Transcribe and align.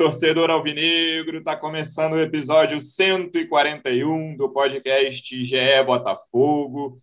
torcedor 0.00 0.48
alvinegro! 0.48 1.36
Está 1.36 1.54
começando 1.54 2.14
o 2.14 2.20
episódio 2.20 2.80
141 2.80 4.34
do 4.34 4.48
podcast 4.48 5.44
GE 5.44 5.82
Botafogo. 5.84 6.98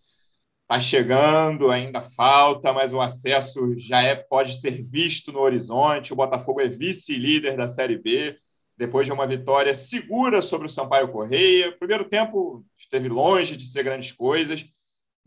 Está 0.62 0.80
chegando, 0.80 1.70
ainda 1.70 2.00
falta, 2.00 2.72
mas 2.72 2.92
o 2.92 3.00
acesso 3.00 3.72
já 3.78 4.02
é, 4.02 4.16
pode 4.16 4.60
ser 4.60 4.82
visto 4.82 5.30
no 5.30 5.38
horizonte. 5.38 6.12
O 6.12 6.16
Botafogo 6.16 6.60
é 6.60 6.66
vice-líder 6.66 7.56
da 7.56 7.68
Série 7.68 7.96
B, 7.96 8.34
depois 8.76 9.06
de 9.06 9.12
uma 9.12 9.28
vitória 9.28 9.76
segura 9.76 10.42
sobre 10.42 10.66
o 10.66 10.70
Sampaio 10.70 11.12
Correia. 11.12 11.70
Primeiro 11.78 12.08
tempo 12.08 12.64
esteve 12.76 13.08
longe 13.08 13.54
de 13.54 13.64
ser 13.68 13.84
grandes 13.84 14.10
coisas, 14.10 14.66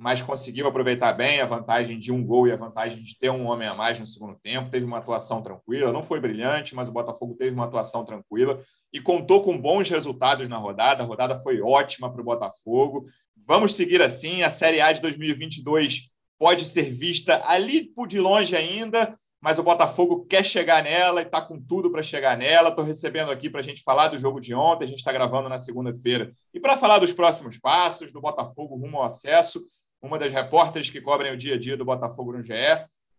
mas 0.02 0.20
conseguiu 0.20 0.66
aproveitar 0.66 1.14
bem 1.14 1.42
a 1.42 1.46
vantagem 1.46 2.00
de 2.00 2.12
um 2.12 2.26
gol 2.26 2.48
e 2.48 2.52
a 2.52 2.56
vantagem 2.56 3.04
de 3.04 3.16
ter 3.20 3.30
um 3.30 3.46
homem 3.46 3.68
a 3.68 3.76
mais 3.76 4.00
no 4.00 4.08
segundo 4.08 4.36
tempo. 4.42 4.72
Teve 4.72 4.84
uma 4.84 4.98
atuação 4.98 5.44
tranquila, 5.44 5.94
não 5.94 6.02
foi 6.02 6.20
brilhante, 6.20 6.74
mas 6.74 6.88
o 6.88 6.92
Botafogo 6.92 7.36
teve 7.36 7.54
uma 7.54 7.66
atuação 7.66 8.04
tranquila 8.04 8.60
e 8.92 9.00
contou 9.00 9.44
com 9.44 9.62
bons 9.62 9.88
resultados 9.92 10.50
na 10.50 10.58
rodada. 10.58 11.04
A 11.04 11.06
rodada 11.06 11.40
foi 11.40 11.62
ótima 11.62 12.12
para 12.12 12.20
o 12.20 12.26
Botafogo. 12.26 13.04
Vamos 13.46 13.76
seguir 13.76 14.02
assim. 14.02 14.42
A 14.42 14.50
Série 14.50 14.82
A 14.82 14.92
de 14.92 15.02
2022 15.02 16.10
pode 16.40 16.66
ser 16.66 16.92
vista 16.92 17.40
ali 17.46 17.94
de 18.08 18.20
longe 18.20 18.56
ainda, 18.56 19.14
mas 19.40 19.60
o 19.60 19.64
Botafogo 19.64 20.26
quer 20.26 20.44
chegar 20.44 20.84
nela 20.84 21.22
e 21.22 21.26
está 21.26 21.40
com 21.40 21.62
tudo 21.62 21.92
para 21.92 22.02
chegar 22.02 22.36
nela. 22.36 22.70
Estou 22.70 22.84
recebendo 22.84 23.30
aqui 23.30 23.52
para 23.52 23.60
a 23.60 23.64
gente 23.64 23.84
falar 23.84 24.08
do 24.08 24.18
jogo 24.18 24.42
de 24.42 24.56
ontem, 24.56 24.86
a 24.86 24.88
gente 24.88 24.98
está 24.98 25.14
gravando 25.14 25.48
na 25.48 25.60
segunda-feira. 25.60 26.32
E 26.52 26.60
para 26.60 26.76
falar 26.76 26.98
dos 26.98 27.14
próximos 27.14 27.60
passos, 27.60 28.12
do 28.12 28.20
Botafogo 28.20 28.76
rumo 28.76 28.98
ao 28.98 29.04
acesso, 29.04 29.64
uma 30.02 30.18
das 30.18 30.32
repórteres 30.32 30.90
que 30.90 31.00
cobrem 31.00 31.32
o 31.32 31.38
dia 31.38 31.56
a 31.56 31.60
dia 31.60 31.78
do 31.78 31.86
Botafogo 31.86 32.34
no 32.34 32.42
GE. 32.42 32.54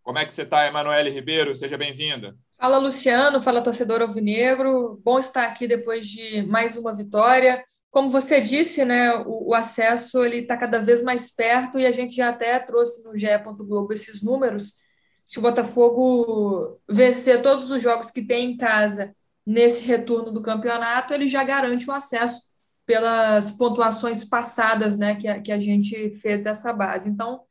Como 0.02 0.18
é 0.18 0.26
que 0.26 0.34
você 0.34 0.42
está, 0.42 0.66
Emanuele 0.66 1.10
Ribeiro? 1.10 1.54
Seja 1.54 1.78
bem-vinda. 1.78 2.36
Fala, 2.58 2.78
Luciano. 2.78 3.42
Fala, 3.42 3.62
torcedor 3.62 4.02
alvinegro. 4.02 5.00
Bom 5.04 5.18
estar 5.18 5.44
aqui 5.44 5.68
depois 5.68 6.08
de 6.08 6.42
mais 6.42 6.76
uma 6.76 6.92
vitória. 6.92 7.64
Como 7.88 8.08
você 8.08 8.40
disse, 8.40 8.84
né, 8.84 9.14
o, 9.26 9.50
o 9.50 9.54
acesso 9.54 10.24
ele 10.24 10.38
está 10.38 10.56
cada 10.56 10.80
vez 10.80 11.02
mais 11.02 11.32
perto 11.32 11.78
e 11.78 11.86
a 11.86 11.92
gente 11.92 12.16
já 12.16 12.30
até 12.30 12.58
trouxe 12.58 13.04
no 13.04 13.16
GE. 13.16 13.26
Globo 13.58 13.92
esses 13.92 14.22
números. 14.22 14.74
Se 15.24 15.38
o 15.38 15.42
Botafogo 15.42 16.80
vencer 16.88 17.40
todos 17.42 17.70
os 17.70 17.80
jogos 17.80 18.10
que 18.10 18.26
tem 18.26 18.52
em 18.52 18.56
casa 18.56 19.14
nesse 19.46 19.84
retorno 19.86 20.32
do 20.32 20.42
campeonato, 20.42 21.14
ele 21.14 21.28
já 21.28 21.44
garante 21.44 21.88
o 21.88 21.92
acesso 21.92 22.51
pelas 22.86 23.52
pontuações 23.52 24.24
passadas, 24.24 24.98
né, 24.98 25.14
que 25.16 25.28
a, 25.28 25.40
que 25.40 25.52
a 25.52 25.58
gente 25.58 26.10
fez 26.20 26.46
essa 26.46 26.72
base. 26.72 27.08
Então, 27.08 27.42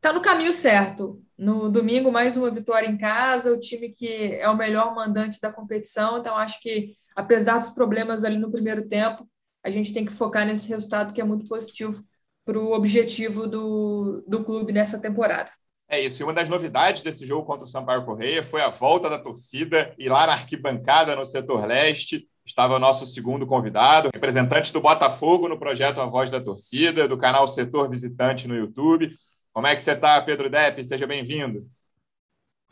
tá 0.00 0.12
no 0.12 0.20
caminho 0.20 0.52
certo. 0.52 1.22
No 1.36 1.70
domingo, 1.70 2.10
mais 2.10 2.36
uma 2.36 2.50
vitória 2.50 2.86
em 2.86 2.96
casa, 2.96 3.52
o 3.52 3.60
time 3.60 3.90
que 3.90 4.34
é 4.34 4.48
o 4.48 4.56
melhor 4.56 4.94
mandante 4.94 5.40
da 5.40 5.52
competição. 5.52 6.18
Então, 6.18 6.36
acho 6.36 6.60
que, 6.60 6.92
apesar 7.14 7.58
dos 7.58 7.70
problemas 7.70 8.24
ali 8.24 8.38
no 8.38 8.50
primeiro 8.50 8.88
tempo, 8.88 9.28
a 9.62 9.70
gente 9.70 9.92
tem 9.92 10.04
que 10.04 10.12
focar 10.12 10.46
nesse 10.46 10.68
resultado 10.68 11.12
que 11.12 11.20
é 11.20 11.24
muito 11.24 11.48
positivo 11.48 12.02
para 12.44 12.58
o 12.58 12.72
objetivo 12.72 13.46
do, 13.46 14.24
do 14.26 14.44
clube 14.44 14.72
nessa 14.72 15.00
temporada. 15.00 15.50
É 15.88 16.00
isso. 16.00 16.22
E 16.22 16.24
uma 16.24 16.32
das 16.32 16.48
novidades 16.48 17.02
desse 17.02 17.26
jogo 17.26 17.46
contra 17.46 17.64
o 17.64 17.68
Sampaio 17.68 18.04
Correia 18.04 18.42
foi 18.42 18.60
a 18.60 18.70
volta 18.70 19.10
da 19.10 19.18
torcida 19.18 19.94
e 19.98 20.08
lá 20.08 20.26
na 20.26 20.32
arquibancada 20.34 21.14
no 21.14 21.24
setor 21.24 21.66
leste 21.66 22.28
estava 22.46 22.76
o 22.76 22.78
nosso 22.78 23.04
segundo 23.04 23.44
convidado, 23.44 24.08
representante 24.14 24.72
do 24.72 24.80
Botafogo 24.80 25.48
no 25.48 25.58
projeto 25.58 26.00
A 26.00 26.06
Voz 26.06 26.30
da 26.30 26.40
Torcida, 26.40 27.08
do 27.08 27.18
canal 27.18 27.48
Setor 27.48 27.90
Visitante 27.90 28.46
no 28.46 28.54
YouTube. 28.54 29.10
Como 29.52 29.66
é 29.66 29.74
que 29.74 29.82
você 29.82 29.92
está, 29.92 30.20
Pedro 30.22 30.48
Depp? 30.48 30.84
Seja 30.84 31.06
bem-vindo. 31.06 31.66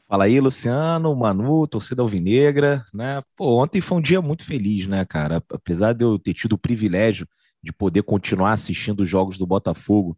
Fala 0.07 0.25
aí, 0.25 0.39
Luciano, 0.39 1.15
Manu, 1.17 1.67
torcida 1.67 2.03
alvinegra, 2.03 2.87
né? 2.95 3.21
Pô, 3.37 3.61
ontem 3.63 3.81
foi 3.81 3.99
um 3.99 4.03
dia 4.03 4.23
muito 4.23 4.45
feliz, 4.45 4.87
né, 4.87 5.05
cara? 5.05 5.43
Apesar 5.51 5.93
de 5.93 6.05
eu 6.05 6.19
ter 6.19 6.35
tido 6.35 6.53
o 6.53 6.59
privilégio 6.59 7.27
de 7.61 7.73
poder 7.73 8.03
continuar 8.03 8.53
assistindo 8.53 9.01
os 9.01 9.09
jogos 9.09 9.39
do 9.39 9.47
Botafogo, 9.47 10.17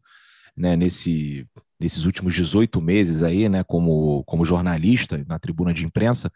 né, 0.55 0.77
nesse, 0.77 1.47
nesses 1.78 2.05
últimos 2.05 2.34
18 2.34 2.81
meses 2.83 3.23
aí, 3.23 3.49
né, 3.49 3.62
como, 3.62 4.25
como 4.25 4.44
jornalista 4.44 5.25
na 5.28 5.38
tribuna 5.38 5.73
de 5.73 5.84
imprensa, 5.87 6.31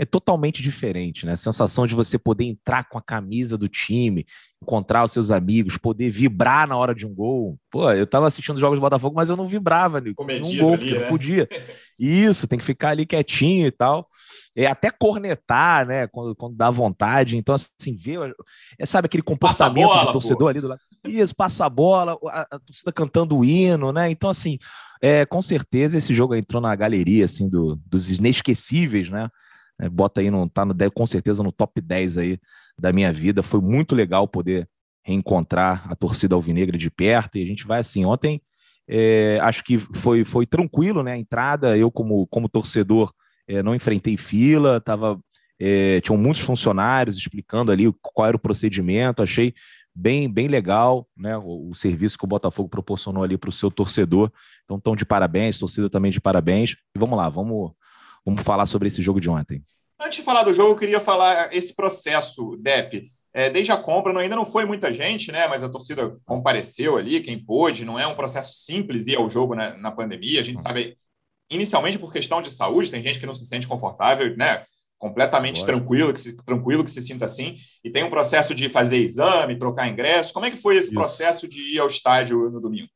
é 0.00 0.06
totalmente 0.06 0.62
diferente, 0.62 1.26
né? 1.26 1.32
A 1.32 1.36
sensação 1.36 1.86
de 1.86 1.94
você 1.94 2.18
poder 2.18 2.46
entrar 2.46 2.88
com 2.88 2.96
a 2.96 3.02
camisa 3.02 3.58
do 3.58 3.68
time, 3.68 4.24
encontrar 4.62 5.04
os 5.04 5.12
seus 5.12 5.30
amigos, 5.30 5.76
poder 5.76 6.08
vibrar 6.08 6.66
na 6.66 6.74
hora 6.74 6.94
de 6.94 7.06
um 7.06 7.14
gol. 7.14 7.58
Pô, 7.70 7.92
eu 7.92 8.06
tava 8.06 8.26
assistindo 8.26 8.54
os 8.54 8.60
jogos 8.62 8.78
do 8.78 8.80
Botafogo, 8.80 9.14
mas 9.14 9.28
eu 9.28 9.36
não 9.36 9.46
vibrava 9.46 10.00
né? 10.00 10.14
um 10.18 10.56
gol, 10.56 10.72
ali, 10.72 10.92
né? 10.94 11.00
não 11.00 11.08
podia. 11.08 11.46
Isso, 11.98 12.48
tem 12.48 12.58
que 12.58 12.64
ficar 12.64 12.88
ali 12.88 13.04
quietinho 13.04 13.66
e 13.66 13.70
tal. 13.70 14.08
É, 14.56 14.64
até 14.64 14.90
cornetar, 14.90 15.86
né? 15.86 16.06
Quando, 16.06 16.34
quando 16.34 16.56
dá 16.56 16.70
vontade. 16.70 17.36
Então, 17.36 17.54
assim, 17.54 17.94
ver. 17.94 18.34
É, 18.78 18.86
sabe 18.86 19.04
aquele 19.04 19.22
comportamento 19.22 19.88
bola, 19.88 20.06
de 20.06 20.12
torcedor 20.12 20.38
pô. 20.38 20.48
ali 20.48 20.60
do 20.62 20.68
lado? 20.68 20.80
Isso, 21.06 21.36
passa 21.36 21.66
a 21.66 21.68
bola, 21.68 22.16
a, 22.28 22.46
a 22.52 22.58
torcida 22.58 22.90
cantando 22.90 23.36
o 23.36 23.44
hino, 23.44 23.92
né? 23.92 24.10
Então, 24.10 24.30
assim, 24.30 24.58
é, 25.02 25.26
com 25.26 25.42
certeza 25.42 25.98
esse 25.98 26.14
jogo 26.14 26.34
entrou 26.34 26.62
na 26.62 26.74
galeria, 26.74 27.26
assim, 27.26 27.50
do, 27.50 27.78
dos 27.84 28.08
inesquecíveis, 28.08 29.10
né? 29.10 29.28
É, 29.80 29.88
bota 29.88 30.20
aí, 30.20 30.30
no, 30.30 30.48
tá 30.48 30.64
no, 30.64 30.74
com 30.92 31.06
certeza 31.06 31.42
no 31.42 31.50
top 31.50 31.80
10 31.80 32.18
aí 32.18 32.38
da 32.78 32.92
minha 32.92 33.12
vida. 33.12 33.42
Foi 33.42 33.60
muito 33.60 33.94
legal 33.94 34.28
poder 34.28 34.68
reencontrar 35.02 35.90
a 35.90 35.96
torcida 35.96 36.34
alvinegra 36.34 36.76
de 36.76 36.90
perto 36.90 37.38
e 37.38 37.42
a 37.42 37.46
gente 37.46 37.66
vai 37.66 37.80
assim. 37.80 38.04
Ontem 38.04 38.40
é, 38.88 39.38
acho 39.42 39.64
que 39.64 39.78
foi, 39.78 40.24
foi 40.24 40.46
tranquilo, 40.46 41.02
né? 41.02 41.12
A 41.12 41.18
entrada, 41.18 41.76
eu 41.76 41.90
como, 41.90 42.26
como 42.26 42.48
torcedor 42.48 43.12
é, 43.48 43.62
não 43.62 43.74
enfrentei 43.74 44.16
fila, 44.16 44.80
tava, 44.80 45.18
é, 45.58 46.00
tinham 46.00 46.18
muitos 46.18 46.42
funcionários 46.42 47.16
explicando 47.16 47.72
ali 47.72 47.92
qual 48.02 48.28
era 48.28 48.36
o 48.36 48.40
procedimento, 48.40 49.22
achei 49.22 49.54
bem, 49.94 50.28
bem 50.30 50.48
legal 50.48 51.08
né, 51.16 51.36
o, 51.36 51.70
o 51.70 51.74
serviço 51.74 52.18
que 52.18 52.24
o 52.24 52.28
Botafogo 52.28 52.68
proporcionou 52.68 53.22
ali 53.22 53.36
para 53.36 53.50
o 53.50 53.52
seu 53.52 53.70
torcedor. 53.70 54.30
Então, 54.64 54.76
estão 54.76 54.96
de 54.96 55.04
parabéns, 55.04 55.58
torcida 55.58 55.90
também 55.90 56.10
de 56.10 56.20
parabéns. 56.20 56.76
E 56.94 56.98
vamos 56.98 57.16
lá, 57.16 57.28
vamos 57.28 57.72
Vamos 58.24 58.42
falar 58.42 58.66
sobre 58.66 58.88
esse 58.88 59.02
jogo 59.02 59.20
de 59.20 59.30
ontem. 59.30 59.62
Antes 59.98 60.16
de 60.16 60.24
falar 60.24 60.42
do 60.42 60.54
jogo, 60.54 60.70
eu 60.70 60.76
queria 60.76 61.00
falar 61.00 61.54
esse 61.54 61.74
processo, 61.74 62.56
Dep. 62.56 63.10
É, 63.32 63.48
desde 63.48 63.70
a 63.70 63.76
compra, 63.76 64.12
não, 64.12 64.20
ainda 64.20 64.34
não 64.34 64.46
foi 64.46 64.64
muita 64.64 64.92
gente, 64.92 65.30
né? 65.30 65.46
Mas 65.46 65.62
a 65.62 65.68
torcida 65.68 66.16
compareceu 66.24 66.96
ali, 66.96 67.20
quem 67.20 67.38
pôde. 67.38 67.84
Não 67.84 67.98
é 67.98 68.06
um 68.06 68.14
processo 68.14 68.54
simples 68.54 69.06
ir 69.06 69.16
ao 69.16 69.28
jogo 69.28 69.54
né, 69.54 69.76
na 69.78 69.92
pandemia. 69.92 70.40
A 70.40 70.42
gente 70.42 70.60
sabe, 70.60 70.96
inicialmente 71.50 71.98
por 71.98 72.12
questão 72.12 72.40
de 72.42 72.50
saúde, 72.50 72.90
tem 72.90 73.02
gente 73.02 73.20
que 73.20 73.26
não 73.26 73.34
se 73.34 73.46
sente 73.46 73.68
confortável, 73.68 74.34
né? 74.36 74.64
Completamente 74.98 75.64
tranquilo 75.64 76.12
que, 76.12 76.20
se, 76.20 76.36
tranquilo 76.44 76.84
que 76.84 76.90
se 76.90 77.00
sinta 77.00 77.26
assim. 77.26 77.56
E 77.84 77.90
tem 77.90 78.02
um 78.02 78.10
processo 78.10 78.54
de 78.54 78.68
fazer 78.68 78.96
exame, 78.96 79.58
trocar 79.58 79.88
ingresso. 79.88 80.32
Como 80.32 80.46
é 80.46 80.50
que 80.50 80.56
foi 80.56 80.76
esse 80.76 80.88
Isso. 80.88 80.94
processo 80.94 81.46
de 81.46 81.60
ir 81.74 81.78
ao 81.78 81.86
estádio 81.86 82.50
no 82.50 82.60
domingo? 82.60 82.88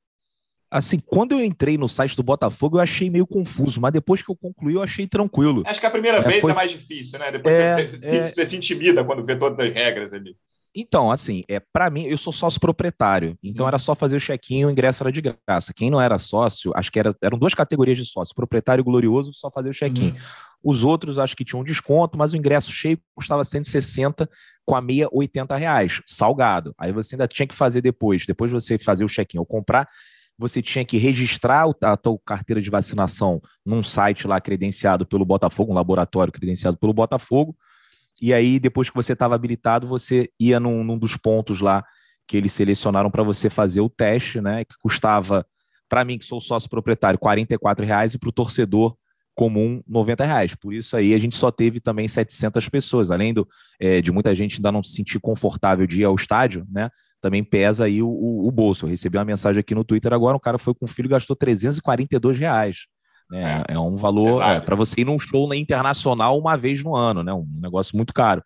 Assim, 0.74 0.98
quando 0.98 1.32
eu 1.32 1.44
entrei 1.44 1.78
no 1.78 1.88
site 1.88 2.16
do 2.16 2.22
Botafogo, 2.22 2.78
eu 2.78 2.82
achei 2.82 3.08
meio 3.08 3.26
confuso, 3.26 3.80
mas 3.80 3.92
depois 3.92 4.22
que 4.22 4.30
eu 4.30 4.34
concluí, 4.34 4.74
eu 4.74 4.82
achei 4.82 5.06
tranquilo. 5.06 5.62
Acho 5.64 5.78
que 5.78 5.86
a 5.86 5.90
primeira 5.90 6.18
é, 6.18 6.22
vez 6.22 6.40
foi... 6.40 6.50
é 6.50 6.54
mais 6.54 6.72
difícil, 6.72 7.16
né? 7.20 7.30
Depois 7.30 7.54
é, 7.54 7.86
você, 7.86 8.00
você, 8.00 8.16
é... 8.16 8.26
você, 8.26 8.46
se 8.46 8.56
intimida 8.56 9.04
quando 9.04 9.24
vê 9.24 9.36
todas 9.36 9.60
as 9.60 9.72
regras 9.72 10.12
ali. 10.12 10.36
Então, 10.74 11.12
assim, 11.12 11.44
é 11.48 11.60
para 11.60 11.88
mim, 11.88 12.02
eu 12.06 12.18
sou 12.18 12.32
sócio 12.32 12.58
proprietário, 12.58 13.38
então 13.40 13.64
hum. 13.64 13.68
era 13.68 13.78
só 13.78 13.94
fazer 13.94 14.16
o 14.16 14.20
check-in, 14.20 14.64
o 14.64 14.70
ingresso 14.70 15.04
era 15.04 15.12
de 15.12 15.22
graça. 15.22 15.72
Quem 15.72 15.88
não 15.88 16.00
era 16.00 16.18
sócio, 16.18 16.72
acho 16.74 16.90
que 16.90 16.98
era, 16.98 17.14
eram 17.22 17.38
duas 17.38 17.54
categorias 17.54 17.96
de 17.96 18.04
sócio, 18.04 18.34
proprietário 18.34 18.82
e 18.82 18.84
glorioso, 18.84 19.32
só 19.32 19.48
fazer 19.52 19.68
o 19.68 19.72
check-in. 19.72 20.08
Hum. 20.08 20.14
Os 20.64 20.82
outros 20.82 21.20
acho 21.20 21.36
que 21.36 21.44
tinham 21.44 21.60
um 21.60 21.64
desconto, 21.64 22.18
mas 22.18 22.32
o 22.32 22.36
ingresso 22.36 22.72
cheio 22.72 22.98
custava 23.14 23.44
160 23.44 24.28
com 24.66 24.74
a 24.74 24.80
meia 24.80 25.06
80 25.12 25.54
reais, 25.56 26.00
salgado. 26.04 26.74
Aí 26.76 26.90
você 26.90 27.14
ainda 27.14 27.28
tinha 27.28 27.46
que 27.46 27.54
fazer 27.54 27.80
depois, 27.80 28.26
depois 28.26 28.50
de 28.50 28.54
você 28.54 28.76
fazer 28.76 29.04
o 29.04 29.08
check-in 29.08 29.38
ou 29.38 29.46
comprar, 29.46 29.88
você 30.38 30.60
tinha 30.60 30.84
que 30.84 30.98
registrar 30.98 31.66
a 31.82 31.96
tua 31.96 32.18
carteira 32.24 32.60
de 32.60 32.70
vacinação 32.70 33.40
num 33.64 33.82
site 33.82 34.26
lá 34.26 34.40
credenciado 34.40 35.06
pelo 35.06 35.24
Botafogo, 35.24 35.72
um 35.72 35.74
laboratório 35.74 36.32
credenciado 36.32 36.76
pelo 36.76 36.92
Botafogo, 36.92 37.56
e 38.20 38.32
aí 38.32 38.58
depois 38.58 38.88
que 38.88 38.96
você 38.96 39.12
estava 39.12 39.34
habilitado, 39.34 39.86
você 39.86 40.30
ia 40.38 40.58
num, 40.58 40.82
num, 40.84 40.98
dos 40.98 41.16
pontos 41.16 41.60
lá 41.60 41.84
que 42.26 42.36
eles 42.36 42.52
selecionaram 42.52 43.10
para 43.10 43.22
você 43.22 43.50
fazer 43.50 43.80
o 43.80 43.88
teste, 43.88 44.40
né, 44.40 44.64
que 44.64 44.74
custava, 44.80 45.46
para 45.88 46.04
mim 46.04 46.18
que 46.18 46.24
sou 46.24 46.40
sócio 46.40 46.68
proprietário, 46.68 47.18
R$ 47.22 47.84
reais 47.84 48.14
e 48.14 48.18
para 48.18 48.28
o 48.28 48.32
torcedor 48.32 48.96
comum 49.34 49.82
90 49.86 50.24
reais. 50.24 50.54
Por 50.54 50.72
isso 50.72 50.96
aí 50.96 51.12
a 51.12 51.18
gente 51.18 51.36
só 51.36 51.50
teve 51.50 51.80
também 51.80 52.08
700 52.08 52.68
pessoas, 52.68 53.10
além 53.10 53.34
do, 53.34 53.46
é, 53.80 54.00
de 54.00 54.12
muita 54.12 54.34
gente 54.34 54.56
ainda 54.56 54.72
não 54.72 54.82
se 54.82 54.92
sentir 54.92 55.20
confortável 55.20 55.86
de 55.86 56.00
ir 56.00 56.04
ao 56.04 56.14
estádio, 56.14 56.66
né? 56.70 56.88
Também 57.24 57.42
pesa 57.42 57.86
aí 57.86 58.02
o, 58.02 58.06
o, 58.06 58.46
o, 58.46 58.50
bolso. 58.50 58.84
Eu 58.84 58.90
recebi 58.90 59.16
uma 59.16 59.24
mensagem 59.24 59.58
aqui 59.58 59.74
no 59.74 59.82
Twitter 59.82 60.12
agora, 60.12 60.36
um 60.36 60.40
cara 60.40 60.58
foi 60.58 60.74
com 60.74 60.84
o 60.84 60.88
filho 60.88 61.06
e 61.06 61.08
gastou 61.08 61.34
342 61.34 62.38
reais. 62.38 62.80
Né? 63.30 63.64
É, 63.66 63.72
é 63.72 63.78
um 63.78 63.96
valor 63.96 64.42
é, 64.42 64.60
para 64.60 64.76
você 64.76 65.00
ir 65.00 65.06
num 65.06 65.18
show 65.18 65.48
na 65.48 65.56
internacional 65.56 66.38
uma 66.38 66.54
vez 66.54 66.84
no 66.84 66.94
ano, 66.94 67.22
né? 67.22 67.32
Um 67.32 67.46
negócio 67.62 67.96
muito 67.96 68.12
caro. 68.12 68.44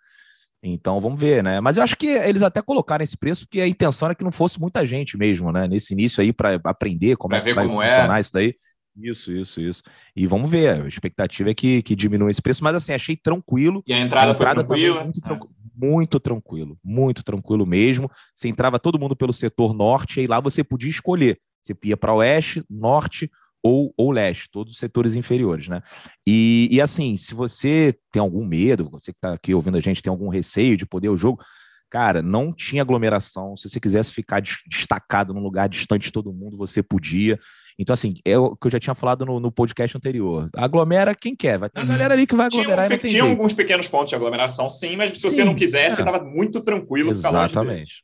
Então 0.62 1.00
vamos 1.00 1.18
ver, 1.18 1.42
né? 1.42 1.60
Mas 1.60 1.76
eu 1.76 1.82
acho 1.82 1.96
que 1.96 2.06
eles 2.06 2.40
até 2.40 2.62
colocaram 2.62 3.02
esse 3.02 3.16
preço 3.16 3.46
porque 3.46 3.60
a 3.60 3.66
intenção 3.66 4.06
era 4.06 4.14
que 4.14 4.22
não 4.22 4.30
fosse 4.30 4.60
muita 4.60 4.86
gente 4.86 5.18
mesmo, 5.18 5.50
né? 5.50 5.66
Nesse 5.66 5.92
início 5.92 6.22
aí 6.22 6.32
para 6.32 6.60
aprender 6.62 7.16
como 7.16 7.30
pra 7.30 7.38
é 7.38 7.42
que 7.42 7.54
vai 7.54 7.66
funcionar 7.66 8.18
é. 8.18 8.20
isso 8.20 8.32
daí. 8.32 8.54
Isso, 8.96 9.32
isso, 9.32 9.60
isso. 9.60 9.82
E 10.14 10.24
vamos 10.24 10.48
ver, 10.48 10.82
a 10.82 10.86
expectativa 10.86 11.50
é 11.50 11.54
que, 11.54 11.82
que 11.82 11.96
diminua 11.96 12.30
esse 12.30 12.42
preço, 12.42 12.62
mas 12.62 12.76
assim, 12.76 12.92
achei 12.92 13.16
tranquilo. 13.16 13.82
E 13.86 13.92
a 13.92 13.98
entrada, 13.98 14.30
a 14.30 14.34
entrada 14.34 14.64
foi 14.64 14.66
tranquila? 14.66 15.04
Muito, 15.04 15.20
é. 15.32 15.38
Muito, 15.78 16.18
tranquilo, 16.18 16.76
muito 16.82 17.22
tranquilo 17.22 17.64
mesmo. 17.64 18.10
Você 18.34 18.48
entrava 18.48 18.78
todo 18.78 18.98
mundo 18.98 19.14
pelo 19.14 19.32
setor 19.32 19.72
norte, 19.72 20.20
e 20.20 20.26
lá 20.26 20.40
você 20.40 20.64
podia 20.64 20.90
escolher. 20.90 21.38
Você 21.62 21.76
ia 21.84 21.96
para 21.96 22.14
oeste, 22.14 22.64
norte 22.68 23.30
ou, 23.62 23.92
ou 23.96 24.10
leste, 24.10 24.48
todos 24.50 24.72
os 24.72 24.78
setores 24.78 25.14
inferiores, 25.14 25.68
né? 25.68 25.82
E, 26.26 26.68
e 26.70 26.80
assim, 26.80 27.16
se 27.16 27.34
você 27.34 27.96
tem 28.12 28.20
algum 28.20 28.44
medo, 28.44 28.88
você 28.90 29.12
que 29.12 29.18
está 29.18 29.34
aqui 29.34 29.54
ouvindo 29.54 29.76
a 29.76 29.80
gente 29.80 30.02
tem 30.02 30.10
algum 30.10 30.28
receio 30.28 30.76
de 30.76 30.86
poder 30.86 31.08
o 31.08 31.16
jogo, 31.16 31.42
cara, 31.90 32.22
não 32.22 32.52
tinha 32.52 32.82
aglomeração. 32.82 33.56
Se 33.56 33.68
você 33.68 33.80
quisesse 33.80 34.12
ficar 34.12 34.42
destacado 34.66 35.34
num 35.34 35.42
lugar 35.42 35.68
distante 35.68 36.04
de 36.04 36.12
todo 36.12 36.32
mundo, 36.32 36.56
você 36.56 36.82
podia. 36.82 37.38
Então, 37.78 37.94
assim, 37.94 38.16
é 38.24 38.36
o 38.36 38.56
que 38.56 38.66
eu 38.66 38.70
já 38.72 38.80
tinha 38.80 38.94
falado 38.94 39.24
no, 39.24 39.38
no 39.38 39.52
podcast 39.52 39.96
anterior. 39.96 40.50
Aglomera 40.56 41.14
quem 41.14 41.36
quer, 41.36 41.58
vai 41.58 41.70
ter 41.70 41.78
uma 41.78 41.84
uhum. 41.84 41.92
galera 41.92 42.14
ali 42.14 42.26
que 42.26 42.34
vai 42.34 42.46
aglomerar 42.46 42.88
tinha, 42.88 42.98
um, 42.98 43.08
tinha 43.08 43.22
alguns 43.22 43.52
pequenos 43.52 43.86
pontos 43.86 44.08
de 44.08 44.16
aglomeração, 44.16 44.68
sim, 44.68 44.96
mas 44.96 45.12
se 45.12 45.20
sim, 45.20 45.30
você 45.30 45.44
não 45.44 45.54
quisesse, 45.54 45.92
é. 45.92 45.94
você 45.94 46.02
estava 46.02 46.24
muito 46.24 46.60
tranquilo. 46.60 47.10
Exatamente. 47.10 48.02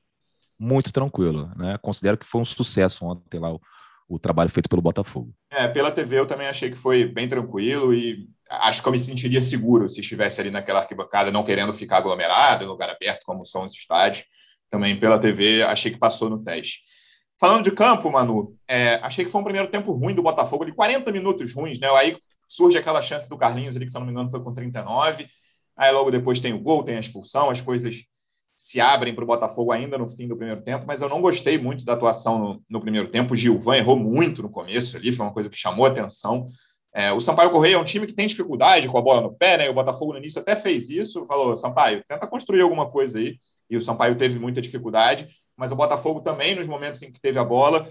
Muito 0.57 0.93
tranquilo, 0.93 1.51
né? 1.57 1.77
Considero 1.83 2.17
que 2.17 2.27
foi 2.27 2.41
um 2.41 2.45
sucesso 2.45 3.05
ontem 3.05 3.41
lá 3.41 3.53
o, 3.53 3.61
o 4.09 4.17
trabalho 4.17 4.49
feito 4.49 4.69
pelo 4.69 4.81
Botafogo. 4.81 5.35
É, 5.51 5.67
pela 5.67 5.91
TV 5.91 6.21
eu 6.21 6.27
também 6.27 6.47
achei 6.47 6.71
que 6.71 6.77
foi 6.77 7.05
bem 7.05 7.29
tranquilo 7.29 7.93
e 7.93 8.29
acho 8.49 8.81
que 8.81 8.87
eu 8.87 8.93
me 8.93 8.99
sentiria 8.99 9.43
seguro 9.43 9.91
se 9.91 10.01
estivesse 10.01 10.41
ali 10.41 10.53
naquela 10.53 10.81
arquibancada, 10.81 11.33
não 11.33 11.45
querendo 11.45 11.75
ficar 11.75 11.97
aglomerado, 11.97 12.65
em 12.65 12.69
lugar 12.69 12.91
aberto, 12.91 13.25
como 13.25 13.45
são 13.45 13.65
os 13.65 13.73
estádios. 13.73 14.25
Também 14.71 14.99
pela 14.99 15.19
TV 15.19 15.65
achei 15.65 15.91
que 15.91 15.99
passou 15.99 16.31
no 16.31 16.43
teste. 16.43 16.81
Falando 17.39 17.65
de 17.65 17.73
campo, 17.73 18.11
Manu, 18.11 18.57
é, 18.69 18.95
achei 19.03 19.25
que 19.25 19.31
foi 19.31 19.41
um 19.41 19.45
primeiro 19.45 19.69
tempo 19.69 19.93
ruim 19.93 20.15
do 20.15 20.23
Botafogo, 20.23 20.65
de 20.65 20.73
40 20.73 21.11
minutos 21.11 21.53
ruins, 21.53 21.79
né? 21.79 21.89
Aí 21.91 22.17
surge 22.47 22.79
aquela 22.79 23.03
chance 23.03 23.29
do 23.29 23.37
Carlinhos 23.37 23.75
ali, 23.75 23.85
que 23.85 23.91
se 23.91 23.99
não 23.99 24.07
me 24.07 24.13
engano 24.13 24.31
foi 24.31 24.43
com 24.43 24.55
39. 24.55 25.27
Aí 25.77 25.91
logo 25.91 26.11
depois 26.11 26.39
tem 26.41 26.53
o 26.53 26.61
gol, 26.61 26.85
tem 26.85 26.97
a 26.97 27.01
expulsão, 27.01 27.51
as 27.51 27.61
coisas 27.61 28.05
se 28.57 28.81
abrem 28.81 29.15
para 29.15 29.25
o 29.25 29.27
Botafogo 29.27 29.73
ainda 29.73 29.99
no 29.99 30.09
fim 30.09 30.29
do 30.29 30.37
primeiro 30.37 30.63
tempo, 30.63 30.85
mas 30.87 31.01
eu 31.01 31.09
não 31.09 31.21
gostei 31.21 31.59
muito 31.59 31.85
da 31.85 31.95
atuação 31.95 32.39
no, 32.39 32.65
no 32.71 32.81
primeiro 32.81 33.09
tempo. 33.09 33.35
O 33.35 33.37
Gilvan 33.37 33.77
errou 33.77 33.97
muito 33.97 34.43
no 34.43 34.49
começo 34.49 34.97
ali, 34.97 35.13
foi 35.13 35.27
uma 35.27 35.33
coisa 35.33 35.51
que 35.51 35.57
chamou 35.57 35.85
atenção. 35.85 36.47
É, 36.95 37.13
o 37.13 37.21
Sampaio 37.21 37.51
Correia 37.51 37.75
é 37.75 37.79
um 37.79 37.85
time 37.85 38.07
que 38.07 38.13
tem 38.13 38.27
dificuldade 38.27 38.89
com 38.89 38.97
a 38.97 39.03
bola 39.03 39.21
no 39.21 39.35
pé, 39.35 39.59
né? 39.59 39.69
O 39.69 39.75
Botafogo 39.75 40.13
no 40.13 40.19
início 40.19 40.41
até 40.41 40.55
fez 40.55 40.89
isso, 40.89 41.27
falou: 41.27 41.57
Sampaio, 41.57 42.05
tenta 42.09 42.27
construir 42.27 42.61
alguma 42.61 42.89
coisa 42.89 43.19
aí. 43.19 43.37
E 43.69 43.77
o 43.77 43.83
Sampaio 43.83 44.17
teve 44.17 44.39
muita 44.39 44.61
dificuldade 44.61 45.29
mas 45.57 45.73
o 45.73 45.77
Botafogo 45.77 46.21
também, 46.21 46.55
nos 46.55 46.67
momentos 46.67 47.03
em 47.03 47.13
que 47.13 47.21
teve 47.21 47.39
a 47.39 47.45
bola, 47.45 47.89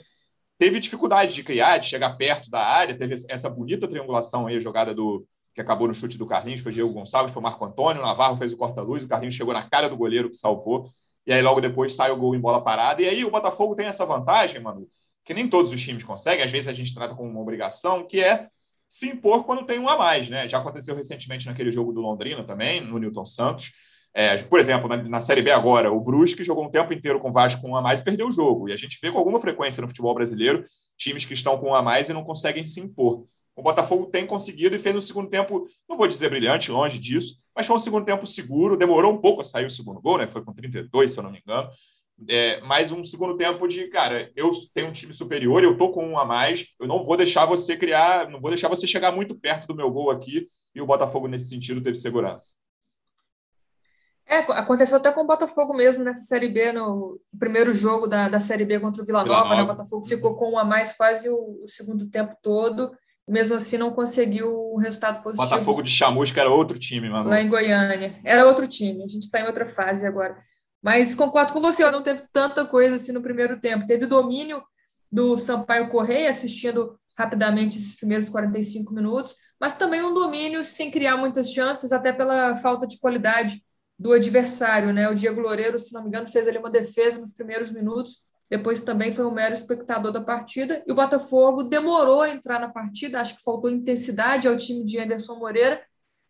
teve 0.58 0.80
dificuldade 0.80 1.34
de 1.34 1.44
criar, 1.44 1.78
de 1.78 1.88
chegar 1.88 2.16
perto 2.18 2.50
da 2.50 2.62
área, 2.62 2.98
teve 2.98 3.16
essa 3.30 3.50
bonita 3.50 3.88
triangulação 3.88 4.48
aí, 4.48 4.58
a 4.58 4.60
jogada 4.60 4.94
do 4.94 5.26
que 5.54 5.62
acabou 5.62 5.88
no 5.88 5.94
chute 5.94 6.18
do 6.18 6.26
Carlinhos, 6.26 6.62
foi 6.62 6.72
Diego 6.72 6.92
Gonçalves 6.92 7.32
para 7.32 7.40
o 7.40 7.44
Marco 7.44 7.64
Antônio, 7.64 8.02
o 8.02 8.06
Navarro 8.06 8.38
fez 8.38 8.52
o 8.52 8.58
corta-luz, 8.58 9.04
o 9.04 9.08
Carlinhos 9.08 9.36
chegou 9.36 9.54
na 9.54 9.62
cara 9.62 9.88
do 9.88 9.96
goleiro 9.96 10.30
que 10.30 10.36
salvou, 10.36 10.90
e 11.28 11.32
aí 11.32 11.42
logo 11.44 11.62
depois 11.62 11.96
sai 11.96 12.10
o 12.10 12.18
gol 12.18 12.36
em 12.36 12.40
bola 12.40 12.64
parada, 12.64 13.04
e 13.04 13.08
aí 13.08 13.24
o 13.24 13.30
Botafogo 13.30 13.76
tem 13.76 13.86
essa 13.86 14.04
vantagem, 14.04 14.60
mano, 14.60 14.88
que 15.24 15.34
nem 15.34 15.48
todos 15.48 15.72
os 15.72 15.80
times 15.80 16.04
conseguem, 16.04 16.44
às 16.44 16.52
vezes 16.52 16.68
a 16.68 16.74
gente 16.74 16.94
trata 16.94 17.14
como 17.14 17.30
uma 17.30 17.40
obrigação, 17.40 18.06
que 18.06 18.20
é 18.20 18.48
se 18.94 19.08
impor 19.08 19.44
quando 19.44 19.66
tem 19.66 19.80
um 19.80 19.90
a 19.90 19.98
mais, 19.98 20.30
né? 20.30 20.48
Já 20.48 20.60
aconteceu 20.60 20.96
recentemente 20.96 21.48
naquele 21.48 21.72
jogo 21.72 21.92
do 21.92 22.00
Londrina 22.00 22.44
também, 22.44 22.80
no 22.80 23.00
Newton 23.00 23.26
Santos, 23.26 23.72
é, 24.14 24.38
por 24.44 24.60
exemplo, 24.60 24.88
na, 24.88 24.98
na, 24.98 25.20
Série 25.20 25.42
B 25.42 25.50
agora, 25.50 25.92
o 25.92 26.00
Brusque 26.00 26.44
jogou 26.44 26.64
um 26.64 26.70
tempo 26.70 26.94
inteiro 26.94 27.20
com 27.20 27.32
o 27.32 27.34
Vasco 27.34 27.60
com 27.60 27.72
um 27.72 27.76
a 27.76 27.82
mais 27.82 28.02
e 28.02 28.04
perdeu 28.04 28.28
o 28.28 28.32
jogo. 28.32 28.70
E 28.70 28.74
a 28.74 28.78
gente 28.78 29.00
vê 29.02 29.12
com 29.12 29.18
alguma 29.18 29.40
frequência 29.40 29.82
no 29.82 29.88
futebol 29.88 30.14
brasileiro 30.14 30.64
times 30.96 31.26
que 31.26 31.34
estão 31.34 31.58
com 31.58 31.72
um 31.72 31.76
a 31.76 31.82
mais 31.82 32.08
e 32.08 32.14
não 32.14 32.24
conseguem 32.24 32.64
se 32.68 32.80
impor. 32.80 33.24
O 33.56 33.64
Botafogo 33.64 34.06
tem 34.06 34.28
conseguido 34.28 34.76
e 34.76 34.80
fez 34.80 34.96
um 34.96 35.02
segundo 35.02 35.28
tempo, 35.28 35.66
não 35.90 35.98
vou 35.98 36.08
dizer 36.08 36.30
brilhante, 36.30 36.70
longe 36.70 37.00
disso, 37.00 37.36
mas 37.56 37.66
foi 37.66 37.76
um 37.76 37.80
segundo 37.80 38.06
tempo 38.06 38.28
seguro. 38.28 38.78
Demorou 38.78 39.12
um 39.12 39.18
pouco 39.18 39.42
a 39.42 39.44
sair 39.44 39.66
o 39.66 39.72
segundo 39.72 40.00
gol, 40.02 40.20
né? 40.20 40.28
Foi 40.28 40.44
com 40.44 40.54
32, 40.54 41.12
se 41.12 41.18
eu 41.18 41.24
não 41.24 41.32
me 41.32 41.42
engano. 41.44 41.68
É, 42.30 42.62
mas 42.62 42.92
um 42.92 43.04
segundo 43.04 43.38
tempo 43.38 43.68
de, 43.68 43.88
cara, 43.88 44.32
eu 44.36 44.52
tenho 44.74 44.88
um 44.88 44.92
time 44.92 45.14
superior, 45.14 45.64
eu 45.64 45.78
tô 45.78 45.92
com 45.92 46.08
um 46.08 46.18
a 46.18 46.26
mais, 46.26 46.68
eu 46.80 46.88
não 46.88 47.06
vou 47.06 47.18
deixar 47.18 47.46
você 47.46 47.76
criar, 47.76 48.30
não 48.30 48.40
vou 48.40 48.50
deixar 48.50 48.68
você 48.68 48.86
chegar 48.88 49.12
muito 49.12 49.36
perto 49.36 49.68
do 49.68 49.76
meu 49.76 49.90
gol 49.92 50.12
aqui. 50.12 50.46
E 50.76 50.82
o 50.82 50.86
Botafogo, 50.86 51.28
nesse 51.28 51.50
sentido, 51.50 51.82
teve 51.82 51.98
segurança. 51.98 52.54
É, 54.26 54.38
aconteceu 54.38 54.98
até 54.98 55.12
com 55.12 55.22
o 55.22 55.28
Botafogo 55.28 55.74
mesmo 55.74 56.04
nessa 56.04 56.22
Série 56.22 56.48
B, 56.48 56.72
no 56.72 57.20
primeiro 57.38 57.74
jogo 57.74 58.08
da, 58.08 58.30
da 58.30 58.40
Série 58.40 58.66
B 58.66 58.80
contra 58.80 59.04
o 59.04 59.06
Vila 59.06 59.24
Nova. 59.24 59.34
Vila 59.34 59.44
Nova. 59.44 59.56
Né? 59.56 59.64
O 59.64 59.76
Botafogo 59.76 60.06
ficou 60.06 60.36
com 60.36 60.54
um 60.54 60.58
a 60.58 60.64
mais 60.64 60.96
quase 60.96 61.30
o, 61.30 61.60
o 61.64 61.68
segundo 61.68 62.10
tempo 62.10 62.36
todo. 62.42 62.92
Mesmo 63.28 63.56
assim, 63.56 63.78
não 63.78 63.92
conseguiu 63.92 64.74
um 64.74 64.78
resultado 64.78 65.24
positivo. 65.24 65.50
Botafogo 65.50 65.82
de 65.82 65.90
Chamusca 65.90 66.42
era 66.42 66.50
outro 66.50 66.78
time, 66.78 67.10
mano. 67.10 67.30
Lá 67.30 67.42
em 67.42 67.48
Goiânia. 67.48 68.14
Era 68.24 68.46
outro 68.46 68.68
time. 68.68 69.04
A 69.04 69.08
gente 69.08 69.24
está 69.24 69.40
em 69.40 69.46
outra 69.46 69.66
fase 69.66 70.06
agora. 70.06 70.38
Mas 70.84 71.16
concordo 71.16 71.54
com 71.54 71.62
você, 71.62 71.90
não 71.90 72.04
teve 72.04 72.24
tanta 72.34 72.66
coisa 72.66 72.96
assim 72.96 73.14
no 73.14 73.22
primeiro 73.22 73.58
tempo. 73.58 73.88
Teve 73.88 74.06
domínio 74.06 74.62
do 75.10 75.38
Sampaio 75.38 75.90
Correia, 75.90 76.30
assistindo 76.30 77.00
rapidamente 77.18 77.78
esses 77.78 77.96
primeiros 77.96 78.30
45 78.30 78.94
minutos, 78.94 79.36
mas 79.60 79.76
também 79.76 80.04
um 80.04 80.14
domínio 80.14 80.66
sem 80.66 80.92
criar 80.92 81.16
muitas 81.16 81.52
chances, 81.52 81.92
até 81.92 82.12
pela 82.12 82.56
falta 82.58 82.86
de 82.86 83.00
qualidade 83.00 83.62
do 83.98 84.12
adversário, 84.12 84.92
né? 84.92 85.08
O 85.08 85.16
Diego 85.16 85.40
Loureiro, 85.40 85.80
se 85.80 85.94
não 85.94 86.02
me 86.02 86.10
engano, 86.10 86.28
fez 86.28 86.48
ali 86.48 86.58
uma 86.58 86.72
defesa 86.72 87.20
nos 87.20 87.32
primeiros 87.32 87.72
minutos, 87.72 88.24
depois 88.50 88.82
também 88.82 89.14
foi 89.14 89.26
um 89.26 89.32
mero 89.32 89.54
espectador 89.54 90.12
da 90.12 90.22
partida, 90.22 90.84
e 90.86 90.92
o 90.92 90.96
Botafogo 90.96 91.64
demorou 91.64 92.24
a 92.24 92.30
entrar 92.30 92.60
na 92.60 92.70
partida, 92.70 93.22
acho 93.22 93.38
que 93.38 93.44
faltou 93.44 93.70
intensidade 93.70 94.48
ao 94.48 94.58
time 94.58 94.84
de 94.84 95.00
Anderson 95.00 95.36
Moreira, 95.36 95.82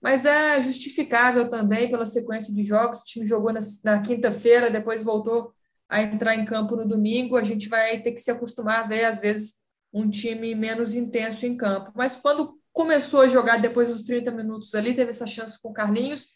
mas 0.04 0.26
é 0.26 0.60
justificável 0.60 1.50
também 1.50 1.90
pela 1.90 2.06
sequência 2.06 2.54
de 2.54 2.62
jogos, 2.62 3.00
o 3.00 3.06
time 3.06 3.26
jogou 3.26 3.54
na, 3.54 3.62
na 3.86 4.02
quinta-feira, 4.02 4.70
depois 4.70 5.02
voltou 5.02 5.54
a 5.88 6.04
entrar 6.04 6.36
em 6.36 6.44
campo 6.44 6.76
no 6.76 6.86
domingo, 6.86 7.38
a 7.38 7.44
gente 7.44 7.70
vai 7.70 8.02
ter 8.02 8.12
que 8.12 8.20
se 8.20 8.30
acostumar 8.30 8.84
a 8.84 8.88
ver, 8.88 9.06
às 9.06 9.22
vezes, 9.22 9.54
um 9.94 10.10
time 10.10 10.54
menos 10.56 10.94
intenso 10.94 11.46
em 11.46 11.56
campo. 11.56 11.94
Mas 11.96 12.18
quando 12.18 12.60
começou 12.74 13.22
a 13.22 13.30
jogar 13.30 13.62
depois 13.62 13.88
dos 13.88 14.04
30 14.04 14.30
minutos 14.32 14.76
ali, 14.76 14.94
teve 14.94 15.12
essa 15.12 15.26
chance 15.26 15.62
com 15.62 15.70
o 15.70 15.74
Carlinhos, 15.74 16.28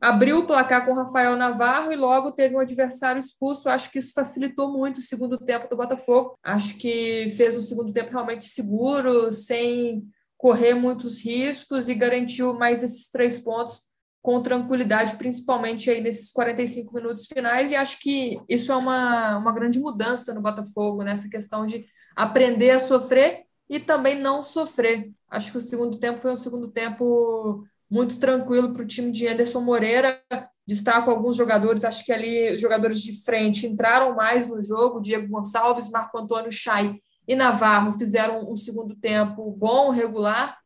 abriu 0.00 0.38
o 0.38 0.46
placar 0.46 0.84
com 0.84 0.92
o 0.92 0.94
Rafael 0.94 1.34
Navarro 1.34 1.90
e 1.90 1.96
logo 1.96 2.30
teve 2.30 2.54
um 2.54 2.60
adversário 2.60 3.18
expulso. 3.18 3.68
Acho 3.68 3.90
que 3.90 3.98
isso 3.98 4.12
facilitou 4.12 4.70
muito 4.70 4.98
o 4.98 5.02
segundo 5.02 5.38
tempo 5.38 5.68
do 5.68 5.76
Botafogo. 5.76 6.38
Acho 6.40 6.76
que 6.76 7.30
fez 7.30 7.56
um 7.56 7.60
segundo 7.60 7.92
tempo 7.92 8.12
realmente 8.12 8.44
seguro, 8.44 9.32
sem 9.32 10.06
correr 10.38 10.72
muitos 10.74 11.20
riscos 11.20 11.88
e 11.88 11.94
garantiu 11.94 12.54
mais 12.54 12.84
esses 12.84 13.10
três 13.10 13.38
pontos 13.38 13.82
com 14.22 14.40
tranquilidade, 14.40 15.16
principalmente 15.16 15.90
aí 15.90 16.00
nesses 16.00 16.30
45 16.30 16.94
minutos 16.94 17.26
finais. 17.26 17.72
E 17.72 17.76
acho 17.76 17.98
que 18.00 18.40
isso 18.48 18.70
é 18.70 18.76
uma, 18.76 19.36
uma 19.36 19.52
grande 19.52 19.80
mudança 19.80 20.32
no 20.32 20.40
Botafogo, 20.40 21.02
nessa 21.02 21.28
questão 21.28 21.66
de 21.66 21.84
aprender 22.16 22.70
a 22.70 22.80
sofrer 22.80 23.44
e 23.68 23.80
também 23.80 24.18
não 24.18 24.42
sofrer. 24.42 25.10
Acho 25.28 25.52
que 25.52 25.58
o 25.58 25.62
segundo 25.62 25.98
tempo 25.98 26.18
foi 26.18 26.32
um 26.32 26.36
segundo 26.36 26.68
tempo 26.68 27.64
muito 27.90 28.18
tranquilo 28.18 28.72
para 28.72 28.82
o 28.82 28.86
time 28.86 29.10
de 29.10 29.26
Anderson 29.26 29.60
Moreira. 29.60 30.22
Destaco 30.66 31.10
alguns 31.10 31.36
jogadores, 31.36 31.84
acho 31.84 32.04
que 32.04 32.12
ali 32.12 32.56
jogadores 32.58 33.00
de 33.00 33.24
frente 33.24 33.66
entraram 33.66 34.14
mais 34.14 34.46
no 34.46 34.62
jogo. 34.62 35.00
Diego 35.00 35.28
Gonçalves, 35.28 35.90
Marco 35.90 36.18
Antônio 36.18 36.52
Chay 36.52 37.00
e 37.28 37.36
Navarro 37.36 37.92
fizeram 37.92 38.50
um 38.50 38.56
segundo 38.56 38.96
tempo 38.96 39.54
bom, 39.58 39.90
regular. 39.90 40.58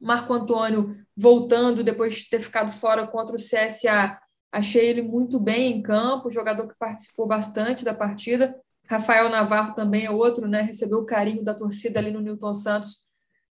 Marco 0.00 0.32
Antônio 0.32 0.96
voltando 1.14 1.84
depois 1.84 2.14
de 2.14 2.30
ter 2.30 2.40
ficado 2.40 2.72
fora 2.72 3.06
contra 3.06 3.36
o 3.36 3.38
CSA, 3.38 4.18
achei 4.50 4.86
ele 4.86 5.02
muito 5.02 5.38
bem 5.38 5.72
em 5.72 5.82
campo, 5.82 6.30
jogador 6.30 6.66
que 6.66 6.78
participou 6.78 7.26
bastante 7.26 7.84
da 7.84 7.92
partida. 7.92 8.58
Rafael 8.88 9.28
Navarro 9.28 9.74
também 9.74 10.06
é 10.06 10.10
outro, 10.10 10.48
né? 10.48 10.62
Recebeu 10.62 11.00
o 11.00 11.04
carinho 11.04 11.44
da 11.44 11.52
torcida 11.52 11.98
ali 11.98 12.10
no 12.10 12.20
Newton 12.22 12.54
Santos 12.54 13.06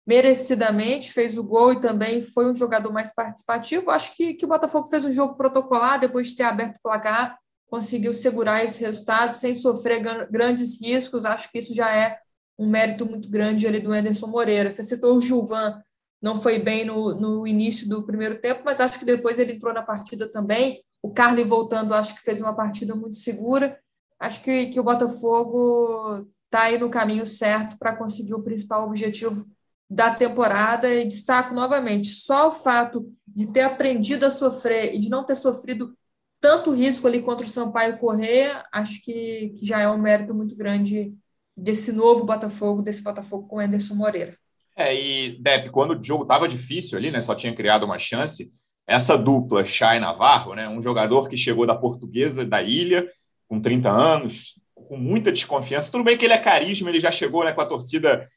merecidamente, 0.07 1.11
fez 1.11 1.37
o 1.37 1.43
gol 1.43 1.73
e 1.73 1.81
também 1.81 2.23
foi 2.23 2.49
um 2.49 2.55
jogador 2.55 2.91
mais 2.93 3.13
participativo. 3.13 3.91
Acho 3.91 4.15
que, 4.15 4.33
que 4.33 4.45
o 4.45 4.47
Botafogo 4.47 4.87
fez 4.87 5.03
um 5.03 5.11
jogo 5.11 5.35
protocolar, 5.35 5.99
depois 5.99 6.29
de 6.29 6.37
ter 6.37 6.43
aberto 6.43 6.77
o 6.77 6.81
placar, 6.81 7.37
conseguiu 7.69 8.13
segurar 8.13 8.63
esse 8.63 8.79
resultado 8.79 9.33
sem 9.33 9.53
sofrer 9.53 10.01
grandes 10.31 10.81
riscos. 10.81 11.25
Acho 11.25 11.51
que 11.51 11.59
isso 11.59 11.75
já 11.75 11.93
é 11.93 12.17
um 12.57 12.67
mérito 12.67 13.05
muito 13.05 13.29
grande 13.29 13.67
ali 13.67 13.79
do 13.79 13.93
Anderson 13.93 14.27
Moreira. 14.27 14.71
Você 14.71 14.83
citou 14.83 15.15
o 15.15 15.21
Gilvan, 15.21 15.81
não 16.21 16.41
foi 16.41 16.59
bem 16.59 16.85
no, 16.85 17.13
no 17.15 17.47
início 17.47 17.87
do 17.87 18.05
primeiro 18.05 18.39
tempo, 18.41 18.63
mas 18.65 18.79
acho 18.79 18.97
que 18.97 19.05
depois 19.05 19.37
ele 19.37 19.53
entrou 19.53 19.73
na 19.73 19.83
partida 19.83 20.31
também. 20.31 20.79
O 21.01 21.13
Carly 21.13 21.43
voltando, 21.43 21.93
acho 21.93 22.15
que 22.15 22.21
fez 22.21 22.39
uma 22.41 22.55
partida 22.55 22.95
muito 22.95 23.15
segura. 23.15 23.79
Acho 24.19 24.41
que, 24.41 24.67
que 24.67 24.79
o 24.79 24.83
Botafogo 24.83 26.19
está 26.45 26.63
aí 26.63 26.79
no 26.79 26.89
caminho 26.89 27.25
certo 27.25 27.77
para 27.77 27.95
conseguir 27.95 28.33
o 28.33 28.43
principal 28.43 28.87
objetivo 28.87 29.45
da 29.89 30.13
temporada 30.13 30.93
e 30.93 31.07
destaco 31.07 31.53
novamente 31.53 32.09
só 32.09 32.49
o 32.49 32.51
fato 32.51 33.13
de 33.27 33.53
ter 33.53 33.61
aprendido 33.61 34.25
a 34.25 34.31
sofrer 34.31 34.95
e 34.95 34.99
de 34.99 35.09
não 35.09 35.23
ter 35.23 35.35
sofrido 35.35 35.93
tanto 36.39 36.71
risco 36.71 37.07
ali 37.07 37.21
contra 37.21 37.45
o 37.45 37.49
Sampaio 37.49 37.97
Corrêa, 37.97 38.65
acho 38.71 39.03
que, 39.03 39.55
que 39.57 39.65
já 39.65 39.79
é 39.79 39.89
um 39.89 39.97
mérito 39.97 40.35
muito 40.35 40.55
grande 40.55 41.15
desse 41.57 41.91
novo 41.91 42.23
Botafogo, 42.23 42.83
desse 42.83 43.03
Botafogo 43.03 43.47
com 43.47 43.59
Anderson 43.59 43.95
Moreira. 43.95 44.37
É, 44.75 44.95
e 44.95 45.41
Depp, 45.41 45.71
quando 45.71 45.99
o 45.99 46.03
jogo 46.03 46.21
estava 46.21 46.47
difícil 46.47 46.97
ali, 46.97 47.09
né? 47.09 47.19
Só 47.21 47.33
tinha 47.33 47.55
criado 47.55 47.83
uma 47.83 47.97
chance. 47.97 48.47
Essa 48.85 49.17
dupla, 49.17 49.65
Chay 49.65 49.99
Navarro, 49.99 50.53
né? 50.53 50.69
Um 50.69 50.81
jogador 50.81 51.27
que 51.27 51.35
chegou 51.35 51.65
da 51.65 51.75
portuguesa 51.75 52.45
da 52.45 52.61
ilha, 52.61 53.09
com 53.47 53.59
30 53.59 53.89
anos, 53.89 54.53
com 54.75 54.95
muita 54.95 55.31
desconfiança. 55.31 55.91
Tudo 55.91 56.03
bem 56.03 56.15
que 56.15 56.25
ele 56.25 56.33
é 56.33 56.37
carisma, 56.37 56.89
ele 56.89 56.99
já 56.99 57.11
chegou 57.11 57.43
né, 57.43 57.51
com 57.51 57.61
a 57.61 57.65
torcida 57.65 58.29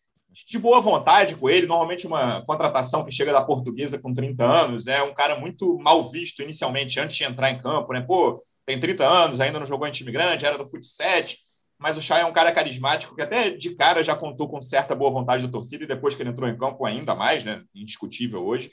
de 0.48 0.58
boa 0.58 0.80
vontade 0.80 1.36
com 1.36 1.50
ele. 1.50 1.66
Normalmente, 1.66 2.06
uma 2.06 2.40
contratação 2.46 3.04
que 3.04 3.12
chega 3.12 3.32
da 3.32 3.42
portuguesa 3.42 3.98
com 3.98 4.14
30 4.14 4.42
anos 4.42 4.86
é 4.86 5.02
um 5.02 5.12
cara 5.12 5.38
muito 5.38 5.78
mal 5.78 6.08
visto 6.10 6.42
inicialmente, 6.42 6.98
antes 6.98 7.18
de 7.18 7.24
entrar 7.24 7.50
em 7.50 7.58
campo, 7.58 7.92
né? 7.92 8.00
Pô, 8.00 8.42
tem 8.64 8.80
30 8.80 9.06
anos, 9.06 9.40
ainda 9.40 9.58
não 9.58 9.66
jogou 9.66 9.86
em 9.86 9.92
time 9.92 10.10
grande, 10.10 10.46
era 10.46 10.56
do 10.56 10.66
futsal 10.66 11.22
mas 11.80 11.96
o 11.96 12.02
Chay 12.02 12.20
é 12.20 12.26
um 12.26 12.32
cara 12.32 12.52
carismático 12.52 13.16
que 13.16 13.22
até 13.22 13.48
de 13.48 13.74
cara 13.74 14.02
já 14.02 14.14
contou 14.14 14.46
com 14.48 14.60
certa 14.60 14.94
boa 14.94 15.10
vontade 15.10 15.46
da 15.46 15.50
torcida 15.50 15.84
e 15.84 15.86
depois 15.86 16.14
que 16.14 16.22
ele 16.22 16.28
entrou 16.28 16.46
em 16.46 16.56
campo 16.56 16.84
ainda 16.84 17.14
mais, 17.14 17.42
né? 17.42 17.62
Indiscutível 17.74 18.44
hoje. 18.44 18.70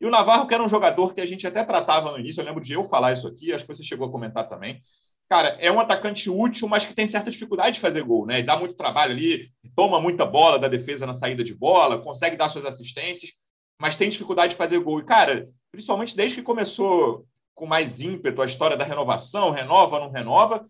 E 0.00 0.06
o 0.06 0.10
Navarro, 0.10 0.46
que 0.46 0.54
era 0.54 0.64
um 0.64 0.68
jogador 0.68 1.12
que 1.12 1.20
a 1.20 1.26
gente 1.26 1.46
até 1.46 1.62
tratava 1.62 2.10
no 2.10 2.18
início, 2.18 2.40
eu 2.40 2.46
lembro 2.46 2.62
de 2.62 2.72
eu 2.72 2.88
falar 2.88 3.12
isso 3.12 3.28
aqui, 3.28 3.52
acho 3.52 3.66
que 3.66 3.74
você 3.74 3.82
chegou 3.82 4.08
a 4.08 4.10
comentar 4.10 4.48
também. 4.48 4.80
Cara, 5.28 5.50
é 5.60 5.70
um 5.70 5.78
atacante 5.78 6.30
útil, 6.30 6.66
mas 6.66 6.86
que 6.86 6.94
tem 6.94 7.06
certa 7.06 7.30
dificuldade 7.30 7.74
de 7.74 7.80
fazer 7.80 8.02
gol, 8.02 8.24
né? 8.24 8.38
E 8.38 8.42
dá 8.42 8.56
muito 8.56 8.74
trabalho 8.74 9.12
ali, 9.12 9.50
toma 9.74 10.00
muita 10.00 10.24
bola 10.24 10.58
da 10.58 10.68
defesa 10.68 11.04
na 11.04 11.12
saída 11.12 11.44
de 11.44 11.54
bola, 11.54 12.00
consegue 12.00 12.36
dar 12.38 12.48
suas 12.48 12.64
assistências, 12.64 13.32
mas 13.78 13.96
tem 13.96 14.08
dificuldade 14.08 14.52
de 14.52 14.56
fazer 14.56 14.78
gol. 14.78 15.00
E, 15.00 15.04
cara, 15.04 15.46
principalmente 15.70 16.16
desde 16.16 16.36
que 16.36 16.42
começou 16.42 17.26
com 17.54 17.66
mais 17.66 18.00
ímpeto 18.00 18.40
a 18.40 18.46
história 18.46 18.76
da 18.76 18.84
renovação, 18.84 19.50
renova, 19.50 20.00
não 20.00 20.10
renova, 20.10 20.64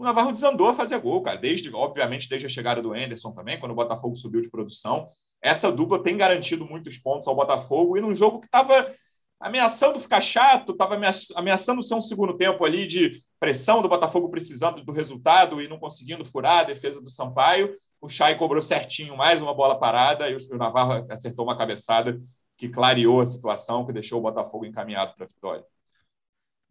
o 0.00 0.02
Navarro 0.02 0.32
desandou 0.32 0.66
a 0.66 0.74
fazer 0.74 0.98
gol, 0.98 1.20
cara. 1.20 1.36
Desde, 1.36 1.70
obviamente, 1.74 2.26
desde 2.26 2.46
a 2.46 2.48
chegada 2.48 2.80
do 2.80 2.94
Anderson 2.94 3.32
também, 3.32 3.60
quando 3.60 3.72
o 3.72 3.74
Botafogo 3.74 4.16
subiu 4.16 4.40
de 4.40 4.48
produção. 4.48 5.10
Essa 5.42 5.70
dupla 5.70 6.02
tem 6.02 6.16
garantido 6.16 6.64
muitos 6.64 6.96
pontos 6.96 7.28
ao 7.28 7.36
Botafogo 7.36 7.98
e 7.98 8.00
num 8.00 8.14
jogo 8.14 8.40
que 8.40 8.46
estava 8.46 8.90
ameaçando 9.38 10.00
ficar 10.00 10.22
chato, 10.22 10.72
estava 10.72 10.98
ameaçando 11.34 11.82
ser 11.82 11.94
um 11.94 12.00
segundo 12.00 12.34
tempo 12.34 12.64
ali 12.64 12.86
de 12.86 13.20
pressão 13.38 13.82
do 13.82 13.90
Botafogo 13.90 14.30
precisando 14.30 14.82
do 14.82 14.90
resultado 14.90 15.60
e 15.60 15.68
não 15.68 15.78
conseguindo 15.78 16.24
furar 16.24 16.60
a 16.60 16.64
defesa 16.64 16.98
do 16.98 17.10
Sampaio. 17.10 17.76
O 18.00 18.08
Chay 18.08 18.36
cobrou 18.36 18.62
certinho 18.62 19.18
mais 19.18 19.42
uma 19.42 19.54
bola 19.54 19.78
parada 19.78 20.30
e 20.30 20.34
o 20.34 20.56
Navarro 20.56 21.06
acertou 21.10 21.44
uma 21.44 21.58
cabeçada 21.58 22.18
que 22.56 22.70
clareou 22.70 23.20
a 23.20 23.26
situação, 23.26 23.84
que 23.84 23.92
deixou 23.92 24.18
o 24.18 24.22
Botafogo 24.22 24.64
encaminhado 24.64 25.12
para 25.14 25.26
a 25.26 25.28
vitória. 25.28 25.64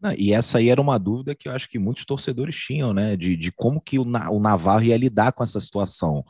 Não, 0.01 0.13
e 0.17 0.31
essa 0.31 0.57
aí 0.59 0.69
era 0.69 0.81
uma 0.81 0.97
dúvida 0.97 1.35
que 1.35 1.49
eu 1.49 1.51
acho 1.51 1.67
que 1.67 1.77
muitos 1.77 2.05
torcedores 2.05 2.55
tinham, 2.55 2.93
né? 2.93 3.15
De, 3.17 3.35
de 3.35 3.51
como 3.51 3.81
que 3.81 3.99
o, 3.99 4.03
o 4.03 4.39
Navarro 4.39 4.83
ia 4.83 4.97
lidar 4.97 5.33
com 5.33 5.43
essa 5.43 5.59
situação. 5.59 6.23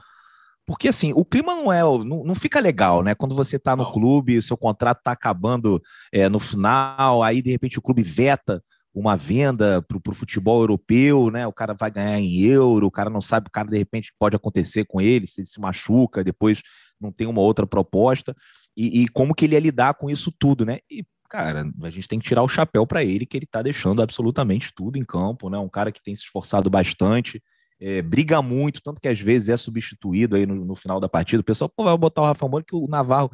Porque 0.66 0.88
assim, 0.88 1.14
o 1.14 1.26
clima 1.26 1.56
não 1.56 1.72
é, 1.72 1.82
não, 1.82 2.24
não 2.24 2.36
fica 2.36 2.60
legal, 2.60 3.04
né? 3.04 3.16
Quando 3.16 3.36
você 3.36 3.58
está 3.58 3.76
no 3.76 3.84
não. 3.84 3.92
clube, 3.92 4.38
o 4.38 4.42
seu 4.42 4.58
contrato 4.58 5.00
está 5.00 5.12
acabando 5.12 5.82
é, 6.12 6.30
no 6.30 6.40
final, 6.40 7.24
aí 7.24 7.42
de 7.42 7.52
repente 7.52 7.78
o 7.78 7.82
clube 7.82 8.04
veta 8.04 8.64
uma 8.94 9.16
venda 9.16 9.82
para 9.82 10.12
o 10.12 10.16
futebol 10.16 10.62
europeu, 10.62 11.30
né? 11.30 11.46
O 11.48 11.54
cara 11.54 11.74
vai 11.74 11.92
ganhar 11.92 12.20
em 12.20 12.42
euro, 12.42 12.88
o 12.88 12.92
cara 12.92 13.10
não 13.10 13.22
sabe, 13.22 13.48
o 13.48 13.52
cara 13.52 13.68
de 13.68 13.78
repente 13.78 14.14
pode 14.20 14.36
acontecer 14.36 14.86
com 14.86 15.00
ele, 15.00 15.28
se 15.28 15.42
ele 15.42 15.48
se 15.48 15.60
machuca, 15.60 16.24
depois 16.24 16.62
não 17.00 17.12
tem 17.12 17.28
uma 17.28 17.42
outra 17.42 17.66
proposta, 17.66 18.36
e, 18.76 19.04
e 19.04 19.08
como 19.08 19.34
que 19.34 19.46
ele 19.46 19.56
ia 19.56 19.60
lidar 19.60 19.94
com 19.94 20.10
isso 20.10 20.32
tudo, 20.38 20.66
né? 20.66 20.80
E 20.90 21.04
cara, 21.30 21.72
a 21.84 21.90
gente 21.90 22.08
tem 22.08 22.20
que 22.20 22.28
tirar 22.28 22.42
o 22.42 22.50
chapéu 22.50 22.88
para 22.88 23.04
ele, 23.04 23.26
que 23.26 23.38
ele 23.38 23.46
está 23.46 23.62
deixando 23.62 24.02
absolutamente 24.02 24.74
tudo 24.76 24.98
em 24.98 25.06
campo, 25.06 25.50
né? 25.50 25.58
Um 25.60 25.70
cara 25.70 25.92
que 25.92 26.02
tem 26.02 26.16
se 26.16 26.24
esforçado 26.24 26.70
bastante, 26.70 27.42
é, 27.80 28.02
briga 28.02 28.42
muito, 28.42 28.82
tanto 28.82 29.00
que 29.00 29.08
às 29.08 29.20
vezes 29.20 29.50
é 29.50 29.56
substituído 29.56 30.36
aí 30.36 30.46
no, 30.46 30.66
no 30.66 30.76
final 30.76 31.00
da 31.00 31.08
partida. 31.08 31.42
O 31.42 31.46
pessoal, 31.46 31.70
pô, 31.70 31.84
vai 31.84 31.98
botar 31.98 32.24
o 32.24 32.26
Rafa 32.26 32.48
Moura 32.48 32.66
que 32.68 32.76
o 32.76 32.88
Navarro 32.88 33.32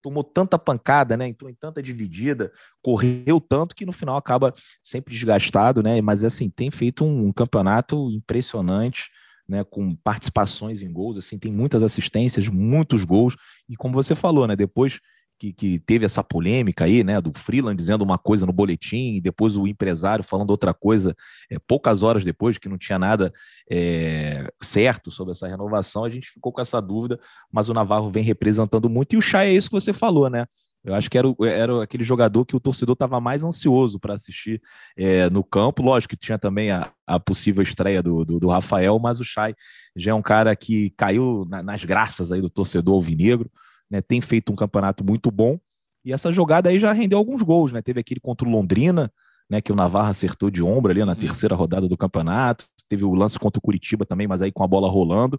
tomou 0.00 0.24
tanta 0.24 0.58
pancada, 0.58 1.16
né? 1.16 1.28
Entrou 1.28 1.50
em 1.50 1.54
tanta 1.54 1.82
dividida, 1.82 2.52
correu 2.80 3.40
tanto 3.40 3.74
que 3.74 3.84
no 3.84 3.92
final 3.92 4.16
acaba 4.16 4.54
sempre 4.82 5.12
desgastado, 5.12 5.82
né? 5.82 6.00
Mas 6.00 6.24
assim, 6.24 6.48
tem 6.48 6.70
feito 6.70 7.04
um, 7.04 7.26
um 7.26 7.32
campeonato 7.32 8.10
impressionante. 8.10 9.10
Né, 9.48 9.64
com 9.64 9.94
participações 9.96 10.82
em 10.82 10.90
gols, 10.90 11.18
assim, 11.18 11.36
tem 11.36 11.52
muitas 11.52 11.82
assistências, 11.82 12.48
muitos 12.48 13.04
gols, 13.04 13.36
e 13.68 13.76
como 13.76 13.92
você 13.92 14.14
falou, 14.14 14.46
né, 14.46 14.54
depois 14.54 15.00
que, 15.42 15.52
que, 15.52 15.78
teve 15.80 16.04
essa 16.04 16.22
polêmica 16.22 16.84
aí, 16.84 17.02
né, 17.02 17.20
do 17.20 17.32
Freeland 17.36 17.76
dizendo 17.76 18.02
uma 18.02 18.16
coisa 18.16 18.46
no 18.46 18.52
boletim, 18.52 19.16
e 19.16 19.20
depois 19.20 19.56
o 19.56 19.66
empresário 19.66 20.22
falando 20.22 20.50
outra 20.50 20.72
coisa, 20.72 21.16
é, 21.50 21.58
poucas 21.58 22.04
horas 22.04 22.22
depois, 22.22 22.58
que 22.58 22.68
não 22.68 22.78
tinha 22.78 22.96
nada 22.96 23.32
é, 23.68 24.48
certo 24.62 25.10
sobre 25.10 25.32
essa 25.32 25.48
renovação, 25.48 26.04
a 26.04 26.10
gente 26.10 26.28
ficou 26.30 26.52
com 26.52 26.60
essa 26.60 26.80
dúvida, 26.80 27.18
mas 27.50 27.68
o 27.68 27.74
Navarro 27.74 28.08
vem 28.08 28.22
representando 28.22 28.88
muito, 28.88 29.14
e 29.14 29.16
o 29.16 29.22
Chay 29.22 29.48
é 29.48 29.52
isso 29.52 29.68
que 29.68 29.74
você 29.74 29.92
falou, 29.92 30.30
né? 30.30 30.46
Eu 30.84 30.94
acho 30.94 31.10
que 31.10 31.18
era, 31.18 31.28
era 31.44 31.82
aquele 31.82 32.04
jogador 32.04 32.44
que 32.44 32.56
o 32.56 32.60
torcedor 32.60 32.94
estava 32.94 33.20
mais 33.20 33.44
ansioso 33.44 34.00
para 34.00 34.14
assistir 34.14 34.60
é, 34.96 35.30
no 35.30 35.44
campo. 35.44 35.80
Lógico 35.80 36.16
que 36.16 36.20
tinha 36.20 36.36
também 36.36 36.72
a, 36.72 36.90
a 37.06 37.20
possível 37.20 37.62
estreia 37.62 38.02
do, 38.02 38.24
do, 38.24 38.40
do, 38.40 38.48
Rafael, 38.48 38.98
mas 38.98 39.20
o 39.20 39.24
Chay 39.24 39.54
já 39.94 40.10
é 40.10 40.14
um 40.14 40.22
cara 40.22 40.56
que 40.56 40.90
caiu 40.96 41.46
na, 41.48 41.62
nas 41.62 41.84
graças 41.84 42.32
aí 42.32 42.40
do 42.40 42.50
torcedor 42.50 42.94
alvinegro 42.94 43.48
né, 43.92 44.00
tem 44.00 44.22
feito 44.22 44.50
um 44.50 44.56
campeonato 44.56 45.04
muito 45.04 45.30
bom. 45.30 45.60
E 46.02 46.14
essa 46.14 46.32
jogada 46.32 46.70
aí 46.70 46.80
já 46.80 46.92
rendeu 46.92 47.18
alguns 47.18 47.42
gols, 47.42 47.72
né? 47.72 47.82
Teve 47.82 48.00
aquele 48.00 48.18
contra 48.18 48.48
o 48.48 48.50
Londrina, 48.50 49.12
né, 49.48 49.60
que 49.60 49.70
o 49.70 49.76
Navarro 49.76 50.08
acertou 50.08 50.50
de 50.50 50.62
ombro 50.62 50.90
ali 50.90 51.04
na 51.04 51.12
uhum. 51.12 51.18
terceira 51.18 51.54
rodada 51.54 51.86
do 51.86 51.96
campeonato. 51.96 52.66
Teve 52.88 53.04
o 53.04 53.14
lance 53.14 53.38
contra 53.38 53.58
o 53.58 53.62
Curitiba 53.62 54.06
também, 54.06 54.26
mas 54.26 54.40
aí 54.40 54.50
com 54.50 54.64
a 54.64 54.66
bola 54.66 54.88
rolando. 54.88 55.38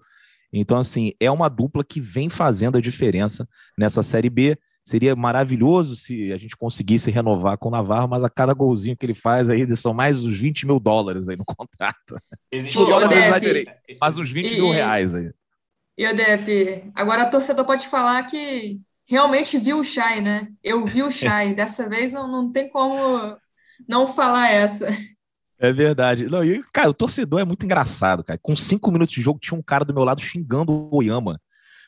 Então, 0.54 0.78
assim, 0.78 1.14
é 1.20 1.32
uma 1.32 1.50
dupla 1.50 1.84
que 1.84 2.00
vem 2.00 2.30
fazendo 2.30 2.78
a 2.78 2.82
diferença 2.82 3.50
nessa 3.76 4.04
Série 4.04 4.30
B. 4.30 4.56
Seria 4.86 5.16
maravilhoso 5.16 5.96
se 5.96 6.32
a 6.32 6.38
gente 6.38 6.56
conseguisse 6.56 7.10
renovar 7.10 7.58
com 7.58 7.70
o 7.70 7.72
Navarro, 7.72 8.08
mas 8.08 8.24
a 8.24 8.30
cada 8.30 8.54
golzinho 8.54 8.96
que 8.96 9.06
ele 9.06 9.16
faz 9.16 9.50
aí 9.50 9.66
são 9.76 9.94
mais 9.94 10.24
uns 10.24 10.38
20 10.38 10.68
mil 10.68 10.80
dólares 10.80 11.28
aí 11.28 11.36
no 11.36 11.46
contrato. 11.46 12.22
Existe 12.52 12.78
Ô, 12.78 12.86
Deb, 12.86 13.66
mais 14.00 14.18
uns 14.18 14.30
20 14.30 14.52
e, 14.52 14.56
mil 14.56 14.72
reais 14.72 15.16
aí. 15.16 15.32
E 15.98 16.08
o 16.08 16.16
Dep, 16.16 16.92
agora 16.96 17.24
a 17.24 17.30
torcedor 17.30 17.66
pode 17.66 17.88
falar 17.88 18.24
que 18.24 18.82
realmente 19.08 19.58
viu 19.58 19.80
o 19.80 19.84
Chay, 19.84 20.22
né? 20.22 20.48
Eu 20.64 20.86
vi 20.86 21.04
o 21.04 21.12
Chay. 21.12 21.54
Dessa 21.56 21.88
vez 21.88 22.14
não, 22.14 22.28
não 22.28 22.52
tem 22.52 22.70
como 22.70 23.38
não 23.88 24.08
falar 24.08 24.50
essa. 24.50 24.88
É 25.60 25.72
verdade. 25.72 26.28
Não, 26.28 26.44
e, 26.44 26.64
cara, 26.74 26.90
o 26.90 26.94
torcedor 26.94 27.40
é 27.40 27.46
muito 27.46 27.66
engraçado, 27.66 28.24
cara. 28.24 28.40
Com 28.42 28.56
cinco 28.56 28.92
minutos 28.92 29.16
de 29.16 29.22
jogo, 29.22 29.40
tinha 29.40 29.58
um 29.58 29.64
cara 29.64 29.86
do 29.86 29.94
meu 29.94 30.04
lado 30.04 30.22
xingando 30.22 30.72
o 30.72 30.98
Oyama. 30.98 31.40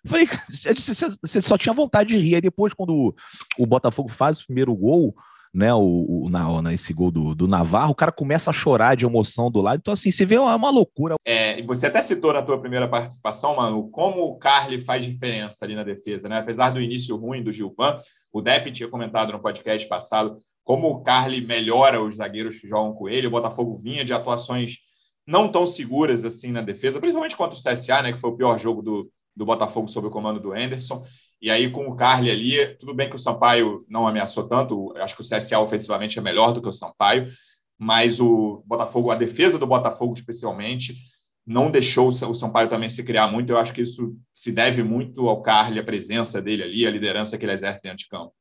Falei, 0.05 0.29
você 0.47 1.41
só 1.41 1.57
tinha 1.57 1.73
vontade 1.73 2.09
de 2.09 2.17
rir. 2.17 2.35
Aí 2.35 2.41
depois, 2.41 2.73
quando 2.73 2.93
o, 2.93 3.15
o 3.57 3.65
Botafogo 3.65 4.09
faz 4.09 4.39
o 4.39 4.45
primeiro 4.45 4.73
gol, 4.75 5.15
né, 5.55 5.73
o, 5.73 6.25
o 6.25 6.29
na, 6.29 6.61
nesse 6.61 6.91
gol 6.93 7.09
do, 7.09 7.33
do 7.33 7.47
Navarro, 7.47 7.91
o 7.91 7.95
cara 7.95 8.11
começa 8.11 8.49
a 8.49 8.53
chorar 8.53 8.95
de 8.95 9.05
emoção 9.05 9.49
do 9.49 9.61
lado. 9.61 9.77
Então, 9.79 9.93
assim, 9.93 10.11
você 10.11 10.25
vê 10.25 10.37
uma, 10.37 10.53
uma 10.53 10.69
loucura. 10.69 11.15
É, 11.25 11.61
você 11.63 11.87
até 11.87 12.01
citou 12.01 12.33
na 12.33 12.41
tua 12.41 12.59
primeira 12.59 12.89
participação, 12.89 13.55
mano, 13.55 13.89
como 13.89 14.23
o 14.23 14.37
Carly 14.37 14.79
faz 14.79 15.05
diferença 15.05 15.63
ali 15.63 15.73
na 15.73 15.83
defesa, 15.83 16.27
né? 16.27 16.39
Apesar 16.39 16.71
do 16.71 16.81
início 16.81 17.15
ruim 17.15 17.41
do 17.41 17.53
Gilvan, 17.53 18.01
o 18.33 18.41
Depp 18.41 18.69
tinha 18.73 18.89
comentado 18.89 19.31
no 19.31 19.39
podcast 19.39 19.87
passado 19.87 20.37
como 20.61 20.89
o 20.89 21.01
Carly 21.01 21.39
melhora 21.39 22.03
os 22.03 22.17
zagueiros 22.17 22.59
que 22.59 22.67
jogam 22.67 22.93
com 22.93 23.07
ele. 23.07 23.27
O 23.27 23.31
Botafogo 23.31 23.77
vinha 23.77 24.03
de 24.03 24.11
atuações 24.11 24.79
não 25.25 25.49
tão 25.49 25.65
seguras 25.65 26.25
assim 26.25 26.51
na 26.51 26.61
defesa, 26.61 26.99
principalmente 26.99 27.37
contra 27.37 27.57
o 27.57 27.61
CSA, 27.61 28.01
né, 28.01 28.11
que 28.11 28.19
foi 28.19 28.29
o 28.29 28.35
pior 28.35 28.59
jogo 28.59 28.81
do, 28.81 29.09
do 29.35 29.45
Botafogo 29.45 29.87
sob 29.87 30.07
o 30.07 30.11
comando 30.11 30.39
do 30.39 30.51
Anderson. 30.51 31.01
E 31.41 31.51
aí, 31.51 31.69
com 31.69 31.87
o 31.87 31.95
Carly 31.95 32.31
ali, 32.31 32.75
tudo 32.77 32.93
bem 32.93 33.09
que 33.09 33.15
o 33.15 33.19
Sampaio 33.19 33.85
não 33.89 34.07
ameaçou 34.07 34.47
tanto, 34.47 34.93
acho 34.97 35.15
que 35.15 35.21
o 35.21 35.25
CSA 35.25 35.59
ofensivamente 35.59 36.17
é 36.17 36.21
melhor 36.21 36.51
do 36.51 36.61
que 36.61 36.69
o 36.69 36.73
Sampaio, 36.73 37.31
mas 37.77 38.19
o 38.19 38.63
Botafogo, 38.65 39.11
a 39.11 39.15
defesa 39.15 39.59
do 39.59 39.67
Botafogo 39.67 40.13
especialmente, 40.13 40.95
não 41.45 41.69
deixou 41.69 42.07
o 42.07 42.33
Sampaio 42.33 42.69
também 42.69 42.89
se 42.89 43.03
criar 43.03 43.27
muito. 43.27 43.51
Eu 43.51 43.57
acho 43.57 43.73
que 43.73 43.81
isso 43.81 44.17
se 44.33 44.51
deve 44.51 44.81
muito 44.81 45.29
ao 45.29 45.41
Carly, 45.41 45.79
a 45.79 45.83
presença 45.83 46.41
dele 46.41 46.63
ali, 46.63 46.87
a 46.87 46.91
liderança 46.91 47.37
que 47.37 47.45
ele 47.45 47.53
exerce 47.53 47.83
dentro 47.83 47.99
de 47.99 48.07
campo. 48.07 48.33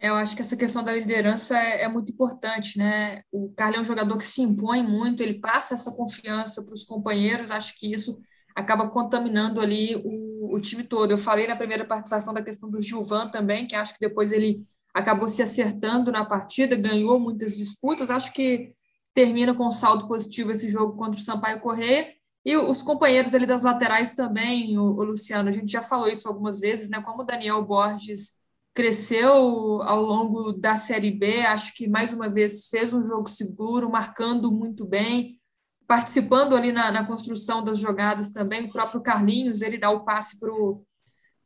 Eu 0.00 0.16
acho 0.16 0.36
que 0.36 0.42
essa 0.42 0.56
questão 0.56 0.84
da 0.84 0.92
liderança 0.92 1.56
é, 1.56 1.84
é 1.84 1.88
muito 1.88 2.12
importante, 2.12 2.76
né? 2.76 3.22
O 3.32 3.50
Carly 3.56 3.78
é 3.78 3.80
um 3.80 3.84
jogador 3.84 4.18
que 4.18 4.24
se 4.24 4.42
impõe 4.42 4.82
muito, 4.82 5.22
ele 5.22 5.40
passa 5.40 5.72
essa 5.72 5.92
confiança 5.92 6.62
para 6.62 6.74
os 6.74 6.84
companheiros. 6.84 7.50
Acho 7.50 7.78
que 7.78 7.90
isso 7.90 8.20
acaba 8.54 8.90
contaminando 8.90 9.60
ali 9.60 9.96
o, 9.96 10.33
o, 10.52 10.60
time 10.60 10.82
todo. 10.82 11.10
Eu 11.10 11.18
falei 11.18 11.46
na 11.46 11.56
primeira 11.56 11.84
participação 11.84 12.34
da 12.34 12.42
questão 12.42 12.70
do 12.70 12.80
Gilvan 12.80 13.28
também, 13.28 13.66
que 13.66 13.74
acho 13.74 13.94
que 13.94 14.00
depois 14.00 14.32
ele 14.32 14.66
acabou 14.92 15.28
se 15.28 15.42
acertando 15.42 16.10
na 16.10 16.24
partida, 16.24 16.76
ganhou 16.76 17.18
muitas 17.18 17.56
disputas, 17.56 18.10
acho 18.10 18.32
que 18.32 18.72
termina 19.12 19.54
com 19.54 19.70
saldo 19.70 20.08
positivo 20.08 20.52
esse 20.52 20.68
jogo 20.68 20.96
contra 20.96 21.20
o 21.20 21.22
Sampaio 21.22 21.60
Correia. 21.60 22.12
E 22.44 22.56
os 22.56 22.82
companheiros 22.82 23.34
ali 23.34 23.46
das 23.46 23.62
laterais 23.62 24.14
também, 24.14 24.76
o, 24.78 24.82
o 24.82 25.04
Luciano, 25.04 25.48
a 25.48 25.52
gente 25.52 25.70
já 25.70 25.82
falou 25.82 26.08
isso 26.08 26.28
algumas 26.28 26.60
vezes, 26.60 26.90
né? 26.90 27.00
Como 27.00 27.22
o 27.22 27.24
Daniel 27.24 27.64
Borges 27.64 28.42
cresceu 28.74 29.80
ao 29.82 30.02
longo 30.02 30.52
da 30.52 30.76
Série 30.76 31.12
B, 31.12 31.42
acho 31.42 31.72
que 31.74 31.88
mais 31.88 32.12
uma 32.12 32.28
vez 32.28 32.66
fez 32.66 32.92
um 32.92 33.02
jogo 33.02 33.28
seguro, 33.30 33.88
marcando 33.88 34.50
muito 34.50 34.84
bem, 34.84 35.38
participando 35.86 36.56
ali 36.56 36.72
na, 36.72 36.90
na, 36.90 37.06
construção 37.06 37.62
das 37.62 37.78
jogadas 37.78 38.30
também. 38.30 38.64
O 38.64 38.72
próprio 38.72 39.02
Carlinhos, 39.02 39.62
ele 39.62 39.78
dá 39.78 39.90
o 39.90 40.04
passe 40.04 40.38
para 40.38 40.52
o 40.52 40.84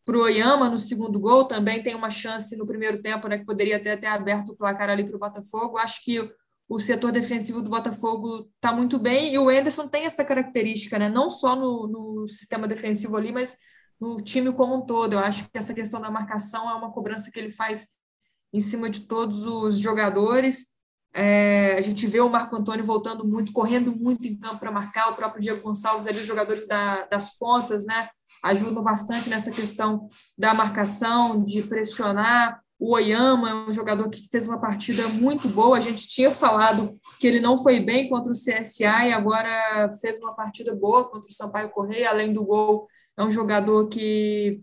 Oyama 0.09 0.69
no 0.69 0.79
segundo 0.79 1.19
gol, 1.19 1.47
também 1.47 1.83
tem 1.83 1.95
uma 1.95 2.11
chance 2.11 2.57
no 2.57 2.67
primeiro 2.67 3.03
tempo, 3.03 3.29
né, 3.29 3.39
que 3.39 3.45
poderia 3.45 3.77
até 3.77 3.97
ter 3.97 4.07
aberto 4.07 4.51
o 4.51 4.57
placar 4.57 4.89
ali 4.91 5.05
para 5.07 5.17
o 5.17 5.21
Botafogo. 5.21 5.79
Acho 5.79 6.03
que 6.05 6.31
o 6.69 6.79
setor 6.79 7.13
defensivo 7.13 7.63
do 7.63 7.71
Botafogo 7.71 8.49
está 8.57 8.73
muito 8.73 8.99
bem 8.99 9.33
e 9.33 9.39
o 9.39 9.51
Enderson 9.51 9.89
tem 9.89 10.05
essa 10.05 10.25
característica, 10.25 10.99
né, 10.99 11.09
não 11.09 11.31
só 11.31 11.57
no, 11.57 11.87
no 11.87 12.29
sistema 12.29 12.69
defensivo 12.69 13.17
ali, 13.17 13.33
mas 13.33 13.57
no 14.01 14.17
time 14.17 14.53
como 14.53 14.77
um 14.77 14.87
todo. 14.87 15.15
Eu 15.15 15.19
acho 15.19 15.45
que 15.45 15.59
essa 15.59 15.75
questão 15.75 16.01
da 16.01 16.11
marcação 16.11 16.71
é 16.71 16.75
uma 16.75 16.93
cobrança 16.93 17.31
que 17.31 17.39
ele 17.39 17.51
faz 17.51 17.99
em 18.53 18.61
cima 18.61 18.89
de 18.89 19.01
todos 19.01 19.43
os 19.43 19.79
jogadores. 19.79 20.78
É, 21.15 21.75
a 21.77 21.81
gente 21.81 22.07
vê 22.07 22.21
o 22.21 22.29
Marco 22.29 22.55
Antônio 22.55 22.85
voltando 22.85 23.27
muito, 23.27 23.53
correndo 23.53 23.95
muito 23.97 24.27
em 24.27 24.39
campo 24.39 24.59
para 24.59 24.71
marcar, 24.71 25.11
o 25.11 25.15
próprio 25.15 25.43
Diego 25.43 25.63
Gonçalves 25.63 26.07
ali, 26.07 26.21
os 26.21 26.27
jogadores 26.27 26.67
da, 26.67 27.07
das 27.07 27.37
pontas, 27.37 27.87
né? 27.87 28.09
Ajudam 28.45 28.83
bastante 28.83 29.29
nessa 29.29 29.51
questão 29.51 30.07
da 30.37 30.55
marcação, 30.55 31.45
de 31.45 31.63
pressionar. 31.63 32.61
O 32.79 32.93
Oyama 32.95 33.51
é 33.51 33.55
um 33.55 33.73
jogador 33.73 34.09
que 34.09 34.29
fez 34.31 34.47
uma 34.47 34.61
partida 34.61 35.09
muito 35.09 35.49
boa. 35.49 35.77
A 35.77 35.81
gente 35.81 36.07
tinha 36.07 36.31
falado 36.31 36.95
que 37.19 37.27
ele 37.27 37.41
não 37.41 37.61
foi 37.61 37.81
bem 37.81 38.09
contra 38.09 38.31
o 38.31 38.37
CSA 38.37 39.07
e 39.07 39.13
agora 39.13 39.91
fez 40.01 40.19
uma 40.19 40.35
partida 40.35 40.77
boa 40.77 41.11
contra 41.11 41.29
o 41.29 41.33
Sampaio 41.33 41.71
Correia, 41.71 42.11
além 42.11 42.33
do 42.33 42.45
gol. 42.45 42.87
É 43.17 43.25
um 43.25 43.33
jogador 43.33 43.89
que 43.89 44.63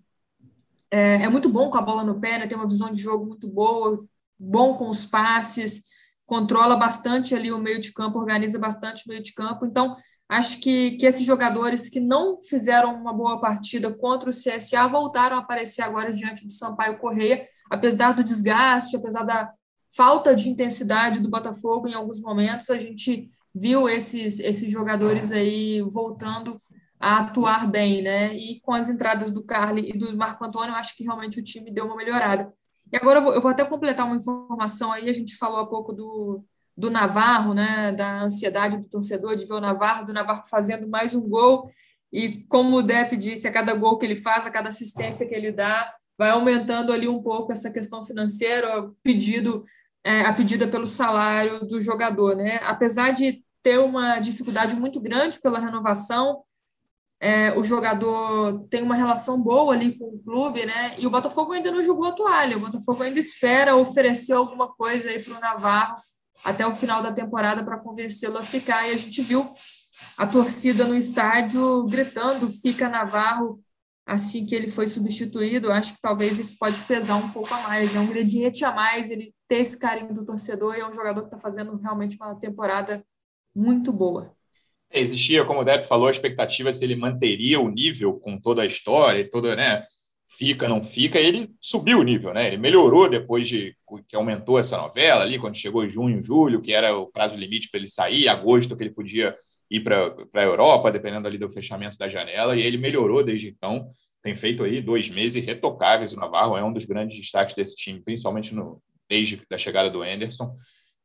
é, 0.90 1.24
é 1.24 1.28
muito 1.28 1.50
bom 1.50 1.70
com 1.70 1.78
a 1.78 1.82
bola 1.82 2.06
no 2.06 2.22
pé, 2.22 2.40
né? 2.40 2.48
tem 2.48 2.58
uma 2.58 2.68
visão 2.68 2.90
de 2.90 3.02
jogo 3.02 3.26
muito 3.26 3.50
boa, 3.50 4.06
bom 4.40 4.76
com 4.76 4.88
os 4.88 5.06
passes 5.06 5.84
controla 6.26 6.76
bastante 6.76 7.36
ali 7.36 7.52
o 7.52 7.60
meio 7.60 7.80
de 7.80 7.94
campo, 7.94 8.20
organiza 8.20 8.58
bastante 8.60 9.04
o 9.06 9.10
meio 9.10 9.22
de 9.22 9.34
campo. 9.34 9.66
Então, 9.66 9.96
acho 10.28 10.60
que, 10.60 10.92
que 10.98 11.06
esses 11.06 11.26
jogadores 11.26 11.90
que 11.90 12.00
não 12.00 12.42
fizeram 12.42 12.94
uma 12.96 13.14
boa 13.14 13.40
partida 13.40 13.94
contra 13.94 14.30
o 14.30 14.34
CSA 14.34 14.88
voltaram 14.88 15.38
a 15.38 15.40
aparecer 15.40 15.84
agora 15.84 16.12
diante 16.12 16.46
do 16.46 16.52
Sampaio 16.52 16.98
Correia, 16.98 17.48
apesar 17.70 18.14
do 18.14 18.24
desgaste, 18.24 18.96
apesar 18.96 19.24
da 19.24 19.52
falta 19.96 20.36
de 20.36 20.50
intensidade 20.50 21.22
do 21.22 21.30
Botafogo 21.30 21.88
em 21.88 21.94
alguns 21.94 22.20
momentos, 22.20 22.70
a 22.70 22.78
gente 22.78 23.30
viu 23.54 23.88
esses, 23.88 24.40
esses 24.40 24.70
jogadores 24.70 25.32
aí 25.32 25.82
voltando 25.84 26.60
a 27.00 27.20
atuar 27.20 27.70
bem, 27.70 28.02
né? 28.02 28.36
E 28.36 28.60
com 28.62 28.74
as 28.74 28.90
entradas 28.90 29.32
do 29.32 29.44
Carly 29.44 29.92
e 29.92 29.98
do 29.98 30.18
Marco 30.18 30.44
Antônio, 30.44 30.76
acho 30.76 30.96
que 30.98 31.04
realmente 31.04 31.40
o 31.40 31.44
time 31.44 31.72
deu 31.72 31.86
uma 31.86 31.96
melhorada. 31.96 32.52
E 32.96 32.98
agora 32.98 33.20
eu 33.20 33.24
vou, 33.24 33.34
eu 33.34 33.42
vou, 33.42 33.52
até 33.52 33.66
completar 33.66 34.06
uma 34.06 34.16
informação 34.16 34.90
aí, 34.90 35.10
a 35.10 35.14
gente 35.14 35.36
falou 35.36 35.60
há 35.60 35.68
pouco 35.68 35.92
do, 35.92 36.42
do 36.78 36.90
Navarro, 36.90 37.54
né, 37.54 37.92
da 37.92 38.22
ansiedade 38.22 38.78
do 38.78 38.88
torcedor 38.88 39.36
de 39.36 39.46
ver 39.46 39.56
o 39.56 39.60
Navarro, 39.60 40.06
do 40.06 40.14
Navarro 40.14 40.44
fazendo 40.50 40.88
mais 40.88 41.14
um 41.14 41.28
gol, 41.28 41.70
e 42.10 42.46
como 42.46 42.78
o 42.78 42.82
Depp 42.82 43.18
disse, 43.18 43.50
a 43.50 43.52
cada 43.52 43.74
gol 43.74 43.98
que 43.98 44.06
ele 44.06 44.16
faz, 44.16 44.48
a 44.48 44.50
cada 44.50 44.70
assistência 44.70 45.28
que 45.28 45.36
ele 45.36 45.52
dá, 45.52 45.94
vai 46.18 46.30
aumentando 46.30 46.94
ali 46.94 47.06
um 47.06 47.22
pouco 47.22 47.52
essa 47.52 47.70
questão 47.70 48.02
financeira, 48.02 48.90
pedido, 49.04 49.66
é, 50.02 50.22
a 50.22 50.32
pedida 50.32 50.66
pelo 50.66 50.88
salário 50.88 51.68
do 51.68 51.82
jogador, 51.82 52.38
né? 52.38 52.62
Apesar 52.64 53.12
de 53.12 53.44
ter 53.62 53.78
uma 53.78 54.20
dificuldade 54.20 54.74
muito 54.74 55.02
grande 55.02 55.42
pela 55.42 55.60
renovação, 55.60 56.44
é, 57.26 57.58
o 57.58 57.64
jogador 57.64 58.68
tem 58.70 58.84
uma 58.84 58.94
relação 58.94 59.42
boa 59.42 59.74
ali 59.74 59.98
com 59.98 60.06
o 60.06 60.20
clube, 60.20 60.64
né? 60.64 60.94
E 61.00 61.08
o 61.08 61.10
Botafogo 61.10 61.54
ainda 61.54 61.72
não 61.72 61.82
jogou 61.82 62.06
a 62.06 62.12
toalha, 62.12 62.56
o 62.56 62.60
Botafogo 62.60 63.02
ainda 63.02 63.20
espera 63.20 63.76
oferecer 63.76 64.34
alguma 64.34 64.72
coisa 64.72 65.10
aí 65.10 65.20
para 65.20 65.36
o 65.36 65.40
Navarro 65.40 65.96
até 66.44 66.68
o 66.68 66.72
final 66.72 67.02
da 67.02 67.12
temporada 67.12 67.66
para 67.66 67.80
convencê-lo 67.80 68.38
a 68.38 68.44
ficar. 68.44 68.88
E 68.88 68.92
a 68.92 68.98
gente 68.98 69.24
viu 69.24 69.44
a 70.20 70.28
torcida 70.28 70.86
no 70.86 70.96
estádio 70.96 71.86
gritando: 71.86 72.48
fica 72.48 72.90
Navarro 72.90 73.60
assim 74.06 74.46
que 74.46 74.54
ele 74.54 74.70
foi 74.70 74.86
substituído. 74.86 75.72
Acho 75.72 75.96
que 75.96 76.02
talvez 76.02 76.38
isso 76.38 76.56
pode 76.60 76.78
pesar 76.84 77.16
um 77.16 77.32
pouco 77.32 77.52
a 77.56 77.62
mais, 77.62 77.96
é 77.96 78.00
um 78.00 78.04
ingrediente 78.04 78.64
a 78.64 78.72
mais 78.72 79.10
ele 79.10 79.34
ter 79.48 79.62
esse 79.62 79.80
carinho 79.80 80.14
do 80.14 80.24
torcedor 80.24 80.76
e 80.76 80.82
é 80.82 80.88
um 80.88 80.94
jogador 80.94 81.22
que 81.22 81.30
está 81.30 81.40
fazendo 81.40 81.76
realmente 81.78 82.18
uma 82.18 82.36
temporada 82.36 83.04
muito 83.56 83.92
boa. 83.92 84.35
Existia, 84.96 85.44
como 85.46 85.62
o 85.62 85.64
Depp 85.64 85.88
falou, 85.88 86.08
a 86.08 86.12
expectativa 86.12 86.72
se 86.72 86.84
ele 86.84 86.96
manteria 86.96 87.60
o 87.60 87.70
nível 87.70 88.14
com 88.14 88.40
toda 88.40 88.62
a 88.62 88.66
história 88.66 89.20
e 89.20 89.30
toda, 89.30 89.56
né? 89.56 89.84
Fica, 90.28 90.68
não 90.68 90.84
fica, 90.84 91.20
ele 91.20 91.50
subiu 91.62 92.00
o 92.00 92.04
nível, 92.04 92.34
né? 92.34 92.48
Ele 92.48 92.58
melhorou 92.58 93.10
depois 93.10 93.48
de 93.48 93.76
que 94.08 94.16
aumentou 94.16 94.58
essa 94.58 94.78
novela 94.78 95.22
ali, 95.22 95.38
quando 95.38 95.56
chegou 95.56 95.88
junho, 95.88 96.22
julho, 96.24 96.62
que 96.62 96.74
era 96.74 96.98
o 96.98 97.08
prazo 97.08 97.36
limite 97.36 97.70
para 97.70 97.80
ele 97.80 97.88
sair, 97.88 98.28
agosto 98.28 98.76
que 98.76 98.84
ele 98.84 98.92
podia 98.92 99.36
ir 99.70 99.82
para 99.82 100.16
a 100.34 100.44
Europa, 100.44 100.92
dependendo 100.92 101.28
ali 101.28 101.38
do 101.38 101.50
fechamento 101.50 101.98
da 101.98 102.08
janela, 102.08 102.56
e 102.56 102.62
ele 102.62 102.78
melhorou 102.78 103.24
desde 103.24 103.50
então. 103.50 103.88
Tem 104.22 104.36
feito 104.36 104.64
aí 104.64 104.82
dois 104.82 105.10
meses 105.10 105.44
retocáveis. 105.46 106.12
O 106.12 106.16
Navarro 106.16 106.58
é 106.58 106.64
um 106.64 106.74
dos 106.74 106.86
grandes 106.86 107.18
destaques 107.18 107.56
desse 107.56 107.76
time, 107.76 108.02
principalmente 108.02 108.56
no, 108.56 108.82
desde 109.08 109.42
a 109.52 109.58
chegada 109.58 109.90
do 109.90 110.02
Anderson 110.02 110.56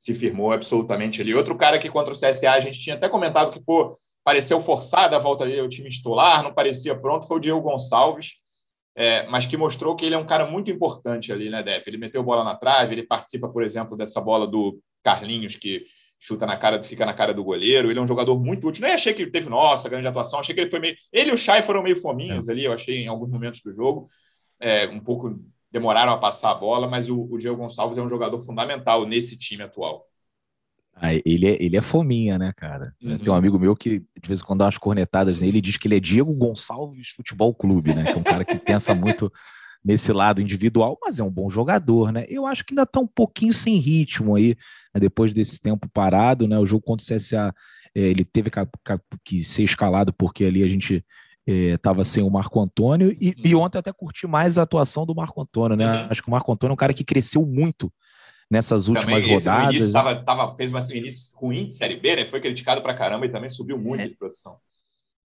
se 0.01 0.15
firmou 0.15 0.51
absolutamente 0.51 1.21
ali. 1.21 1.35
Outro 1.35 1.55
cara 1.55 1.79
que 1.79 1.91
contra 1.91 2.15
o 2.15 2.17
CSA 2.17 2.53
a 2.53 2.61
gente 2.61 2.81
tinha 2.81 2.97
até 2.97 3.07
comentado 3.07 3.53
que 3.53 3.61
pô, 3.61 3.95
pareceu 4.25 4.59
forçada 4.59 5.15
a 5.15 5.19
volta 5.19 5.45
dele 5.45 5.61
ao 5.61 5.69
time 5.69 5.91
titular, 5.91 6.43
não 6.43 6.55
parecia 6.55 6.99
pronto, 6.99 7.29
foi 7.29 7.37
o 7.37 7.41
Diego 7.41 7.61
Gonçalves, 7.61 8.37
é, 8.97 9.27
mas 9.27 9.45
que 9.45 9.59
mostrou 9.59 9.95
que 9.95 10.07
ele 10.07 10.15
é 10.15 10.19
um 10.19 10.25
cara 10.25 10.47
muito 10.47 10.71
importante 10.71 11.31
ali, 11.31 11.51
né, 11.51 11.63
Depp? 11.63 11.87
Ele 11.87 11.99
meteu 11.99 12.23
bola 12.23 12.43
na 12.43 12.57
trave, 12.57 12.95
ele 12.95 13.03
participa, 13.03 13.47
por 13.51 13.63
exemplo, 13.63 13.95
dessa 13.95 14.23
bola 14.23 14.47
do 14.47 14.81
Carlinhos, 15.05 15.55
que 15.55 15.85
chuta 16.19 16.47
na 16.47 16.57
cara, 16.57 16.83
fica 16.83 17.05
na 17.05 17.13
cara 17.13 17.35
do 17.35 17.45
goleiro. 17.45 17.91
Ele 17.91 17.99
é 17.99 18.03
um 18.03 18.09
jogador 18.09 18.43
muito 18.43 18.67
útil. 18.69 18.83
Nem 18.83 18.93
achei 18.93 19.13
que 19.13 19.21
ele 19.21 19.31
teve, 19.31 19.51
nossa, 19.51 19.89
grande 19.89 20.09
atuação. 20.09 20.41
Achei 20.41 20.55
que 20.55 20.61
ele 20.61 20.71
foi 20.71 20.81
meio. 20.81 20.97
Ele 21.13 21.31
e 21.31 21.33
o 21.35 21.39
Chay 21.39 21.63
foram 21.63 21.83
meio 21.83 21.97
fominhos 21.97 22.49
é. 22.49 22.53
ali, 22.53 22.65
eu 22.65 22.73
achei, 22.73 23.05
em 23.05 23.07
alguns 23.07 23.31
momentos 23.31 23.61
do 23.63 23.73
jogo. 23.73 24.07
É, 24.59 24.87
um 24.89 25.01
pouco 25.01 25.39
demoraram 25.71 26.13
a 26.13 26.19
passar 26.19 26.51
a 26.51 26.55
bola, 26.55 26.89
mas 26.89 27.09
o, 27.09 27.23
o 27.31 27.39
Diego 27.39 27.57
Gonçalves 27.57 27.99
é 27.99 28.03
um 28.03 28.09
jogador 28.09 28.41
fundamental 28.43 29.07
nesse 29.07 29.37
time 29.37 29.63
atual. 29.63 30.07
Ah, 30.95 31.15
ele, 31.25 31.47
é, 31.47 31.63
ele 31.63 31.77
é 31.77 31.83
fominha, 31.83 32.39
né, 32.39 32.53
cara? 32.55 32.95
Uhum. 33.03 33.19
Tem 33.19 33.33
um 33.33 33.37
amigo 33.37 33.59
meu 33.59 33.75
que, 33.75 34.01
de 34.01 34.29
vez 34.29 34.41
em 34.41 34.45
quando, 34.45 34.59
dá 34.59 34.67
umas 34.67 34.77
cornetadas 34.77 35.39
nele 35.39 35.59
e 35.59 35.63
diz 35.63 35.79
que 35.79 35.89
ele 35.89 35.97
é 35.97 36.01
Diego 36.01 36.35
Gonçalves 36.35 37.09
Futebol 37.11 37.55
Clube, 37.55 37.95
né? 37.95 38.05
Que 38.05 38.13
é 38.13 38.17
um 38.17 38.23
cara 38.23 38.45
que 38.45 38.57
pensa 38.59 38.95
muito 38.95 39.33
nesse 39.83 40.13
lado 40.13 40.43
individual, 40.43 40.99
mas 41.01 41.19
é 41.19 41.25
um 41.25 41.31
bom 41.31 41.49
jogador, 41.49 42.13
né? 42.13 42.27
Eu 42.29 42.47
acho 42.47 42.65
que 42.65 42.75
ainda 42.75 42.85
tá 42.85 43.01
um 43.01 43.07
pouquinho 43.07 43.55
sem 43.55 43.77
ritmo 43.77 44.37
aí, 44.37 44.55
né? 44.95 45.01
depois 45.01 45.33
desse 45.33 45.59
tempo 45.59 45.89
parado, 45.89 46.47
né? 46.47 46.59
O 46.59 46.67
jogo 46.67 46.85
contra 46.85 47.03
o 47.03 47.17
CSA, 47.17 47.55
é, 47.95 48.01
ele 48.01 48.25
teve 48.25 48.51
que 49.25 49.43
ser 49.43 49.63
escalado 49.63 50.13
porque 50.13 50.45
ali 50.45 50.63
a 50.63 50.69
gente 50.69 51.03
estava 51.53 52.03
é, 52.03 52.05
sem 52.05 52.23
o 52.23 52.31
Marco 52.31 52.61
Antônio, 52.61 53.17
e, 53.21 53.35
e, 53.45 53.55
ontem 53.55 53.79
até 53.79 53.93
curti 53.93 54.27
mais 54.27 54.59
a 54.59 54.63
atuação 54.63 55.07
do 55.07 55.15
Marco 55.15 55.41
Antônio, 55.41 55.77
né? 55.77 56.03
Uhum. 56.03 56.09
Acho 56.11 56.23
que 56.23 56.29
o 56.29 56.31
Marco 56.31 56.53
Antônio 56.53 56.73
é 56.73 56.75
um 56.75 56.77
cara 56.77 56.95
que 56.95 57.05
cresceu 57.05 57.45
muito 57.45 57.93
nessas 58.51 58.89
últimas 58.89 59.25
rodadas. 59.25 59.77
Início 59.77 59.93
tava, 59.93 60.17
tava, 60.17 60.57
fez 60.57 60.73
um 60.73 60.93
início 60.93 61.39
ruim 61.39 61.67
de 61.67 61.75
Série 61.75 61.97
B, 61.97 62.17
né? 62.17 62.25
Foi 62.25 62.41
criticado 62.41 62.83
para 62.83 62.95
caramba 62.95 63.27
e 63.27 63.29
também 63.29 63.49
subiu 63.49 63.79
muito 63.79 64.03
é. 64.03 64.09
de 64.09 64.17
produção. 64.17 64.57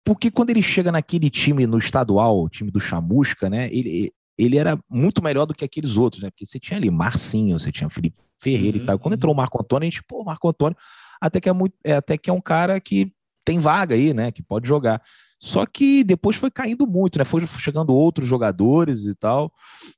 Porque 0.05 0.31
quando 0.31 0.51
ele 0.51 0.63
chega 0.63 0.93
naquele 0.93 1.31
time 1.31 1.67
no 1.67 1.79
estadual, 1.79 2.43
o 2.43 2.49
time 2.49 2.71
do 2.71 2.81
Chamusca, 2.81 3.49
né? 3.49 3.69
Ele, 3.73 4.13
ele 4.37 4.59
era 4.59 4.79
muito 4.91 5.23
melhor 5.23 5.47
do 5.47 5.55
que 5.55 5.65
aqueles 5.65 5.97
outros, 5.97 6.23
né? 6.23 6.31
Porque 6.31 6.45
você 6.45 6.59
tinha 6.59 6.77
ali 6.77 6.91
Marcinho, 6.91 7.59
você 7.59 7.73
tinha 7.73 7.89
Felipe 7.89 8.19
Ferreira 8.39 8.79
uhum. 8.79 8.83
e 8.83 8.87
tal. 8.87 8.99
Quando 8.99 9.15
entrou 9.15 9.33
o 9.33 9.37
Marco 9.37 9.61
Antônio, 9.61 9.87
a 9.87 9.91
gente, 9.91 10.03
pô, 10.03 10.25
Marco 10.25 10.49
Antônio 10.49 10.77
até 11.21 11.41
que 11.41 11.49
é 11.49 11.53
muito, 11.53 11.75
é, 11.83 11.95
até 11.95 12.19
que 12.19 12.29
é 12.29 12.33
um 12.33 12.41
cara 12.41 12.79
que 12.81 13.13
tem 13.45 13.59
vaga 13.59 13.95
aí, 13.95 14.13
né? 14.13 14.31
Que 14.31 14.43
pode 14.43 14.69
jogar. 14.69 15.01
Só 15.45 15.67
que 15.67 16.03
depois 16.03 16.37
foi 16.37 16.51
caindo 16.51 16.87
muito, 16.87 17.19
né? 17.19 17.25
Foi 17.25 17.47
chegando 17.47 17.93
outros 17.93 18.27
jogadores 18.27 19.05
e 19.05 19.15
tal. 19.15 19.53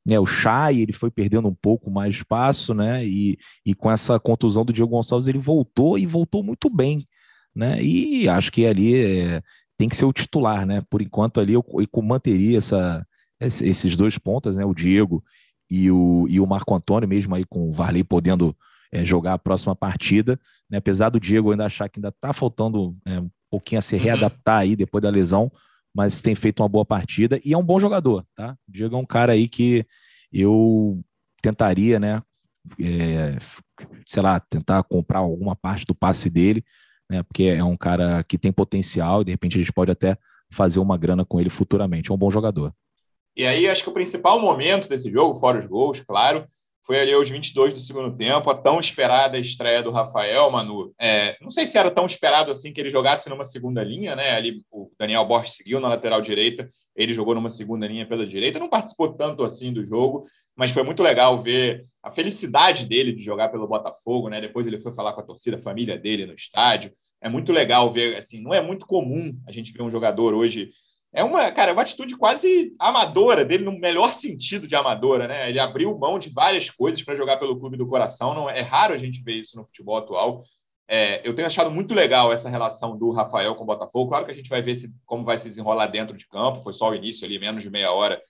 Né? 0.05 0.19
O 0.19 0.27
Chay, 0.27 0.81
ele 0.81 0.93
foi 0.93 1.09
perdendo 1.09 1.47
um 1.47 1.55
pouco 1.55 1.89
mais 1.89 2.17
espaço, 2.17 2.75
né? 2.75 3.07
E, 3.07 3.39
e 3.65 3.73
com 3.73 3.89
essa 3.89 4.19
contusão 4.19 4.65
do 4.65 4.73
Diego 4.73 4.91
Gonçalves, 4.91 5.29
ele 5.29 5.39
voltou 5.39 5.97
e 5.97 6.05
voltou 6.05 6.43
muito 6.43 6.69
bem, 6.69 7.07
né? 7.55 7.81
E 7.81 8.29
acho 8.29 8.51
que 8.51 8.67
ali 8.67 8.97
é, 8.97 9.41
tem 9.79 9.89
que 9.89 9.97
ser 9.97 10.05
o 10.05 10.13
titular, 10.13 10.67
né? 10.67 10.83
Por 10.91 11.01
enquanto 11.01 11.39
ali 11.41 11.53
eu, 11.53 11.65
eu 11.65 12.03
manteria 12.03 12.59
essa, 12.59 13.07
esses 13.39 13.97
dois 13.97 14.19
pontas, 14.19 14.57
né? 14.57 14.65
O 14.65 14.75
Diego 14.75 15.23
e 15.71 15.93
o, 15.93 16.27
e 16.29 16.41
o 16.41 16.47
Marco 16.47 16.75
Antônio, 16.75 17.09
mesmo 17.09 17.37
aí 17.37 17.45
com 17.45 17.69
o 17.69 17.73
Varley 17.73 18.03
podendo 18.03 18.53
é, 18.91 19.05
jogar 19.05 19.35
a 19.35 19.39
próxima 19.39 19.77
partida, 19.77 20.41
né? 20.69 20.79
Apesar 20.79 21.09
do 21.09 21.21
Diego 21.21 21.53
ainda 21.53 21.67
achar 21.67 21.89
que 21.89 22.01
ainda 22.01 22.09
está 22.09 22.33
faltando 22.33 22.97
é, 23.07 23.23
pouquinho 23.51 23.79
a 23.79 23.83
se 23.83 23.97
uhum. 23.97 24.03
readaptar 24.03 24.59
aí 24.59 24.77
depois 24.77 25.03
da 25.03 25.11
lesão, 25.11 25.51
mas 25.95 26.21
tem 26.21 26.35
feito 26.35 26.63
uma 26.63 26.69
boa 26.69 26.85
partida 26.85 27.41
e 27.45 27.53
é 27.53 27.59
um 27.59 27.63
bom 27.63 27.79
jogador, 27.79 28.25
tá? 28.35 28.57
O 28.69 28.73
Diego 28.73 28.97
é 28.97 28.99
um 28.99 29.07
cara 29.07 29.33
aí 29.33 29.49
que 29.49 29.87
eu 30.33 31.03
tentaria, 31.41 31.99
né? 31.99 32.23
É, 32.81 33.37
sei 34.07 34.23
lá, 34.23 34.41
tentar 34.41 34.83
comprar 34.83 35.21
alguma 35.21 35.55
parte 35.55 35.87
do 35.87 35.95
passe 35.95 36.29
dele, 36.29 36.65
né? 37.09 37.23
Porque 37.23 37.45
é 37.45 37.65
um 37.65 37.77
cara 37.77 38.23
que 38.25 38.37
tem 38.37 38.53
potencial 38.53 39.23
e 39.23 39.25
de 39.25 39.31
repente 39.31 39.57
a 39.57 39.61
gente 39.61 39.73
pode 39.73 39.91
até 39.91 40.19
fazer 40.51 40.79
uma 40.79 40.99
grana 40.99 41.25
com 41.25 41.41
ele 41.41 41.51
futuramente. 41.51 42.11
É 42.11 42.15
um 42.15 42.19
bom 42.19 42.31
jogador. 42.31 42.75
E 43.37 43.45
aí, 43.45 43.69
acho 43.69 43.83
que 43.83 43.91
o 43.91 43.95
principal 43.95 44.41
momento 44.41 44.89
desse 44.89 45.11
jogo, 45.11 45.39
fora 45.39 45.59
os 45.59 45.67
gols, 45.67 46.01
claro, 46.01 46.47
foi 46.87 47.01
ali 47.01 47.13
aos 47.13 47.29
22 47.29 47.75
do 47.75 47.81
segundo 47.81 48.17
tempo, 48.17 48.49
a 48.49 48.55
tão 48.55 48.79
esperada 48.79 49.37
estreia 49.37 49.83
do 49.83 49.91
Rafael, 49.91 50.49
Manu. 50.53 50.95
É, 51.01 51.37
não 51.43 51.51
sei 51.51 51.67
se 51.67 51.77
era 51.77 51.91
tão 51.91 52.07
esperado 52.07 52.53
assim 52.53 52.73
que 52.73 52.81
ele 52.81 52.91
jogasse 52.91 53.29
numa 53.29 53.45
segunda 53.45 53.83
linha, 53.83 54.15
né? 54.15 54.31
Ali 54.31 54.63
o 54.71 54.89
Daniel 54.97 55.25
Borges 55.25 55.57
seguiu 55.57 55.81
na 55.81 55.89
lateral 55.89 56.21
direita, 56.21 56.69
ele 56.95 57.13
jogou 57.13 57.35
numa 57.35 57.51
segunda 57.51 57.89
linha 57.89 58.07
pela 58.07 58.25
direita, 58.25 58.61
não 58.61 58.69
participou 58.69 59.13
tanto 59.13 59.43
assim 59.43 59.73
do 59.73 59.85
jogo, 59.85 60.25
mas 60.55 60.71
foi 60.71 60.85
muito 60.85 61.03
legal 61.03 61.37
ver 61.43 61.83
a 62.01 62.13
felicidade 62.13 62.87
dele 62.87 63.13
de 63.13 63.23
jogar 63.23 63.49
pelo 63.49 63.67
Botafogo, 63.67 64.29
né? 64.29 64.41
Depois 64.41 64.65
ele 64.65 64.79
foi 64.79 64.93
falar 64.93 65.13
com 65.13 65.21
a 65.21 65.25
torcida, 65.25 65.57
a 65.57 65.61
família 65.61 65.99
dele 65.99 66.25
no 66.25 66.35
estádio. 66.35 66.93
É 67.21 67.29
muito 67.29 67.53
legal 67.53 67.91
ver, 67.91 68.17
assim, 68.17 68.41
não 68.41 68.55
é 68.55 68.63
muito 68.63 68.87
comum 68.87 69.37
a 69.45 69.51
gente 69.51 69.73
ver 69.73 69.83
um 69.83 69.91
jogador 69.91 70.33
hoje 70.35 70.71
é 71.17 71.25
uma, 71.25 71.51
cara, 71.51 71.71
é 71.71 71.73
uma 71.73 71.81
atitude 71.81 72.15
quase 72.15 72.75
amadora 72.79 73.43
dele, 73.43 73.65
no 73.65 73.73
melhor 73.73 74.13
sentido 74.13 74.69
de 74.69 74.77
amadora, 74.77 75.27
né? 75.27 75.49
Ele 75.49 75.59
abriu 75.59 75.99
mão 75.99 76.19
de 76.19 76.29
várias 76.29 76.69
coisas 76.69 77.03
para 77.03 77.17
jogar 77.17 77.39
pelo 77.39 77.59
clube 77.59 77.79
do 77.79 77.87
coração. 77.87 78.35
Não 78.35 78.51
é 78.51 78.61
raro 78.61 78.93
a 78.93 78.99
gente 78.99 79.23
ver 79.23 79.37
isso 79.37 79.57
no 79.57 79.65
futebol 79.65 79.97
atual. 79.97 80.43
É, 80.87 81.27
eu 81.27 81.35
tenho 81.35 81.47
achado 81.47 81.71
muito 81.71 81.95
legal 81.95 82.31
essa 82.35 82.51
relação 82.51 82.99
do 82.99 83.11
Rafael 83.13 83.55
com 83.55 83.63
o 83.63 83.67
Botafogo. 83.67 84.11
Claro 84.11 84.27
que 84.27 84.31
a 84.31 84.35
gente 84.35 84.51
vai 84.51 84.61
ver 84.61 84.75
se, 84.75 84.93
como 85.07 85.25
vai 85.25 85.39
se 85.39 85.49
desenrolar 85.49 85.87
dentro 85.87 86.15
de 86.19 86.29
campo. 86.29 86.61
Foi 86.63 86.75
só 86.75 86.91
o 86.91 86.95
início 86.95 87.25
ali, 87.25 87.39
menos 87.39 87.63
de 87.63 87.71
meia 87.71 87.91
hora, 87.93 88.21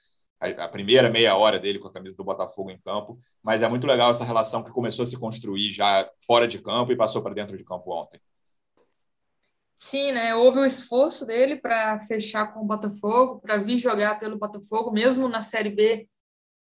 a, 0.41 0.47
a 0.47 0.69
primeira 0.69 1.11
meia 1.11 1.37
hora 1.37 1.59
dele 1.59 1.81
com 1.81 1.89
a 1.89 1.93
camisa 1.93 2.17
do 2.17 2.23
Botafogo 2.23 2.71
em 2.71 2.79
campo. 2.79 3.17
Mas 3.43 3.63
é 3.63 3.69
muito 3.69 3.85
legal 3.85 4.13
essa 4.13 4.25
relação 4.25 4.63
que 4.63 4.71
começou 4.71 5.03
a 5.03 5.07
se 5.07 5.19
construir 5.19 5.73
já 5.73 6.09
fora 6.25 6.47
de 6.47 6.61
campo 6.61 6.93
e 6.93 6.97
passou 6.97 7.21
para 7.21 7.35
dentro 7.35 7.57
de 7.57 7.65
campo 7.65 7.91
ontem. 7.93 8.21
Sim, 9.77 10.13
né? 10.13 10.35
Houve 10.35 10.61
o 10.61 10.65
esforço 10.65 11.27
dele 11.27 11.57
para 11.57 11.99
fechar 11.99 12.47
com 12.53 12.61
o 12.61 12.65
Botafogo, 12.65 13.41
para 13.41 13.59
vir 13.59 13.77
jogar 13.77 14.19
pelo 14.19 14.39
Botafogo, 14.39 14.91
mesmo 14.91 15.29
na 15.29 15.43
Série 15.43 15.69
B 15.69 16.09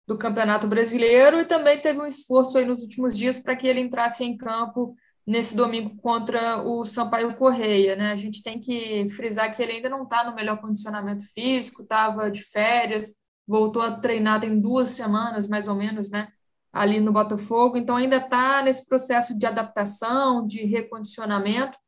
do 0.07 0.19
Campeonato 0.19 0.67
Brasileiro, 0.67 1.41
e 1.41 1.47
também 1.47 1.81
teve 1.81 1.99
um 1.99 2.07
esforço 2.07 2.59
aí 2.59 2.67
nos 2.67 2.83
últimos 2.83 3.17
dias 3.17 3.41
para 3.41 3.57
que 3.57 3.67
ele 3.67 3.81
entrasse 3.81 4.23
em 4.23 4.37
campo 4.37 4.95
nesse 5.27 5.57
domingo 5.57 5.97
contra 5.97 6.63
o 6.63 6.85
Sampaio 6.85 7.35
Correia, 7.37 7.97
né? 7.97 8.13
A 8.13 8.17
gente 8.17 8.43
tem 8.43 8.61
que 8.61 9.09
frisar 9.09 9.55
que 9.57 9.63
ele 9.63 9.73
ainda 9.73 9.89
não 9.89 10.03
está 10.05 10.23
no 10.25 10.35
melhor 10.35 10.61
condicionamento 10.61 11.25
físico, 11.33 11.83
estava 11.83 12.31
de 12.31 12.43
férias, 12.43 13.15
voltou 13.47 13.81
a 13.81 13.99
treinar 13.99 14.41
tem 14.41 14.61
duas 14.61 14.91
semanas, 14.91 15.49
mais 15.49 15.69
ou 15.69 15.75
menos, 15.75 16.11
né? 16.11 16.29
Ali 16.71 17.01
no 17.01 17.13
Botafogo, 17.13 17.79
então 17.79 17.97
ainda 17.97 18.19
está 18.19 18.63
nesse 18.63 18.87
processo 18.87 19.37
de 19.37 19.47
adaptação, 19.47 20.45
de 20.45 20.67
recondicionamento 20.67 21.79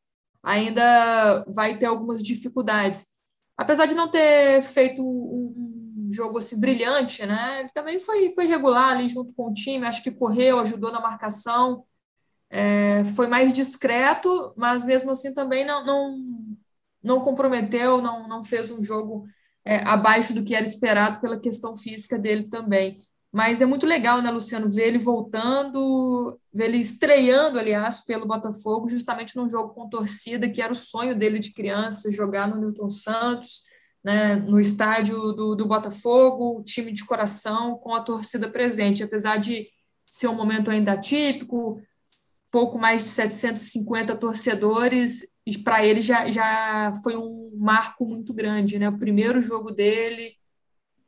ainda 0.42 1.44
vai 1.48 1.79
ter 1.79 1.87
algumas 1.87 2.22
dificuldades. 2.22 3.07
Apesar 3.57 3.87
de 3.87 3.94
não 3.94 4.09
ter 4.09 4.62
feito 4.62 5.03
um 5.03 6.09
jogo 6.11 6.38
assim 6.38 6.59
brilhante, 6.59 7.24
né? 7.27 7.61
Ele 7.61 7.68
também 7.70 8.01
foi, 8.01 8.31
foi 8.33 8.46
regular 8.46 8.90
ali 8.90 9.09
junto 9.09 9.35
com 9.35 9.48
o 9.48 9.53
time, 9.53 9.87
acho 9.87 10.03
que 10.03 10.11
correu, 10.11 10.59
ajudou 10.61 10.90
na 10.92 11.01
marcação, 11.01 11.85
é, 12.51 13.05
foi 13.16 13.27
mais 13.27 13.53
discreto, 13.53 14.55
mas 14.57 14.85
mesmo 14.85 15.11
assim 15.11 15.35
também 15.35 15.64
não, 15.64 15.85
não, 15.85 16.18
não 17.03 17.20
comprometeu, 17.20 18.01
não, 18.01 18.29
não 18.29 18.42
fez 18.42 18.70
um 18.70 18.83
jogo 18.83 19.27
é, 19.64 19.77
abaixo 19.87 20.35
do 20.35 20.44
que 20.44 20.55
era 20.55 20.66
esperado 20.66 21.20
pela 21.20 21.38
questão 21.38 21.77
física 21.77 22.18
dele 22.18 22.48
também. 22.48 23.01
Mas 23.31 23.61
é 23.61 23.67
muito 23.67 23.87
legal, 23.87 24.23
né, 24.23 24.31
Luciano, 24.31 24.69
ver 24.69 24.88
ele 24.88 24.99
voltando, 24.99 26.41
ver 26.53 26.64
ele 26.64 26.79
estreando, 26.79 27.59
aliás, 27.59 28.03
pelo 28.03 28.27
Botafogo, 28.27 28.88
justamente 28.88 29.37
num 29.37 29.49
jogo 29.49 29.75
com 29.75 29.88
torcida, 29.88 30.49
que 30.49 30.62
era 30.62 30.73
o 30.73 30.77
sonho 30.77 31.17
dele 31.17 31.38
de 31.38 31.53
criança, 31.53 32.11
jogar 32.11 32.49
no 32.49 32.57
Newton 32.57 32.88
Santos, 32.88 33.62
né, 34.03 34.35
no 34.35 34.59
estádio 34.59 35.33
do, 35.33 35.55
do 35.55 35.67
Botafogo, 35.67 36.62
time 36.64 36.91
de 36.91 37.05
coração, 37.05 37.77
com 37.77 37.95
a 37.95 38.01
torcida 38.01 38.49
presente. 38.49 39.03
Apesar 39.03 39.37
de 39.37 39.69
ser 40.07 40.29
um 40.29 40.35
momento 40.35 40.71
ainda 40.71 40.93
atípico, 40.93 41.79
pouco 42.51 42.79
mais 42.79 43.03
de 43.05 43.11
750 43.11 44.17
torcedores, 44.17 45.23
para 45.62 45.85
ele 45.85 46.01
já, 46.01 46.31
já 46.31 46.95
foi 47.03 47.17
um 47.17 47.53
marco 47.59 48.07
muito 48.07 48.33
grande, 48.33 48.79
né? 48.79 48.88
O 48.88 48.99
primeiro 48.99 49.43
jogo 49.43 49.71
dele 49.71 50.38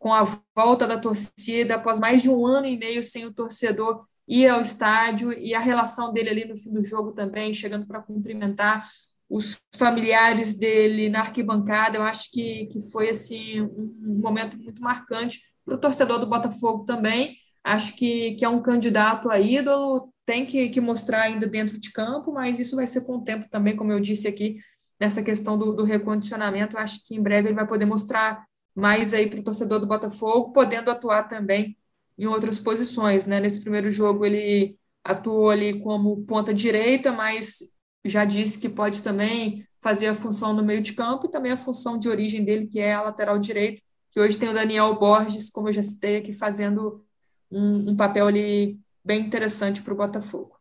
com 0.01 0.15
a 0.15 0.25
volta 0.57 0.87
da 0.87 0.99
torcida, 0.99 1.75
após 1.75 2.01
mais 2.01 2.23
de 2.23 2.31
um 2.31 2.47
ano 2.47 2.67
e 2.67 2.79
meio 2.79 3.05
sem 3.05 3.27
o 3.27 3.35
torcedor 3.35 4.07
ir 4.27 4.49
ao 4.49 4.63
estádio, 4.63 5.31
e 5.33 5.55
a 5.55 5.61
relação 5.61 6.11
dele 6.11 6.31
ali 6.31 6.45
no 6.47 6.57
fim 6.57 6.73
do 6.73 6.83
jogo 6.83 7.13
também, 7.13 7.53
chegando 7.53 7.87
para 7.87 8.01
cumprimentar 8.01 8.89
os 9.29 9.61
familiares 9.77 10.55
dele 10.55 11.11
na 11.11 11.21
arquibancada, 11.21 11.99
eu 11.99 12.03
acho 12.03 12.31
que, 12.33 12.67
que 12.67 12.81
foi 12.91 13.11
assim 13.11 13.61
um 13.61 14.19
momento 14.21 14.57
muito 14.59 14.83
marcante 14.83 15.39
para 15.65 15.75
o 15.75 15.79
torcedor 15.79 16.19
do 16.19 16.27
Botafogo 16.27 16.85
também. 16.85 17.37
Acho 17.63 17.95
que, 17.95 18.35
que 18.37 18.45
é 18.45 18.49
um 18.49 18.63
candidato 18.63 19.31
a 19.31 19.39
ídolo, 19.39 20.11
tem 20.25 20.47
que, 20.47 20.71
que 20.71 20.81
mostrar 20.81 21.23
ainda 21.23 21.47
dentro 21.47 21.79
de 21.79 21.93
campo, 21.93 22.33
mas 22.33 22.59
isso 22.59 22.75
vai 22.75 22.87
ser 22.87 23.03
com 23.03 23.19
o 23.19 23.23
tempo 23.23 23.49
também, 23.51 23.77
como 23.77 23.93
eu 23.93 24.01
disse 24.01 24.27
aqui, 24.27 24.57
nessa 24.99 25.23
questão 25.23 25.59
do, 25.59 25.75
do 25.75 25.85
recondicionamento. 25.85 26.79
Acho 26.79 27.05
que 27.07 27.15
em 27.15 27.23
breve 27.23 27.49
ele 27.49 27.57
vai 27.57 27.67
poder 27.67 27.85
mostrar 27.85 28.45
mais 28.75 29.13
aí 29.13 29.29
para 29.29 29.41
o 29.41 29.45
torcedor 29.45 29.81
do 29.81 29.87
Botafogo, 29.87 30.53
podendo 30.53 30.91
atuar 30.91 31.25
também 31.25 31.77
em 32.19 32.27
outras 32.27 32.59
posições, 32.59 33.27
né? 33.27 33.41
Nesse 33.41 33.61
primeiro 33.61 33.91
jogo 33.91 34.25
ele 34.25 34.79
atuou 35.05 35.51
ali 35.51 35.81
como 35.81 36.25
ponta 36.25 36.53
direita, 36.53 37.13
mas 37.13 37.61
já 38.05 38.25
disse 38.25 38.59
que 38.59 38.69
pode 38.69 39.03
também 39.03 39.67
fazer 39.83 40.09
a 40.09 40.15
função 40.15 40.53
no 40.53 40.63
meio 40.63 40.83
de 40.83 40.93
campo 40.93 41.27
e 41.27 41.31
também 41.31 41.53
a 41.53 41.57
função 41.57 41.99
de 41.99 42.09
origem 42.09 42.45
dele, 42.45 42.67
que 42.67 42.79
é 42.79 42.93
a 42.93 43.03
lateral 43.03 43.39
direita, 43.39 43.81
que 44.13 44.21
hoje 44.21 44.39
tem 44.39 44.49
o 44.49 44.55
Daniel 44.55 44.95
Borges, 44.99 45.51
como 45.51 45.69
eu 45.69 45.73
já 45.73 45.83
citei 45.83 46.19
aqui, 46.19 46.35
fazendo 46.35 47.05
um, 47.51 47.91
um 47.91 47.97
papel 47.97 48.27
ali 48.27 48.79
bem 49.05 49.21
interessante 49.21 49.83
para 49.83 49.95
o 49.95 49.97
Botafogo. 49.97 50.59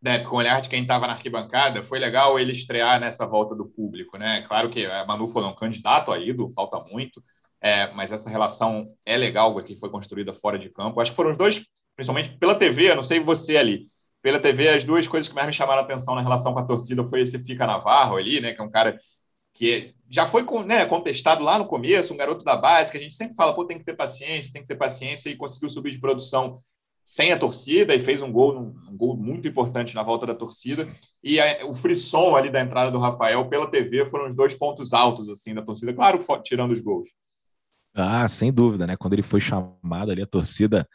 Né, 0.00 0.18
com 0.18 0.36
o 0.36 0.38
olhar 0.38 0.60
de 0.60 0.68
quem 0.68 0.82
estava 0.82 1.06
na 1.06 1.14
arquibancada, 1.14 1.82
foi 1.82 1.98
legal 1.98 2.38
ele 2.38 2.52
estrear 2.52 3.00
nessa 3.00 3.26
volta 3.26 3.54
do 3.54 3.64
público, 3.64 4.18
né? 4.18 4.42
Claro 4.42 4.68
que 4.68 4.84
a 4.84 5.04
Manu 5.06 5.26
foi 5.28 5.42
um 5.44 5.54
candidato 5.54 6.12
a 6.12 6.18
ídolo, 6.18 6.52
falta 6.52 6.78
muito, 6.90 7.22
é, 7.64 7.90
mas 7.94 8.12
essa 8.12 8.28
relação 8.28 8.94
é 9.06 9.16
legal 9.16 9.54
que 9.64 9.74
foi 9.74 9.88
construída 9.88 10.34
fora 10.34 10.58
de 10.58 10.68
campo. 10.68 11.00
Acho 11.00 11.12
que 11.12 11.16
foram 11.16 11.30
os 11.30 11.36
dois, 11.38 11.64
principalmente 11.96 12.36
pela 12.36 12.54
TV, 12.54 12.94
não 12.94 13.02
sei 13.02 13.20
você 13.20 13.56
ali, 13.56 13.86
pela 14.20 14.38
TV, 14.38 14.68
as 14.68 14.84
duas 14.84 15.08
coisas 15.08 15.30
que 15.30 15.34
mais 15.34 15.46
me 15.46 15.52
chamaram 15.54 15.80
a 15.80 15.84
atenção 15.84 16.14
na 16.14 16.20
relação 16.20 16.52
com 16.52 16.58
a 16.58 16.66
torcida 16.66 17.02
foi 17.06 17.22
esse 17.22 17.38
Fica 17.38 17.66
Navarro 17.66 18.18
ali, 18.18 18.38
né, 18.38 18.52
que 18.52 18.60
é 18.60 18.64
um 18.64 18.70
cara 18.70 18.98
que 19.54 19.94
já 20.10 20.26
foi 20.26 20.44
né, 20.66 20.84
contestado 20.84 21.42
lá 21.42 21.58
no 21.58 21.66
começo, 21.66 22.12
um 22.12 22.18
garoto 22.18 22.44
da 22.44 22.54
base, 22.54 22.90
que 22.90 22.98
a 22.98 23.00
gente 23.00 23.14
sempre 23.14 23.34
fala, 23.34 23.54
pô, 23.54 23.64
tem 23.64 23.78
que 23.78 23.84
ter 23.84 23.96
paciência, 23.96 24.52
tem 24.52 24.60
que 24.60 24.68
ter 24.68 24.76
paciência, 24.76 25.30
e 25.30 25.36
conseguiu 25.36 25.70
subir 25.70 25.90
de 25.90 26.00
produção 26.00 26.60
sem 27.02 27.32
a 27.32 27.38
torcida 27.38 27.94
e 27.94 27.98
fez 27.98 28.20
um 28.20 28.30
gol, 28.30 28.58
um 28.58 28.96
gol 28.96 29.16
muito 29.16 29.48
importante 29.48 29.94
na 29.94 30.02
volta 30.02 30.26
da 30.26 30.34
torcida. 30.34 30.86
E 31.22 31.40
a, 31.40 31.64
o 31.64 31.72
frisson 31.72 32.36
ali 32.36 32.50
da 32.50 32.60
entrada 32.60 32.90
do 32.90 32.98
Rafael 32.98 33.48
pela 33.48 33.70
TV 33.70 34.04
foram 34.04 34.28
os 34.28 34.34
dois 34.34 34.54
pontos 34.54 34.92
altos 34.92 35.30
assim 35.30 35.54
da 35.54 35.62
torcida, 35.62 35.94
claro, 35.94 36.22
tirando 36.42 36.72
os 36.72 36.80
gols. 36.82 37.08
Ah, 37.94 38.28
sem 38.28 38.52
dúvida, 38.52 38.86
né? 38.86 38.96
Quando 38.96 39.12
ele 39.12 39.22
foi 39.22 39.40
chamado 39.40 40.10
ali, 40.10 40.20
a 40.20 40.26
torcida 40.26 40.86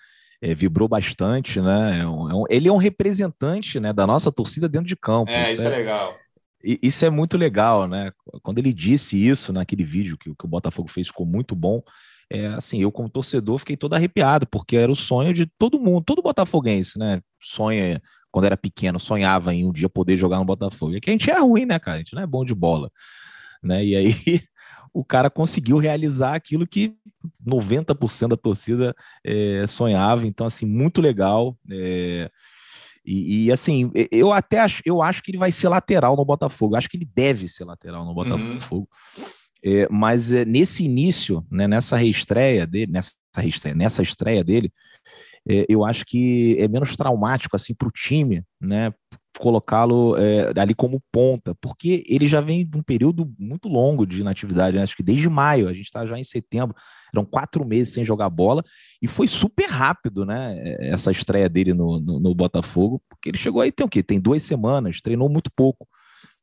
é, 0.42 0.54
vibrou 0.54 0.88
bastante, 0.88 1.62
né? 1.62 2.00
É 2.02 2.08
um, 2.08 2.30
é 2.30 2.36
um, 2.36 2.44
ele 2.50 2.68
é 2.68 2.72
um 2.72 2.78
representante 2.78 3.80
né, 3.80 3.94
da 3.94 4.06
nossa 4.06 4.32
torcida 4.32 4.68
dentro 4.68 4.88
de 4.88 4.96
campo. 4.96 5.32
É, 5.32 5.54
isso, 5.54 5.62
é, 5.62 5.66
é, 5.66 5.70
legal. 5.70 6.18
Isso 6.62 7.06
é 7.06 7.10
muito 7.10 7.38
legal, 7.38 7.88
né? 7.88 8.12
Quando 8.44 8.60
ele 8.60 8.74
disse 8.74 9.16
isso 9.16 9.54
naquele 9.54 9.84
vídeo 9.84 10.18
que, 10.18 10.34
que 10.36 10.46
o 10.46 10.48
Botafogo 10.48 10.90
fez, 10.90 11.08
ficou 11.08 11.26
muito 11.26 11.56
bom. 11.56 11.82
É, 12.30 12.48
assim, 12.48 12.82
eu 12.82 12.92
como 12.92 13.10
torcedor 13.10 13.58
fiquei 13.60 13.78
todo 13.78 13.96
arrepiado, 13.96 14.46
porque 14.46 14.76
era 14.76 14.92
o 14.92 14.96
sonho 14.96 15.34
de 15.34 15.46
todo 15.58 15.80
mundo, 15.80 16.04
todo 16.04 16.22
botafoguense, 16.22 17.00
né? 17.00 17.22
Sonha, 17.42 18.02
quando 18.30 18.46
era 18.46 18.58
pequeno, 18.58 19.00
sonhava 19.00 19.54
em 19.54 19.66
um 19.66 19.72
dia 19.72 19.90
poder 19.90 20.18
jogar 20.18 20.38
no 20.38 20.46
Botafogo. 20.46 20.96
E 20.96 21.02
que 21.02 21.10
a 21.10 21.14
gente 21.14 21.32
é 21.32 21.40
ruim, 21.40 21.66
né, 21.66 21.80
cara? 21.80 21.96
A 21.96 22.00
gente 22.00 22.14
não 22.14 22.22
é 22.22 22.28
bom 22.28 22.44
de 22.44 22.54
bola. 22.54 22.92
Né? 23.64 23.84
E 23.84 23.96
aí 23.96 24.42
o 24.94 25.04
cara 25.04 25.30
conseguiu 25.30 25.78
realizar 25.78 26.36
aquilo 26.36 26.68
que 26.68 26.96
90% 27.46 28.30
da 28.30 28.38
torcida 28.38 28.96
é, 29.24 29.66
sonhava. 29.68 30.26
Então, 30.26 30.48
assim, 30.48 30.66
muito 30.66 31.02
legal. 31.02 31.58
É, 31.70 32.30
e, 33.06 33.46
e, 33.46 33.52
assim, 33.52 33.92
eu 34.12 34.32
até 34.32 34.60
acho, 34.60 34.82
eu 34.86 35.02
acho 35.02 35.24
que 35.24 35.32
ele 35.32 35.38
vai 35.38 35.52
ser 35.52 35.70
lateral 35.70 36.16
no 36.16 36.26
Botafogo. 36.26 36.76
Acho 36.76 36.90
que 36.90 36.98
ele 36.98 37.10
deve 37.14 37.48
ser 37.48 37.64
lateral 37.64 38.06
no 38.06 38.14
Botafogo. 38.14 38.88
Uhum. 39.18 39.26
É, 39.64 39.88
mas 39.90 40.32
é, 40.32 40.46
nesse 40.46 40.84
início, 40.84 41.46
né, 41.52 41.68
nessa 41.68 41.98
reestreia 41.98 42.66
dele, 42.66 42.92
nessa 42.92 43.14
reestreia, 43.36 43.76
nessa 43.76 44.02
estreia 44.02 44.44
dele, 44.44 44.72
é, 45.48 45.66
eu 45.68 45.86
acho 45.86 46.06
que 46.06 46.56
é 46.60 46.68
menos 46.68 46.96
traumático 46.96 47.56
assim 47.56 47.74
para 47.74 47.88
o 47.88 47.92
time, 47.92 48.44
né? 48.60 48.94
Colocá-lo 49.38 50.16
é, 50.18 50.52
ali 50.60 50.74
como 50.74 51.02
ponta, 51.12 51.56
porque 51.56 52.04
ele 52.08 52.28
já 52.28 52.42
vem 52.42 52.66
de 52.66 52.78
um 52.78 52.82
período 52.82 53.32
muito 53.38 53.68
longo 53.68 54.06
de 54.06 54.22
inatividade, 54.22 54.76
né? 54.76 54.84
acho 54.84 54.96
que 54.96 55.04
desde 55.04 55.30
maio, 55.30 55.68
a 55.68 55.74
gente 55.74 55.86
está 55.86 56.06
já 56.06 56.18
em 56.18 56.24
setembro, 56.24 56.76
eram 57.14 57.26
quatro 57.26 57.66
meses 57.66 57.94
sem 57.94 58.04
jogar 58.04 58.30
bola, 58.30 58.64
e 59.02 59.08
foi 59.08 59.28
super 59.28 59.70
rápido, 59.70 60.26
né, 60.26 60.56
é, 60.58 60.90
essa 60.90 61.12
estreia 61.12 61.48
dele 61.48 61.74
no, 61.74 62.00
no, 62.00 62.20
no 62.20 62.36
Botafogo, 62.36 63.02
porque 63.10 63.30
ele 63.30 63.38
chegou 63.38 63.62
aí, 63.62 63.72
tem 63.72 63.86
o 63.86 63.90
quê? 63.90 64.04
Tem 64.04 64.20
duas 64.20 64.44
semanas, 64.44 65.02
treinou 65.02 65.30
muito 65.30 65.52
pouco, 65.52 65.88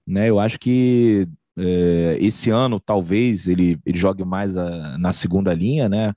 né, 0.07 0.29
eu 0.31 0.39
acho 0.39 0.59
que 0.59 1.29
é, 1.59 2.17
esse 2.21 2.51
ano, 2.51 2.79
talvez, 2.79 3.49
ele, 3.49 3.79
ele 3.85 3.99
jogue 3.99 4.25
mais 4.25 4.57
a, 4.57 4.97
na 4.99 5.13
segunda 5.13 5.53
linha, 5.53 5.89
né, 5.89 6.13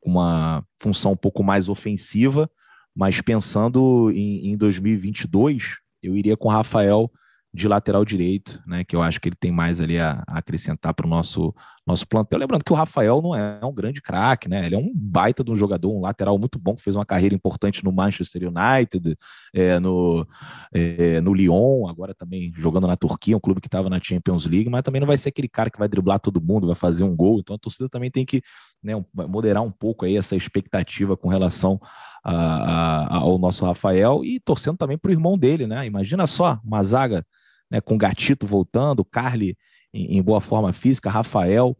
com 0.00 0.10
uma 0.10 0.64
função 0.80 1.12
um 1.12 1.16
pouco 1.16 1.42
mais 1.42 1.68
ofensiva, 1.68 2.50
mas 2.94 3.20
pensando 3.20 4.10
em, 4.12 4.52
em 4.52 4.56
2022, 4.56 5.83
eu 6.04 6.16
iria 6.16 6.36
com 6.36 6.48
o 6.48 6.50
Rafael 6.50 7.10
de 7.52 7.68
lateral 7.68 8.04
direito, 8.04 8.60
né? 8.66 8.84
Que 8.84 8.96
eu 8.96 9.02
acho 9.02 9.20
que 9.20 9.28
ele 9.28 9.36
tem 9.36 9.52
mais 9.52 9.80
ali 9.80 9.98
a, 9.98 10.22
a 10.26 10.38
acrescentar 10.38 10.92
para 10.92 11.06
o 11.06 11.08
nosso, 11.08 11.54
nosso 11.86 12.06
plantel. 12.06 12.38
Lembrando 12.38 12.64
que 12.64 12.72
o 12.72 12.76
Rafael 12.76 13.20
não 13.20 13.34
é 13.34 13.64
um 13.64 13.72
grande 13.72 14.00
craque, 14.00 14.48
né? 14.48 14.64
Ele 14.64 14.74
é 14.74 14.78
um 14.78 14.90
baita 14.94 15.44
de 15.44 15.50
um 15.50 15.56
jogador, 15.56 15.92
um 15.92 16.00
lateral 16.00 16.38
muito 16.38 16.58
bom, 16.58 16.74
que 16.74 16.82
fez 16.82 16.96
uma 16.96 17.04
carreira 17.04 17.34
importante 17.34 17.84
no 17.84 17.92
Manchester 17.92 18.42
United, 18.48 19.16
é, 19.52 19.78
no, 19.78 20.26
é, 20.72 21.20
no 21.20 21.34
Lyon, 21.34 21.86
agora 21.86 22.14
também 22.14 22.52
jogando 22.56 22.86
na 22.86 22.96
Turquia, 22.96 23.36
um 23.36 23.40
clube 23.40 23.60
que 23.60 23.68
estava 23.68 23.90
na 23.90 24.00
Champions 24.02 24.46
League, 24.46 24.70
mas 24.70 24.82
também 24.82 25.00
não 25.00 25.06
vai 25.06 25.18
ser 25.18 25.28
aquele 25.28 25.48
cara 25.48 25.68
que 25.68 25.78
vai 25.78 25.88
driblar 25.88 26.18
todo 26.20 26.40
mundo, 26.40 26.66
vai 26.66 26.76
fazer 26.76 27.04
um 27.04 27.14
gol. 27.14 27.38
Então 27.40 27.54
a 27.54 27.58
torcida 27.58 27.88
também 27.88 28.10
tem 28.10 28.24
que 28.24 28.42
né, 28.82 28.94
moderar 29.12 29.62
um 29.62 29.70
pouco 29.70 30.06
aí 30.06 30.16
essa 30.16 30.34
expectativa 30.34 31.16
com 31.16 31.28
relação 31.28 31.78
a, 32.24 32.34
a, 32.34 33.16
ao 33.18 33.38
nosso 33.38 33.64
Rafael 33.64 34.24
e 34.24 34.40
torcendo 34.40 34.78
também 34.78 34.96
para 34.96 35.10
o 35.10 35.12
irmão 35.12 35.36
dele, 35.36 35.66
né? 35.66 35.84
Imagina 35.84 36.26
só, 36.26 36.58
uma 36.64 36.82
zaga 36.82 37.26
né, 37.70 37.80
com 37.80 37.98
Gatito 37.98 38.46
voltando, 38.46 39.04
Carly 39.04 39.54
em, 39.94 40.18
em 40.18 40.22
boa 40.22 40.40
forma 40.40 40.72
física, 40.72 41.08
Rafael 41.08 41.76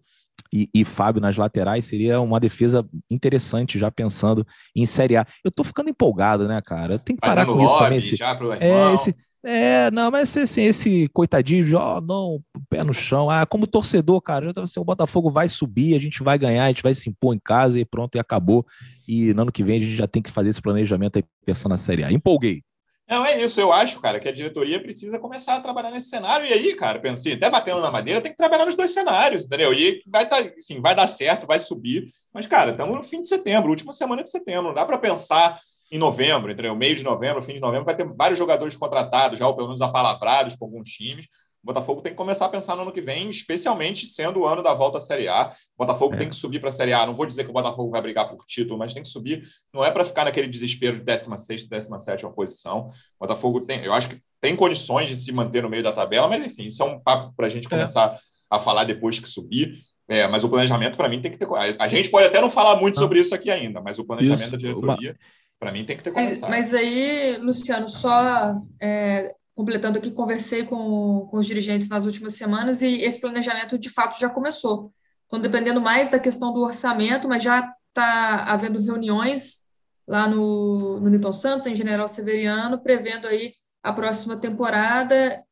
e, 0.53 0.71
e, 0.73 0.85
Fábio 0.85 1.21
nas 1.21 1.37
laterais, 1.37 1.85
seria 1.85 2.21
uma 2.21 2.39
defesa 2.39 2.87
interessante, 3.11 3.79
já 3.79 3.91
pensando 3.91 4.47
em 4.75 4.87
Série 4.87 5.17
A. 5.17 5.27
Eu 5.45 5.51
tô 5.51 5.65
ficando 5.65 5.91
empolgado, 5.91 6.47
né, 6.47 6.61
cara? 6.63 6.99
Tem 6.99 7.17
que 7.17 7.21
parar 7.21 7.45
com 7.45 7.61
isso 7.61 7.77
também. 7.77 7.99
Esse, 7.99 8.17
é, 8.61 8.95
esse, 8.95 9.17
é, 9.45 9.91
não, 9.91 10.11
mas 10.11 10.37
assim, 10.37 10.63
esse 10.63 11.09
coitadinho, 11.09 11.77
ó, 11.77 11.99
oh, 11.99 12.01
não, 12.01 12.41
pé 12.71 12.85
no 12.85 12.95
chão. 12.95 13.29
Ah, 13.29 13.45
como 13.45 13.67
torcedor, 13.67 14.21
cara, 14.21 14.53
assim, 14.57 14.79
o 14.79 14.85
Botafogo 14.85 15.29
vai 15.29 15.49
subir, 15.49 15.95
a 15.95 16.01
gente 16.01 16.23
vai 16.23 16.39
ganhar, 16.39 16.65
a 16.65 16.69
gente 16.69 16.83
vai 16.83 16.95
se 16.95 17.11
impor 17.11 17.35
em 17.35 17.41
casa 17.43 17.79
e 17.79 17.85
pronto, 17.85 18.15
e 18.15 18.19
acabou. 18.19 18.65
E 19.09 19.35
no 19.35 19.43
ano 19.43 19.53
que 19.53 19.65
vem 19.65 19.79
a 19.79 19.83
gente 19.83 19.97
já 19.97 20.07
tem 20.07 20.23
que 20.23 20.31
fazer 20.31 20.51
esse 20.51 20.63
planejamento 20.63 21.17
aí 21.17 21.25
pensando 21.45 21.73
na 21.73 21.79
Série 21.79 22.05
A. 22.05 22.13
Empolguei. 22.13 22.63
Não, 23.07 23.25
é 23.25 23.43
isso. 23.43 23.61
Eu 23.61 23.73
acho, 23.73 24.01
cara, 24.01 24.19
que 24.19 24.29
a 24.29 24.33
diretoria 24.33 24.81
precisa 24.81 25.19
começar 25.19 25.57
a 25.57 25.61
trabalhar 25.61 25.91
nesse 25.91 26.09
cenário. 26.09 26.47
E 26.47 26.53
aí, 26.53 26.75
cara, 26.75 26.99
pensei, 26.99 27.33
assim, 27.33 27.39
até 27.39 27.51
batendo 27.51 27.81
na 27.81 27.91
madeira, 27.91 28.21
tem 28.21 28.33
que 28.33 28.39
trabalhar 28.39 28.65
nos 28.65 28.75
dois 28.75 28.93
cenários, 28.93 29.45
entendeu? 29.45 29.75
E 29.75 30.03
vai, 30.07 30.27
tá, 30.27 30.39
assim, 30.59 30.81
vai 30.81 30.95
dar 30.95 31.09
certo, 31.09 31.47
vai 31.47 31.59
subir. 31.59 32.09
Mas, 32.33 32.47
cara, 32.47 32.71
estamos 32.71 32.97
no 32.97 33.05
fim 33.05 33.21
de 33.21 33.29
setembro, 33.29 33.71
última 33.71 33.93
semana 33.93 34.25
de 34.25 34.31
setembro. 34.31 34.69
Não 34.69 34.75
dá 34.75 34.87
para 34.87 34.97
pensar 34.97 35.61
em 35.93 35.99
novembro, 35.99 36.51
entendeu? 36.51 36.75
Meio 36.75 36.97
de 36.97 37.05
novembro, 37.05 37.43
fim 37.43 37.55
de 37.55 37.61
novembro, 37.61 37.85
vai 37.85 37.95
ter 37.95 38.07
vários 38.07 38.39
jogadores 38.39 38.75
contratados, 38.75 39.39
já 39.39 39.47
ou 39.47 39.55
pelo 39.55 39.69
menos 39.69 39.83
apalavrados 39.83 40.57
com 40.57 40.65
alguns 40.65 40.89
times. 40.89 41.27
O 41.65 41.67
Botafogo 41.67 42.03
tem 42.03 42.13
que 42.13 42.19
começar 42.19 42.45
a 42.45 42.49
pensar 42.51 42.77
no 42.77 42.83
ano 42.83 42.93
que 42.93 43.01
vem, 43.01 43.31
especialmente 43.31 44.07
sendo 44.07 44.41
o 44.41 44.47
ano 44.47 44.63
da 44.63 44.75
volta 44.75 44.99
à 44.99 45.01
Série 45.01 45.29
A. 45.29 45.49
O 45.75 45.79
Botafogo 45.79 46.15
é. 46.15 46.19
tem 46.19 46.29
que 46.29 46.37
subir 46.37 46.61
para 46.61 46.69
a 46.69 46.73
Série 46.73 46.93
A. 46.93 47.07
Não 47.07 47.17
vou 47.17 47.25
dizer 47.25 47.43
que 47.43 47.49
o 47.49 47.55
Botafogo 47.55 47.91
vai 47.91 48.03
brigar 48.03 48.29
por 48.29 48.45
título, 48.45 48.79
mas 48.79 48.93
tem 48.93 49.03
que 49.03 49.09
subir. 49.09 49.43
Não 49.73 49.83
é 49.83 49.91
para 49.91 50.05
ficar 50.05 50.27
naquele 50.27 50.47
desespero 50.47 50.99
de 50.99 51.03
16, 51.03 51.67
17 51.67 52.27
posição. 52.37 52.89
O 53.19 53.27
Botafogo 53.27 53.63
tem, 53.63 53.83
eu 53.83 53.95
acho 53.95 54.11
que 54.11 54.19
tem 54.43 54.55
condições 54.55 55.09
de 55.09 55.17
se 55.17 55.33
manter 55.33 55.63
no 55.63 55.71
meio 55.71 55.83
da 55.83 55.91
tabela, 55.91 56.29
mas 56.29 56.45
enfim, 56.45 56.67
isso 56.67 56.83
é 56.83 56.87
um 56.87 57.01
papo 57.01 57.33
para 57.35 57.47
a 57.47 57.49
gente 57.49 57.67
é. 57.67 57.71
começar 57.71 58.13
é. 58.13 58.19
a 58.51 58.59
falar 58.59 58.85
depois 58.85 59.19
que 59.19 59.27
subir. 59.27 59.79
É, 60.07 60.29
mas 60.29 60.45
o 60.45 60.51
planejamento, 60.51 60.99
para 60.99 61.09
mim, 61.09 61.23
tem 61.23 61.31
que 61.31 61.39
ter. 61.39 61.49
A 61.79 61.89
gente 61.89 62.11
pode 62.11 62.27
até 62.27 62.43
não 62.43 62.51
falar 62.51 62.77
muito 62.79 62.99
sobre 62.99 63.21
isso 63.21 63.35
aqui 63.35 63.51
ainda, 63.51 63.81
mas 63.81 63.99
o 63.99 64.05
planejamento 64.05 64.43
isso. 64.43 64.51
da 64.51 64.59
diretoria, 64.59 65.17
para 65.59 65.73
mim, 65.73 65.83
tem 65.83 65.97
que 65.97 66.03
ter 66.03 66.11
começado. 66.11 66.51
Mas, 66.51 66.75
aí, 66.75 67.39
Luciano, 67.39 67.89
só 67.89 68.55
é, 68.79 69.35
completando 69.55 69.99
aqui, 69.99 70.11
conversei 70.11 70.65
com, 70.65 71.29
com 71.31 71.37
os 71.37 71.47
dirigentes 71.47 71.89
nas 71.89 72.05
últimas 72.05 72.35
semanas 72.35 72.83
e 72.83 73.03
esse 73.03 73.21
planejamento 73.21 73.79
de 73.79 73.89
fato 73.89 74.19
já 74.19 74.29
começou. 74.29 74.93
Então, 75.27 75.41
dependendo 75.41 75.81
mais 75.81 76.09
da 76.09 76.19
questão 76.19 76.53
do 76.53 76.61
orçamento, 76.61 77.29
mas 77.29 77.43
já 77.43 77.73
está 77.89 78.45
havendo 78.45 78.83
reuniões 78.83 79.65
lá 80.07 80.29
no, 80.29 81.01
no 81.01 81.09
Newton 81.09 81.33
Santos, 81.33 81.67
em 81.67 81.75
General 81.75 82.09
Severiano, 82.09 82.83
prevendo 82.83 83.27
aí 83.27 83.55
a 83.83 83.93
próxima 83.93 84.37
temporada. 84.37 85.43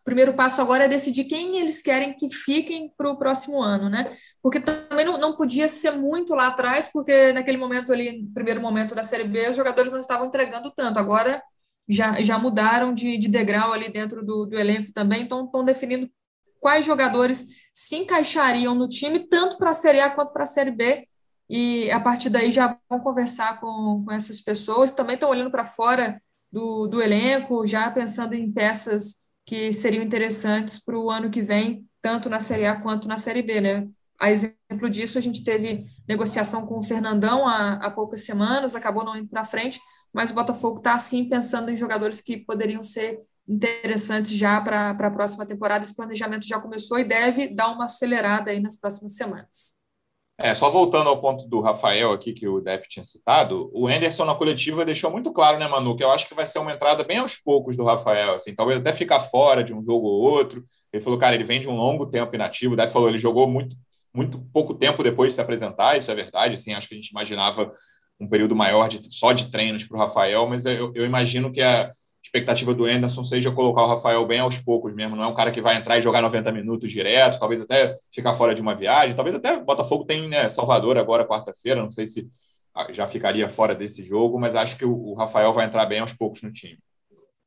O 0.00 0.04
primeiro 0.04 0.34
passo 0.34 0.60
agora 0.60 0.84
é 0.84 0.88
decidir 0.88 1.24
quem 1.24 1.58
eles 1.58 1.82
querem 1.82 2.14
que 2.14 2.28
fiquem 2.28 2.92
para 2.96 3.10
o 3.10 3.16
próximo 3.16 3.60
ano, 3.60 3.88
né? 3.88 4.04
Porque 4.40 4.60
também 4.60 5.04
não, 5.04 5.18
não 5.18 5.34
podia 5.34 5.68
ser 5.68 5.92
muito 5.92 6.34
lá 6.34 6.48
atrás, 6.48 6.88
porque 6.92 7.32
naquele 7.32 7.56
momento 7.56 7.92
ali, 7.92 8.28
primeiro 8.32 8.60
momento 8.60 8.94
da 8.94 9.02
Série 9.02 9.24
B, 9.24 9.48
os 9.48 9.56
jogadores 9.56 9.90
não 9.90 9.98
estavam 9.98 10.26
entregando 10.26 10.70
tanto. 10.70 10.98
Agora 10.98 11.42
já, 11.88 12.22
já 12.22 12.38
mudaram 12.38 12.92
de, 12.92 13.16
de 13.16 13.28
degrau 13.28 13.72
ali 13.72 13.90
dentro 13.90 14.24
do, 14.24 14.46
do 14.46 14.58
elenco 14.58 14.92
também, 14.92 15.22
então 15.22 15.44
estão 15.44 15.64
definindo 15.64 16.10
quais 16.60 16.84
jogadores 16.84 17.46
se 17.72 17.96
encaixariam 17.96 18.74
no 18.74 18.88
time, 18.88 19.20
tanto 19.20 19.58
para 19.58 19.70
a 19.70 19.74
Série 19.74 20.00
A 20.00 20.10
quanto 20.10 20.32
para 20.32 20.42
a 20.42 20.46
Série 20.46 20.70
B, 20.70 21.06
e 21.48 21.90
a 21.90 22.00
partir 22.00 22.28
daí 22.28 22.50
já 22.50 22.76
vão 22.88 22.98
conversar 23.00 23.60
com, 23.60 24.02
com 24.04 24.12
essas 24.12 24.40
pessoas, 24.40 24.92
também 24.92 25.14
estão 25.14 25.30
olhando 25.30 25.50
para 25.50 25.64
fora 25.64 26.16
do, 26.52 26.86
do 26.86 27.02
elenco, 27.02 27.66
já 27.66 27.90
pensando 27.90 28.34
em 28.34 28.50
peças 28.50 29.26
que 29.44 29.72
seriam 29.72 30.02
interessantes 30.02 30.82
para 30.82 30.98
o 30.98 31.10
ano 31.10 31.30
que 31.30 31.40
vem, 31.40 31.86
tanto 32.02 32.28
na 32.28 32.40
Série 32.40 32.66
A 32.66 32.80
quanto 32.80 33.06
na 33.06 33.18
Série 33.18 33.42
B, 33.42 33.60
né? 33.60 33.88
A 34.18 34.30
exemplo 34.30 34.88
disso, 34.90 35.18
a 35.18 35.20
gente 35.20 35.44
teve 35.44 35.84
negociação 36.08 36.66
com 36.66 36.78
o 36.78 36.82
Fernandão 36.82 37.46
há, 37.46 37.74
há 37.74 37.90
poucas 37.90 38.24
semanas, 38.24 38.74
acabou 38.74 39.04
não 39.04 39.16
indo 39.16 39.28
para 39.28 39.44
frente, 39.44 39.78
mas 40.16 40.30
o 40.30 40.34
Botafogo 40.34 40.78
está 40.78 40.98
sim 40.98 41.28
pensando 41.28 41.70
em 41.70 41.76
jogadores 41.76 42.22
que 42.22 42.38
poderiam 42.38 42.82
ser 42.82 43.20
interessantes 43.46 44.32
já 44.32 44.58
para 44.62 44.88
a 44.88 45.10
próxima 45.10 45.44
temporada. 45.44 45.84
Esse 45.84 45.94
planejamento 45.94 46.46
já 46.46 46.58
começou 46.58 46.98
e 46.98 47.04
deve 47.04 47.48
dar 47.48 47.68
uma 47.68 47.84
acelerada 47.84 48.50
aí 48.50 48.58
nas 48.58 48.76
próximas 48.76 49.14
semanas. 49.14 49.76
É, 50.38 50.54
só 50.54 50.70
voltando 50.70 51.10
ao 51.10 51.20
ponto 51.20 51.46
do 51.46 51.60
Rafael 51.60 52.12
aqui, 52.12 52.32
que 52.32 52.48
o 52.48 52.62
Depp 52.62 52.88
tinha 52.88 53.04
citado, 53.04 53.70
o 53.74 53.90
Henderson 53.90 54.24
na 54.24 54.34
coletiva 54.34 54.86
deixou 54.86 55.10
muito 55.10 55.30
claro, 55.32 55.58
né, 55.58 55.68
Manu, 55.68 55.94
que 55.94 56.04
eu 56.04 56.10
acho 56.10 56.26
que 56.26 56.34
vai 56.34 56.46
ser 56.46 56.60
uma 56.60 56.72
entrada 56.72 57.04
bem 57.04 57.18
aos 57.18 57.36
poucos 57.36 57.76
do 57.76 57.84
Rafael, 57.84 58.34
assim, 58.34 58.54
talvez 58.54 58.80
até 58.80 58.94
ficar 58.94 59.20
fora 59.20 59.62
de 59.62 59.74
um 59.74 59.82
jogo 59.82 60.06
ou 60.06 60.22
outro. 60.22 60.64
Ele 60.92 61.02
falou, 61.02 61.18
cara, 61.18 61.34
ele 61.34 61.44
vem 61.44 61.60
de 61.60 61.68
um 61.68 61.76
longo 61.76 62.06
tempo 62.06 62.34
inativo, 62.34 62.72
o 62.72 62.76
Depp 62.76 62.92
falou, 62.92 63.08
ele 63.08 63.18
jogou 63.18 63.46
muito, 63.46 63.76
muito 64.14 64.38
pouco 64.50 64.74
tempo 64.74 65.02
depois 65.02 65.32
de 65.32 65.34
se 65.34 65.40
apresentar, 65.42 65.96
isso 65.96 66.10
é 66.10 66.14
verdade, 66.14 66.54
assim, 66.54 66.72
acho 66.72 66.88
que 66.88 66.94
a 66.94 66.98
gente 66.98 67.08
imaginava 67.08 67.70
um 68.18 68.28
período 68.28 68.56
maior 68.56 68.88
de, 68.88 69.02
só 69.14 69.32
de 69.32 69.50
treinos 69.50 69.84
para 69.84 69.96
o 69.96 70.00
Rafael, 70.00 70.46
mas 70.46 70.64
eu, 70.64 70.92
eu, 70.94 71.04
imagino 71.04 71.52
que 71.52 71.60
a 71.60 71.90
expectativa 72.22 72.74
do 72.74 72.84
Anderson 72.84 73.22
seja 73.22 73.52
colocar 73.52 73.82
o 73.82 73.88
Rafael 73.88 74.26
bem 74.26 74.40
aos 74.40 74.58
poucos 74.58 74.94
mesmo. 74.94 75.14
Não 75.14 75.24
é 75.24 75.26
um 75.26 75.34
cara 75.34 75.50
que 75.50 75.60
vai 75.60 75.76
entrar 75.76 75.98
e 75.98 76.02
jogar 76.02 76.22
90 76.22 76.50
minutos 76.52 76.90
direto, 76.90 77.38
talvez 77.38 77.60
até 77.60 77.94
ficar 78.12 78.34
fora 78.34 78.54
de 78.54 78.62
uma 78.62 78.74
viagem. 78.74 79.14
Talvez 79.14 79.36
até 79.36 79.60
Botafogo 79.60 80.04
tem 80.04 80.28
né, 80.28 80.48
Salvador 80.48 80.98
agora, 80.98 81.26
quarta-feira, 81.26 81.82
não 81.82 81.90
sei 81.90 82.06
se 82.06 82.26
ah, 82.74 82.88
já 82.90 83.06
ficaria 83.06 83.48
fora 83.48 83.74
desse 83.74 84.04
jogo, 84.04 84.38
mas 84.38 84.54
acho 84.54 84.76
que 84.76 84.84
o, 84.84 84.92
o 84.92 85.14
Rafael 85.14 85.52
vai 85.52 85.66
entrar 85.66 85.86
bem 85.86 86.00
aos 86.00 86.12
poucos 86.12 86.42
no 86.42 86.52
time. 86.52 86.78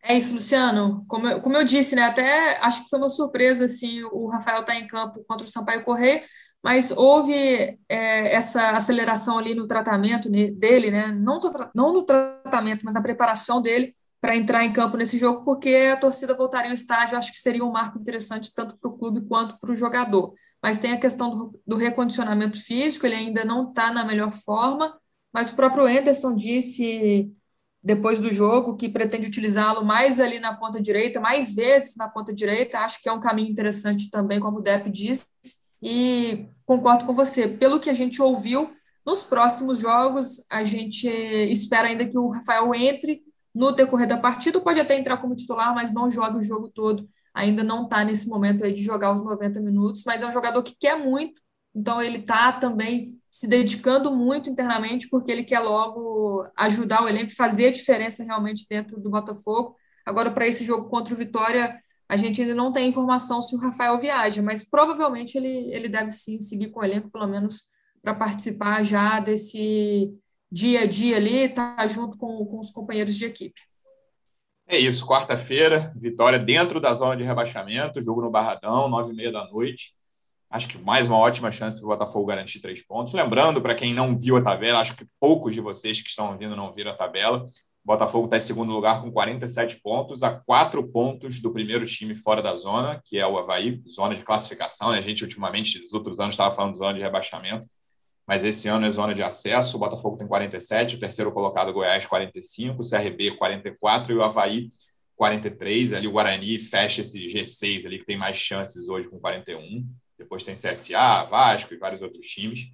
É 0.01 0.15
isso, 0.15 0.33
Luciano. 0.33 1.03
Como 1.07 1.27
eu, 1.27 1.41
como 1.41 1.57
eu 1.57 1.65
disse, 1.65 1.93
né? 1.93 2.03
Até 2.03 2.57
acho 2.61 2.83
que 2.83 2.89
foi 2.89 2.99
uma 2.99 3.09
surpresa 3.09 3.65
assim, 3.65 4.01
o 4.11 4.27
Rafael 4.27 4.61
estar 4.61 4.73
tá 4.73 4.79
em 4.79 4.87
campo 4.87 5.23
contra 5.27 5.45
o 5.45 5.49
Sampaio 5.49 5.83
Correia 5.83 6.23
mas 6.63 6.91
houve 6.91 7.33
é, 7.33 8.35
essa 8.35 8.71
aceleração 8.71 9.37
ali 9.37 9.55
no 9.55 9.67
tratamento 9.67 10.29
dele, 10.29 10.91
né? 10.91 11.07
não, 11.11 11.39
não 11.73 11.93
no 11.93 12.03
tratamento, 12.03 12.81
mas 12.83 12.93
na 12.93 13.01
preparação 13.01 13.61
dele 13.61 13.95
para 14.21 14.35
entrar 14.35 14.65
em 14.65 14.73
campo 14.73 14.97
nesse 14.97 15.17
jogo, 15.17 15.45
porque 15.45 15.93
a 15.93 15.97
torcida 15.97 16.35
voltaria 16.35 16.69
ao 16.69 16.73
estádio, 16.73 17.17
acho 17.17 17.31
que 17.31 17.37
seria 17.37 17.63
um 17.63 17.71
marco 17.71 17.97
interessante 17.97 18.53
tanto 18.53 18.77
para 18.77 18.89
o 18.89 18.97
clube 18.97 19.21
quanto 19.21 19.57
para 19.57 19.71
o 19.71 19.75
jogador. 19.75 20.33
Mas 20.61 20.77
tem 20.77 20.91
a 20.91 20.99
questão 20.99 21.29
do, 21.29 21.61
do 21.65 21.77
recondicionamento 21.77 22.61
físico, 22.61 23.05
ele 23.05 23.15
ainda 23.15 23.45
não 23.45 23.69
está 23.69 23.93
na 23.93 24.03
melhor 24.03 24.31
forma, 24.31 24.93
mas 25.33 25.51
o 25.51 25.55
próprio 25.55 25.85
Anderson 25.85 26.35
disse 26.35 27.31
depois 27.81 28.19
do 28.19 28.33
jogo 28.33 28.75
que 28.75 28.89
pretende 28.89 29.27
utilizá-lo 29.27 29.85
mais 29.85 30.19
ali 30.19 30.37
na 30.37 30.53
ponta 30.53 30.81
direita, 30.81 31.21
mais 31.21 31.53
vezes 31.53 31.95
na 31.95 32.09
ponta 32.09 32.33
direita, 32.33 32.79
acho 32.79 33.01
que 33.01 33.07
é 33.07 33.13
um 33.13 33.21
caminho 33.21 33.49
interessante 33.49 34.09
também, 34.09 34.37
como 34.37 34.57
o 34.57 34.61
Depp 34.61 34.89
disse, 34.89 35.25
e 35.81 36.47
concordo 36.65 37.05
com 37.05 37.13
você. 37.13 37.47
Pelo 37.47 37.79
que 37.79 37.89
a 37.89 37.93
gente 37.93 38.21
ouviu, 38.21 38.71
nos 39.05 39.23
próximos 39.23 39.79
jogos, 39.79 40.43
a 40.49 40.63
gente 40.63 41.07
espera 41.07 41.87
ainda 41.87 42.05
que 42.05 42.17
o 42.17 42.29
Rafael 42.29 42.73
entre 42.75 43.23
no 43.53 43.71
decorrer 43.71 44.07
da 44.07 44.17
partida, 44.17 44.59
pode 44.61 44.79
até 44.79 44.97
entrar 44.97 45.17
como 45.17 45.35
titular, 45.35 45.73
mas 45.73 45.91
não 45.91 46.09
joga 46.09 46.37
o 46.37 46.41
jogo 46.41 46.69
todo. 46.69 47.09
Ainda 47.33 47.63
não 47.63 47.83
está 47.83 48.03
nesse 48.03 48.27
momento 48.27 48.63
aí 48.63 48.73
de 48.73 48.83
jogar 48.83 49.13
os 49.13 49.23
90 49.23 49.59
minutos, 49.59 50.03
mas 50.05 50.21
é 50.21 50.27
um 50.27 50.31
jogador 50.31 50.61
que 50.63 50.75
quer 50.79 50.97
muito, 50.97 51.41
então 51.75 52.01
ele 52.01 52.17
está 52.19 52.51
também 52.51 53.19
se 53.29 53.47
dedicando 53.47 54.15
muito 54.15 54.49
internamente, 54.49 55.07
porque 55.09 55.31
ele 55.31 55.43
quer 55.43 55.59
logo 55.59 56.43
ajudar 56.57 57.03
o 57.03 57.07
elenco, 57.07 57.35
fazer 57.35 57.67
a 57.67 57.71
diferença 57.71 58.23
realmente 58.23 58.65
dentro 58.69 58.99
do 58.99 59.09
Botafogo. 59.09 59.75
Agora, 60.05 60.31
para 60.31 60.47
esse 60.47 60.63
jogo 60.63 60.89
contra 60.89 61.13
o 61.13 61.17
Vitória, 61.17 61.77
a 62.09 62.17
gente 62.17 62.41
ainda 62.41 62.55
não 62.55 62.71
tem 62.71 62.89
informação 62.89 63.39
se 63.39 63.55
o 63.55 63.59
Rafael 63.59 63.99
viaja, 63.99 64.41
mas 64.41 64.67
provavelmente 64.67 65.37
ele, 65.37 65.71
ele 65.71 65.87
deve 65.87 66.09
sim 66.09 66.41
seguir 66.41 66.69
com 66.71 66.79
o 66.79 66.83
elenco, 66.83 67.11
pelo 67.11 67.27
menos 67.27 67.65
para 68.01 68.15
participar 68.15 68.83
já 68.83 69.19
desse 69.19 70.11
dia 70.51 70.81
a 70.81 70.85
dia 70.87 71.17
ali, 71.17 71.43
estar 71.43 71.75
tá 71.75 71.85
junto 71.85 72.17
com, 72.17 72.43
com 72.47 72.59
os 72.59 72.71
companheiros 72.71 73.15
de 73.15 73.25
equipe. 73.25 73.61
É 74.67 74.77
isso, 74.77 75.05
quarta-feira, 75.05 75.93
vitória 75.95 76.39
dentro 76.39 76.79
da 76.79 76.93
zona 76.95 77.15
de 77.15 77.23
rebaixamento, 77.23 78.01
jogo 78.01 78.21
no 78.21 78.31
Barradão, 78.31 78.89
nove 78.89 79.13
e 79.13 79.15
meia 79.15 79.31
da 79.31 79.47
noite. 79.47 79.93
Acho 80.49 80.67
que 80.67 80.79
mais 80.79 81.05
uma 81.05 81.17
ótima 81.17 81.51
chance 81.51 81.77
para 81.77 81.85
o 81.85 81.89
Botafogo 81.89 82.25
garantir 82.25 82.59
três 82.59 82.81
pontos. 82.81 83.13
Lembrando, 83.13 83.61
para 83.61 83.75
quem 83.75 83.93
não 83.93 84.17
viu 84.17 84.35
a 84.35 84.41
tabela, 84.41 84.79
acho 84.79 84.95
que 84.95 85.07
poucos 85.19 85.53
de 85.53 85.61
vocês 85.61 86.01
que 86.01 86.09
estão 86.09 86.31
ouvindo 86.31 86.55
não 86.55 86.71
viram 86.71 86.91
a 86.91 86.95
tabela. 86.95 87.45
Botafogo 87.89 88.25
está 88.25 88.37
em 88.37 88.41
segundo 88.41 88.71
lugar 88.71 89.01
com 89.01 89.11
47 89.11 89.79
pontos, 89.81 90.21
a 90.21 90.31
quatro 90.31 90.87
pontos 90.87 91.39
do 91.39 91.51
primeiro 91.51 91.85
time 91.85 92.15
fora 92.15 92.41
da 92.41 92.55
zona, 92.55 93.01
que 93.03 93.17
é 93.17 93.25
o 93.25 93.37
Havaí, 93.37 93.81
zona 93.87 94.15
de 94.15 94.23
classificação. 94.23 94.91
Né? 94.91 94.99
A 94.99 95.01
gente, 95.01 95.23
ultimamente, 95.23 95.79
nos 95.79 95.93
outros 95.93 96.19
anos, 96.19 96.33
estava 96.33 96.55
falando 96.55 96.73
de 96.73 96.79
zona 96.79 96.93
de 96.93 97.01
rebaixamento, 97.01 97.67
mas 98.27 98.43
esse 98.43 98.67
ano 98.67 98.85
é 98.85 98.91
zona 98.91 99.15
de 99.15 99.23
acesso. 99.23 99.75
O 99.75 99.79
Botafogo 99.79 100.17
tem 100.17 100.27
47, 100.27 100.97
o 100.97 100.99
terceiro 100.99 101.31
colocado, 101.31 101.73
Goiás, 101.73 102.05
45, 102.05 102.81
o 102.81 102.87
CRB, 102.87 103.31
44 103.31 104.13
e 104.13 104.15
o 104.15 104.23
Havaí, 104.23 104.69
43. 105.15 105.93
Ali 105.93 106.07
o 106.07 106.11
Guarani 106.11 106.59
fecha 106.59 107.01
esse 107.01 107.19
G6 107.25 107.85
ali, 107.85 107.97
que 107.97 108.05
tem 108.05 108.17
mais 108.17 108.37
chances 108.37 108.87
hoje 108.87 109.09
com 109.09 109.19
41 109.19 109.87
depois 110.19 110.43
tem 110.43 110.53
CSA, 110.53 111.23
Vasco 111.23 111.73
e 111.73 111.77
vários 111.77 112.01
outros 112.01 112.27
times. 112.27 112.67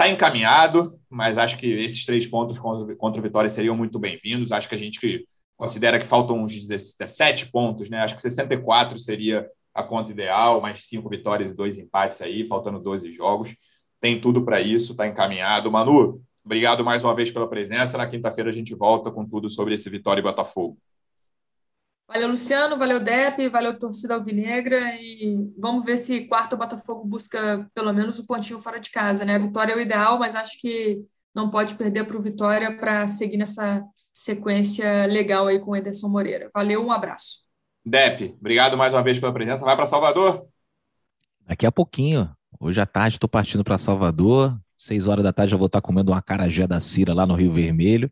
Está 0.00 0.08
encaminhado, 0.10 0.98
mas 1.10 1.36
acho 1.36 1.58
que 1.58 1.66
esses 1.66 2.06
três 2.06 2.26
pontos 2.26 2.58
contra, 2.58 2.96
contra 2.96 3.20
o 3.20 3.22
Vitória 3.22 3.50
seriam 3.50 3.76
muito 3.76 3.98
bem-vindos. 3.98 4.50
Acho 4.50 4.66
que 4.66 4.74
a 4.74 4.78
gente 4.78 5.28
considera 5.58 5.98
que 5.98 6.06
faltam 6.06 6.42
uns 6.42 6.54
17 6.54 7.50
pontos, 7.50 7.90
né? 7.90 7.98
Acho 7.98 8.14
que 8.14 8.22
64 8.22 8.98
seria 8.98 9.46
a 9.74 9.82
conta 9.82 10.10
ideal, 10.10 10.58
mais 10.62 10.84
cinco 10.84 11.06
vitórias 11.10 11.52
e 11.52 11.54
dois 11.54 11.76
empates 11.76 12.22
aí, 12.22 12.46
faltando 12.46 12.80
12 12.80 13.12
jogos. 13.12 13.54
Tem 14.00 14.18
tudo 14.18 14.42
para 14.42 14.58
isso, 14.58 14.92
está 14.92 15.06
encaminhado. 15.06 15.70
Manu, 15.70 16.22
obrigado 16.42 16.82
mais 16.82 17.04
uma 17.04 17.14
vez 17.14 17.30
pela 17.30 17.46
presença. 17.46 17.98
Na 17.98 18.06
quinta-feira 18.06 18.48
a 18.48 18.54
gente 18.54 18.74
volta 18.74 19.10
com 19.10 19.28
tudo 19.28 19.50
sobre 19.50 19.74
esse 19.74 19.90
Vitória 19.90 20.20
e 20.20 20.24
Botafogo. 20.24 20.78
Valeu, 22.12 22.30
Luciano, 22.30 22.76
valeu, 22.76 22.98
Dep, 22.98 23.48
valeu, 23.50 23.78
torcida 23.78 24.14
alvinegra, 24.14 24.96
e 25.00 25.48
vamos 25.56 25.84
ver 25.84 25.96
se 25.96 26.26
quarto 26.26 26.54
o 26.54 26.58
Botafogo 26.58 27.04
busca 27.04 27.70
pelo 27.72 27.92
menos 27.92 28.18
o 28.18 28.26
pontinho 28.26 28.58
fora 28.58 28.80
de 28.80 28.90
casa, 28.90 29.24
né? 29.24 29.36
A 29.36 29.38
vitória 29.38 29.74
é 29.74 29.76
o 29.76 29.80
ideal, 29.80 30.18
mas 30.18 30.34
acho 30.34 30.60
que 30.60 31.04
não 31.32 31.48
pode 31.48 31.76
perder 31.76 32.04
para 32.04 32.16
o 32.16 32.20
Vitória 32.20 32.76
para 32.76 33.06
seguir 33.06 33.36
nessa 33.36 33.84
sequência 34.12 35.06
legal 35.06 35.46
aí 35.46 35.60
com 35.60 35.70
o 35.70 35.76
Ederson 35.76 36.08
Moreira. 36.08 36.50
Valeu, 36.52 36.84
um 36.84 36.90
abraço. 36.90 37.44
Dep, 37.86 38.36
obrigado 38.40 38.76
mais 38.76 38.92
uma 38.92 39.04
vez 39.04 39.16
pela 39.20 39.32
presença. 39.32 39.64
Vai 39.64 39.76
para 39.76 39.86
Salvador? 39.86 40.44
Daqui 41.46 41.64
a 41.64 41.70
pouquinho. 41.70 42.28
Hoje 42.58 42.80
à 42.80 42.86
tarde 42.86 43.18
estou 43.18 43.30
partindo 43.30 43.62
para 43.62 43.78
Salvador. 43.78 44.58
Seis 44.76 45.06
horas 45.06 45.22
da 45.22 45.32
tarde 45.32 45.52
já 45.52 45.56
vou 45.56 45.66
estar 45.66 45.80
comendo 45.80 46.10
uma 46.10 46.20
carajé 46.20 46.66
da 46.66 46.80
Cira 46.80 47.14
lá 47.14 47.24
no 47.24 47.36
Rio 47.36 47.52
Vermelho 47.52 48.10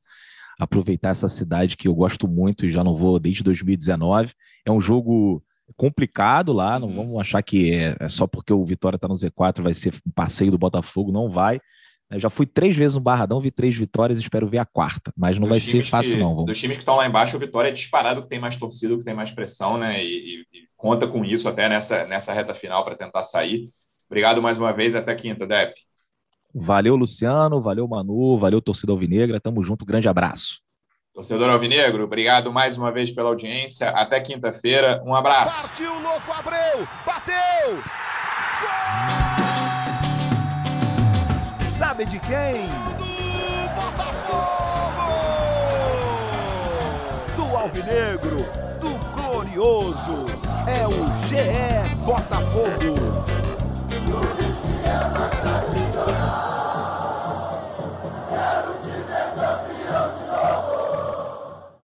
aproveitar 0.58 1.10
essa 1.10 1.28
cidade 1.28 1.76
que 1.76 1.86
eu 1.86 1.94
gosto 1.94 2.26
muito 2.26 2.66
e 2.66 2.70
já 2.70 2.82
não 2.82 2.96
vou 2.96 3.18
desde 3.18 3.42
2019. 3.42 4.32
É 4.64 4.72
um 4.72 4.80
jogo 4.80 5.42
complicado 5.76 6.52
lá, 6.52 6.78
não 6.78 6.88
uhum. 6.88 6.96
vamos 6.96 7.20
achar 7.20 7.42
que 7.42 7.72
é, 7.72 7.96
é 8.00 8.08
só 8.08 8.26
porque 8.26 8.52
o 8.52 8.64
Vitória 8.64 8.96
está 8.96 9.06
no 9.06 9.14
Z4 9.14 9.62
vai 9.62 9.74
ser 9.74 9.94
um 10.06 10.10
passeio 10.10 10.50
do 10.50 10.58
Botafogo, 10.58 11.12
não 11.12 11.30
vai. 11.30 11.60
Eu 12.10 12.18
já 12.18 12.30
fui 12.30 12.46
três 12.46 12.74
vezes 12.74 12.94
no 12.94 13.02
Barradão, 13.02 13.38
vi 13.38 13.50
três 13.50 13.76
vitórias, 13.76 14.18
espero 14.18 14.46
ver 14.46 14.58
a 14.58 14.64
quarta, 14.64 15.12
mas 15.14 15.38
não 15.38 15.46
dos 15.46 15.50
vai 15.50 15.60
ser 15.60 15.84
fácil, 15.84 16.12
que, 16.12 16.18
não. 16.18 16.30
Vamos... 16.30 16.46
Dos 16.46 16.58
times 16.58 16.78
que 16.78 16.82
estão 16.82 16.96
lá 16.96 17.06
embaixo, 17.06 17.36
o 17.36 17.40
Vitória 17.40 17.68
é 17.68 17.72
disparado 17.72 18.22
que 18.22 18.28
tem 18.28 18.38
mais 18.38 18.56
torcida, 18.56 18.96
que 18.96 19.04
tem 19.04 19.14
mais 19.14 19.30
pressão, 19.30 19.76
né? 19.76 20.02
E, 20.02 20.40
e, 20.40 20.44
conta 20.74 21.06
com 21.06 21.22
isso 21.22 21.48
até 21.48 21.68
nessa, 21.68 22.06
nessa 22.06 22.32
reta 22.32 22.54
final 22.54 22.82
para 22.82 22.96
tentar 22.96 23.24
sair. 23.24 23.68
Obrigado 24.08 24.40
mais 24.40 24.56
uma 24.56 24.72
vez, 24.72 24.94
até 24.94 25.14
quinta, 25.14 25.46
Dep. 25.46 25.74
Valeu, 26.54 26.96
Luciano, 26.96 27.61
valeu, 27.61 27.87
Manu, 27.87 28.38
valeu, 28.38 28.61
torcida 28.61 28.92
Alvinegra, 28.92 29.40
tamo 29.40 29.62
junto, 29.62 29.84
grande 29.84 30.08
abraço. 30.08 30.61
Torcedor 31.18 31.50
Alvinegro, 31.50 32.04
obrigado 32.04 32.52
mais 32.52 32.76
uma 32.76 32.92
vez 32.92 33.11
pela 33.11 33.28
audiência. 33.28 33.88
Até 33.90 34.20
quinta-feira. 34.20 35.02
Um 35.04 35.16
abraço. 35.16 35.62
Partiu, 35.62 35.92
louco, 36.00 36.32
Abreu! 36.32 36.87
Bateu! 37.04 37.82
Gol! 38.61 39.38
Sabe 41.72 42.04
de 42.04 42.20
quem? 42.20 42.68
Do 42.98 43.08
Botafogo! 43.74 45.08
Do 47.34 47.56
Alvinegro, 47.56 48.46
do 48.80 48.90
Glorioso. 49.16 50.26
É 50.68 50.87
o 50.87 51.04
GE 51.26 51.96
Botafogo. 52.04 53.47